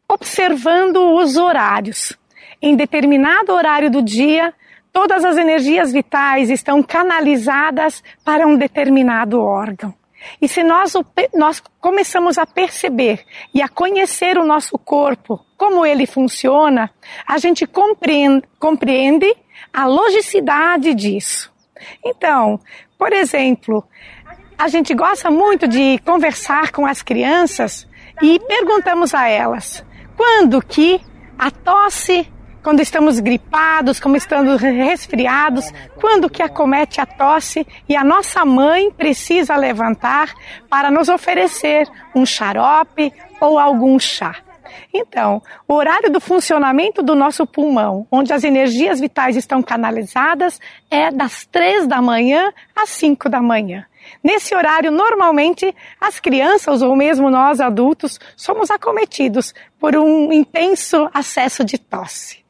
observando 0.08 1.16
os 1.16 1.36
horários. 1.36 2.16
Em 2.62 2.76
determinado 2.76 3.52
horário 3.52 3.90
do 3.90 4.00
dia, 4.00 4.54
todas 4.92 5.24
as 5.24 5.36
energias 5.36 5.92
vitais 5.92 6.50
estão 6.50 6.82
canalizadas 6.82 8.02
para 8.24 8.46
um 8.46 8.56
determinado 8.56 9.40
órgão. 9.40 9.94
E 10.40 10.46
se 10.46 10.62
nós, 10.62 10.92
nós 11.34 11.62
começamos 11.80 12.36
a 12.36 12.44
perceber 12.44 13.24
e 13.54 13.62
a 13.62 13.68
conhecer 13.68 14.36
o 14.36 14.44
nosso 14.44 14.78
corpo, 14.78 15.40
como 15.56 15.84
ele 15.84 16.06
funciona, 16.06 16.90
a 17.26 17.38
gente 17.38 17.66
compreende, 17.66 18.44
compreende 18.58 19.34
a 19.72 19.86
logicidade 19.86 20.94
disso. 20.94 21.50
Então, 22.04 22.60
por 22.98 23.12
exemplo, 23.12 23.82
a 24.58 24.68
gente 24.68 24.94
gosta 24.94 25.30
muito 25.30 25.66
de 25.66 25.98
conversar 26.04 26.70
com 26.70 26.84
as 26.84 27.00
crianças 27.00 27.88
e 28.22 28.38
perguntamos 28.40 29.14
a 29.14 29.26
elas 29.26 29.82
quando 30.16 30.60
que 30.60 31.00
a 31.38 31.50
tosse 31.50 32.30
quando 32.62 32.80
estamos 32.80 33.18
gripados, 33.20 33.98
como 34.00 34.16
estamos 34.16 34.60
resfriados, 34.60 35.64
quando 36.00 36.30
que 36.30 36.42
acomete 36.42 37.00
a 37.00 37.06
tosse 37.06 37.66
e 37.88 37.96
a 37.96 38.04
nossa 38.04 38.44
mãe 38.44 38.90
precisa 38.90 39.56
levantar 39.56 40.32
para 40.68 40.90
nos 40.90 41.08
oferecer 41.08 41.88
um 42.14 42.24
xarope 42.26 43.12
ou 43.40 43.58
algum 43.58 43.98
chá. 43.98 44.36
Então, 44.92 45.42
o 45.66 45.74
horário 45.74 46.10
do 46.10 46.20
funcionamento 46.20 47.02
do 47.02 47.14
nosso 47.14 47.46
pulmão, 47.46 48.06
onde 48.10 48.32
as 48.32 48.44
energias 48.44 49.00
vitais 49.00 49.36
estão 49.36 49.62
canalizadas, 49.62 50.60
é 50.90 51.10
das 51.10 51.44
três 51.44 51.86
da 51.86 52.00
manhã 52.00 52.52
às 52.74 52.90
cinco 52.90 53.28
da 53.28 53.40
manhã. 53.40 53.84
Nesse 54.22 54.54
horário, 54.54 54.90
normalmente, 54.90 55.74
as 56.00 56.18
crianças 56.18 56.82
ou 56.82 56.96
mesmo 56.96 57.30
nós 57.30 57.60
adultos 57.60 58.18
somos 58.36 58.70
acometidos 58.70 59.54
por 59.78 59.96
um 59.96 60.32
intenso 60.32 61.08
acesso 61.12 61.64
de 61.64 61.78
tosse. 61.78 62.40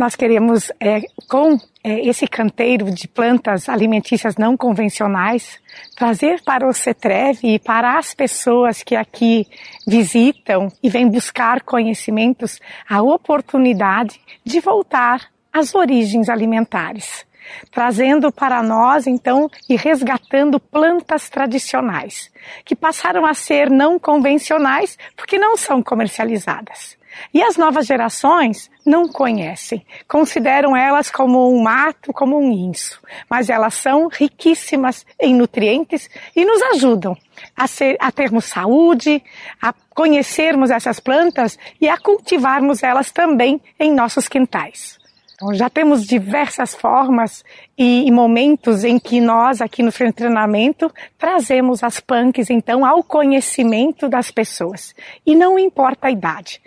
Nós 0.00 0.16
queremos, 0.16 0.72
é, 0.80 1.02
com 1.28 1.58
é, 1.84 2.08
esse 2.08 2.26
canteiro 2.26 2.90
de 2.90 3.06
plantas 3.06 3.68
alimentícias 3.68 4.34
não 4.38 4.56
convencionais, 4.56 5.60
trazer 5.94 6.40
para 6.42 6.66
o 6.66 6.72
CETREV 6.72 7.40
e 7.42 7.58
para 7.58 7.98
as 7.98 8.14
pessoas 8.14 8.82
que 8.82 8.96
aqui 8.96 9.46
visitam 9.86 10.72
e 10.82 10.88
vêm 10.88 11.06
buscar 11.06 11.60
conhecimentos 11.60 12.58
a 12.88 13.02
oportunidade 13.02 14.18
de 14.42 14.58
voltar 14.58 15.20
às 15.52 15.74
origens 15.74 16.30
alimentares 16.30 17.26
trazendo 17.72 18.30
para 18.30 18.62
nós, 18.62 19.08
então, 19.08 19.50
e 19.68 19.74
resgatando 19.74 20.60
plantas 20.60 21.28
tradicionais, 21.28 22.30
que 22.64 22.76
passaram 22.76 23.26
a 23.26 23.34
ser 23.34 23.68
não 23.68 23.98
convencionais 23.98 24.96
porque 25.16 25.36
não 25.36 25.56
são 25.56 25.82
comercializadas. 25.82 26.99
E 27.32 27.42
as 27.42 27.56
novas 27.56 27.86
gerações 27.86 28.70
não 28.84 29.08
conhecem, 29.08 29.84
consideram 30.08 30.76
elas 30.76 31.10
como 31.10 31.52
um 31.52 31.62
mato, 31.62 32.12
como 32.12 32.38
um 32.38 32.50
inso, 32.50 33.00
mas 33.28 33.50
elas 33.50 33.74
são 33.74 34.08
riquíssimas 34.08 35.04
em 35.18 35.34
nutrientes 35.34 36.08
e 36.34 36.44
nos 36.44 36.62
ajudam 36.74 37.16
a, 37.56 37.66
ser, 37.66 37.96
a 37.98 38.12
termos 38.12 38.44
saúde, 38.44 39.22
a 39.60 39.72
conhecermos 39.94 40.70
essas 40.70 41.00
plantas 41.00 41.58
e 41.80 41.88
a 41.88 41.98
cultivarmos 41.98 42.82
elas 42.82 43.10
também 43.10 43.60
em 43.78 43.92
nossos 43.92 44.28
quintais. 44.28 44.99
Então, 45.40 45.54
já 45.54 45.70
temos 45.70 46.04
diversas 46.04 46.74
formas 46.74 47.42
e, 47.78 48.10
momentos 48.12 48.84
em 48.84 48.98
que 48.98 49.22
nós, 49.22 49.62
aqui 49.62 49.82
no 49.82 49.90
Centro 49.90 50.08
de 50.08 50.16
Treinamento, 50.16 50.92
trazemos 51.18 51.82
as 51.82 51.98
punks, 51.98 52.50
então, 52.50 52.84
ao 52.84 53.02
conhecimento 53.02 54.06
das 54.06 54.30
pessoas. 54.30 54.94
E 55.24 55.34
não 55.34 55.58
importa 55.58 56.08
a 56.08 56.10
idade. 56.10 56.60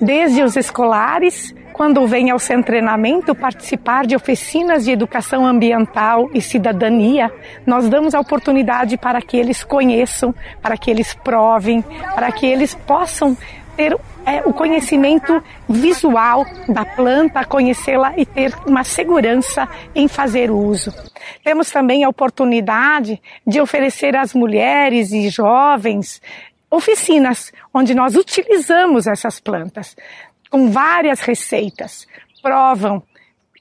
Desde 0.00 0.42
os 0.42 0.56
escolares, 0.56 1.54
quando 1.72 2.04
vêm 2.04 2.30
ao 2.30 2.40
Centro 2.40 2.62
de 2.62 2.66
Treinamento 2.66 3.36
participar 3.36 4.04
de 4.04 4.16
oficinas 4.16 4.84
de 4.84 4.90
educação 4.90 5.46
ambiental 5.46 6.28
e 6.34 6.42
cidadania, 6.42 7.30
nós 7.64 7.88
damos 7.88 8.16
a 8.16 8.20
oportunidade 8.20 8.96
para 8.96 9.22
que 9.22 9.36
eles 9.36 9.62
conheçam, 9.62 10.34
para 10.60 10.76
que 10.76 10.90
eles 10.90 11.14
provem, 11.14 11.82
para 12.16 12.32
que 12.32 12.46
eles 12.46 12.74
possam 12.74 13.36
ter 13.76 13.96
é, 14.24 14.42
o 14.46 14.52
conhecimento 14.52 15.42
visual 15.68 16.44
da 16.68 16.84
planta, 16.84 17.44
conhecê-la 17.44 18.14
e 18.16 18.24
ter 18.24 18.54
uma 18.66 18.84
segurança 18.84 19.68
em 19.94 20.08
fazer 20.08 20.50
uso. 20.50 20.92
Temos 21.44 21.70
também 21.70 22.04
a 22.04 22.08
oportunidade 22.08 23.20
de 23.46 23.60
oferecer 23.60 24.16
às 24.16 24.34
mulheres 24.34 25.12
e 25.12 25.28
jovens 25.28 26.20
oficinas 26.70 27.52
onde 27.72 27.94
nós 27.94 28.16
utilizamos 28.16 29.06
essas 29.06 29.40
plantas 29.40 29.96
com 30.50 30.70
várias 30.70 31.20
receitas, 31.20 32.06
provam, 32.42 33.02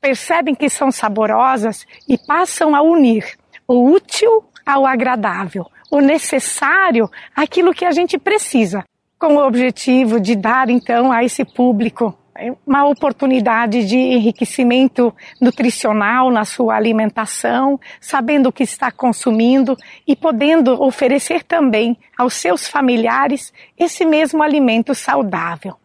percebem 0.01 0.53
que 0.53 0.69
são 0.69 0.91
saborosas 0.91 1.85
e 2.07 2.17
passam 2.17 2.75
a 2.75 2.81
unir 2.81 3.37
o 3.67 3.91
útil 3.91 4.43
ao 4.65 4.85
agradável, 4.85 5.65
o 5.89 6.01
necessário 6.01 7.09
àquilo 7.35 7.73
que 7.73 7.85
a 7.85 7.91
gente 7.91 8.17
precisa 8.17 8.83
com 9.21 9.35
o 9.35 9.45
objetivo 9.45 10.19
de 10.19 10.35
dar 10.35 10.67
então 10.67 11.11
a 11.11 11.23
esse 11.23 11.45
público 11.45 12.17
uma 12.65 12.87
oportunidade 12.87 13.85
de 13.85 13.95
enriquecimento 13.95 15.13
nutricional 15.39 16.31
na 16.31 16.43
sua 16.43 16.75
alimentação, 16.75 17.79
sabendo 17.99 18.49
o 18.49 18.51
que 18.51 18.63
está 18.63 18.91
consumindo 18.91 19.77
e 20.07 20.15
podendo 20.15 20.81
oferecer 20.81 21.43
também 21.43 21.95
aos 22.17 22.33
seus 22.33 22.67
familiares 22.67 23.53
esse 23.77 24.03
mesmo 24.05 24.41
alimento 24.41 24.95
saudável. 24.95 25.75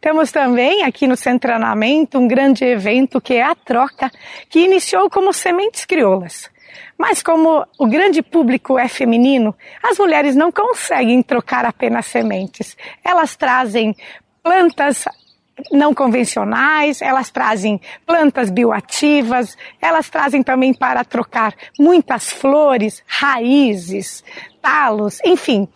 Temos 0.00 0.32
também 0.32 0.82
aqui 0.84 1.06
no 1.06 1.18
Centranamento 1.18 2.18
um 2.18 2.26
grande 2.26 2.64
evento 2.64 3.20
que 3.20 3.34
é 3.34 3.42
a 3.42 3.54
troca, 3.54 4.10
que 4.48 4.60
iniciou 4.60 5.10
como 5.10 5.34
Sementes 5.34 5.84
Crioulas. 5.84 6.50
Mas 6.98 7.22
como 7.22 7.66
o 7.78 7.86
grande 7.86 8.22
público 8.22 8.78
é 8.78 8.88
feminino, 8.88 9.54
as 9.82 9.98
mulheres 9.98 10.34
não 10.34 10.50
conseguem 10.50 11.22
trocar 11.22 11.64
apenas 11.64 12.06
sementes. 12.06 12.76
Elas 13.04 13.36
trazem 13.36 13.94
plantas 14.42 15.04
não 15.72 15.94
convencionais, 15.94 17.00
elas 17.00 17.30
trazem 17.30 17.80
plantas 18.04 18.50
bioativas, 18.50 19.56
elas 19.80 20.10
trazem 20.10 20.42
também 20.42 20.74
para 20.74 21.02
trocar 21.04 21.54
muitas 21.78 22.30
flores, 22.30 23.02
raízes, 23.06 24.22
talos, 24.60 25.18
enfim, 25.24 25.66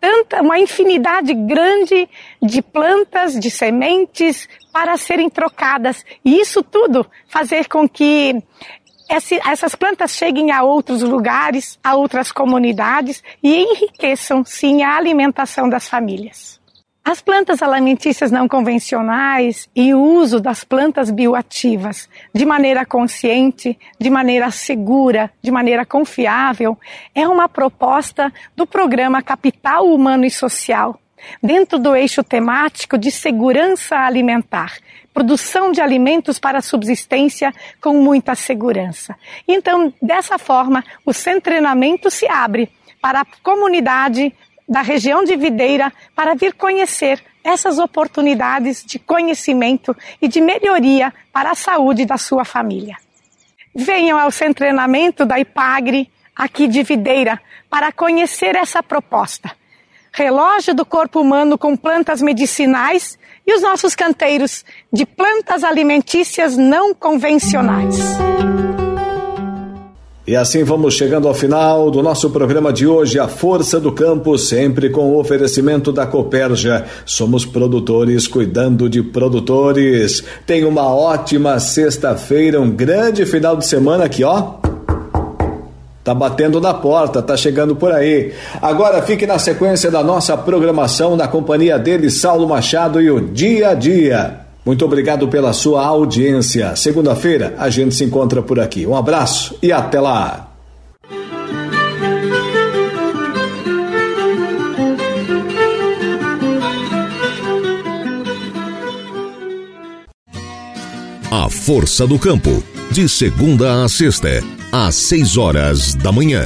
tanta 0.00 0.42
uma 0.42 0.58
infinidade 0.58 1.34
grande 1.34 2.08
de 2.42 2.62
plantas, 2.62 3.38
de 3.38 3.50
sementes 3.50 4.48
para 4.72 4.96
serem 4.96 5.28
trocadas. 5.28 6.04
E 6.24 6.40
isso 6.40 6.62
tudo 6.62 7.06
fazer 7.28 7.68
com 7.68 7.88
que 7.88 8.42
essas 9.08 9.74
plantas 9.74 10.12
cheguem 10.12 10.50
a 10.50 10.62
outros 10.62 11.02
lugares, 11.02 11.78
a 11.82 11.94
outras 11.94 12.30
comunidades 12.30 13.22
e 13.42 13.56
enriqueçam, 13.56 14.44
sim, 14.44 14.82
a 14.82 14.96
alimentação 14.96 15.68
das 15.68 15.88
famílias. 15.88 16.58
As 17.04 17.22
plantas 17.22 17.62
alimentícias 17.62 18.30
não 18.30 18.46
convencionais 18.46 19.66
e 19.74 19.94
o 19.94 19.98
uso 19.98 20.38
das 20.40 20.62
plantas 20.62 21.10
bioativas 21.10 22.06
de 22.34 22.44
maneira 22.44 22.84
consciente, 22.84 23.78
de 23.98 24.10
maneira 24.10 24.50
segura, 24.50 25.32
de 25.40 25.50
maneira 25.50 25.86
confiável, 25.86 26.78
é 27.14 27.26
uma 27.26 27.48
proposta 27.48 28.30
do 28.54 28.66
programa 28.66 29.22
Capital 29.22 29.86
Humano 29.86 30.26
e 30.26 30.30
Social, 30.30 31.00
dentro 31.42 31.78
do 31.78 31.94
eixo 31.94 32.22
temático 32.22 32.98
de 32.98 33.10
segurança 33.10 33.96
alimentar, 33.96 34.78
produção 35.12 35.72
de 35.72 35.80
alimentos 35.80 36.38
para 36.38 36.60
subsistência 36.60 37.52
com 37.80 37.94
muita 37.94 38.34
segurança. 38.34 39.16
Então, 39.46 39.92
dessa 40.00 40.38
forma, 40.38 40.84
o 41.04 41.12
centro 41.12 41.42
treinamento 41.42 42.10
se 42.10 42.28
abre 42.28 42.70
para 43.00 43.20
a 43.22 43.26
comunidade 43.42 44.34
da 44.68 44.82
região 44.82 45.24
de 45.24 45.36
Videira 45.36 45.92
para 46.14 46.34
vir 46.34 46.52
conhecer 46.54 47.22
essas 47.42 47.78
oportunidades 47.78 48.84
de 48.84 48.98
conhecimento 48.98 49.96
e 50.20 50.28
de 50.28 50.40
melhoria 50.40 51.12
para 51.32 51.52
a 51.52 51.54
saúde 51.54 52.04
da 52.04 52.18
sua 52.18 52.44
família. 52.44 52.96
Venham 53.74 54.18
ao 54.18 54.30
centro 54.30 54.56
treinamento 54.56 55.24
da 55.24 55.38
IPAGRE, 55.40 56.10
aqui 56.36 56.68
de 56.68 56.82
Videira, 56.82 57.40
para 57.70 57.90
conhecer 57.92 58.54
essa 58.56 58.82
proposta. 58.82 59.50
Relógio 60.18 60.74
do 60.74 60.84
corpo 60.84 61.20
humano 61.20 61.56
com 61.56 61.76
plantas 61.76 62.20
medicinais 62.20 63.16
e 63.46 63.54
os 63.54 63.62
nossos 63.62 63.94
canteiros 63.94 64.64
de 64.92 65.06
plantas 65.06 65.62
alimentícias 65.62 66.56
não 66.56 66.92
convencionais. 66.92 67.96
E 70.26 70.34
assim 70.34 70.64
vamos 70.64 70.94
chegando 70.94 71.28
ao 71.28 71.34
final 71.34 71.88
do 71.88 72.02
nosso 72.02 72.30
programa 72.30 72.72
de 72.72 72.84
hoje, 72.84 73.20
A 73.20 73.28
Força 73.28 73.78
do 73.78 73.92
Campo, 73.92 74.36
sempre 74.36 74.90
com 74.90 75.02
o 75.02 75.20
oferecimento 75.20 75.92
da 75.92 76.04
Coperja. 76.04 76.84
Somos 77.06 77.46
produtores 77.46 78.26
cuidando 78.26 78.90
de 78.90 79.04
produtores. 79.04 80.24
Tenha 80.44 80.66
uma 80.66 80.92
ótima 80.92 81.60
sexta-feira, 81.60 82.60
um 82.60 82.72
grande 82.72 83.24
final 83.24 83.56
de 83.56 83.64
semana 83.64 84.06
aqui, 84.06 84.24
ó. 84.24 84.67
Tá 86.08 86.14
batendo 86.14 86.58
na 86.58 86.72
porta, 86.72 87.20
tá 87.20 87.36
chegando 87.36 87.76
por 87.76 87.92
aí. 87.92 88.32
Agora 88.62 89.02
fique 89.02 89.26
na 89.26 89.38
sequência 89.38 89.90
da 89.90 90.02
nossa 90.02 90.38
programação 90.38 91.14
na 91.14 91.28
companhia 91.28 91.78
dele, 91.78 92.08
Saulo 92.08 92.48
Machado 92.48 92.98
e 92.98 93.10
o 93.10 93.20
Dia 93.20 93.72
a 93.72 93.74
Dia. 93.74 94.40
Muito 94.64 94.82
obrigado 94.86 95.28
pela 95.28 95.52
sua 95.52 95.84
audiência. 95.84 96.74
Segunda-feira 96.76 97.56
a 97.58 97.68
gente 97.68 97.94
se 97.94 98.04
encontra 98.04 98.40
por 98.40 98.58
aqui. 98.58 98.86
Um 98.86 98.96
abraço 98.96 99.58
e 99.62 99.70
até 99.70 100.00
lá. 100.00 100.48
A 111.30 111.50
Força 111.50 112.06
do 112.06 112.18
Campo, 112.18 112.62
de 112.90 113.06
segunda 113.10 113.84
a 113.84 113.88
sexta, 113.90 114.42
às 114.72 114.94
seis 114.94 115.36
horas 115.36 115.94
da 115.94 116.12
manhã. 116.12 116.44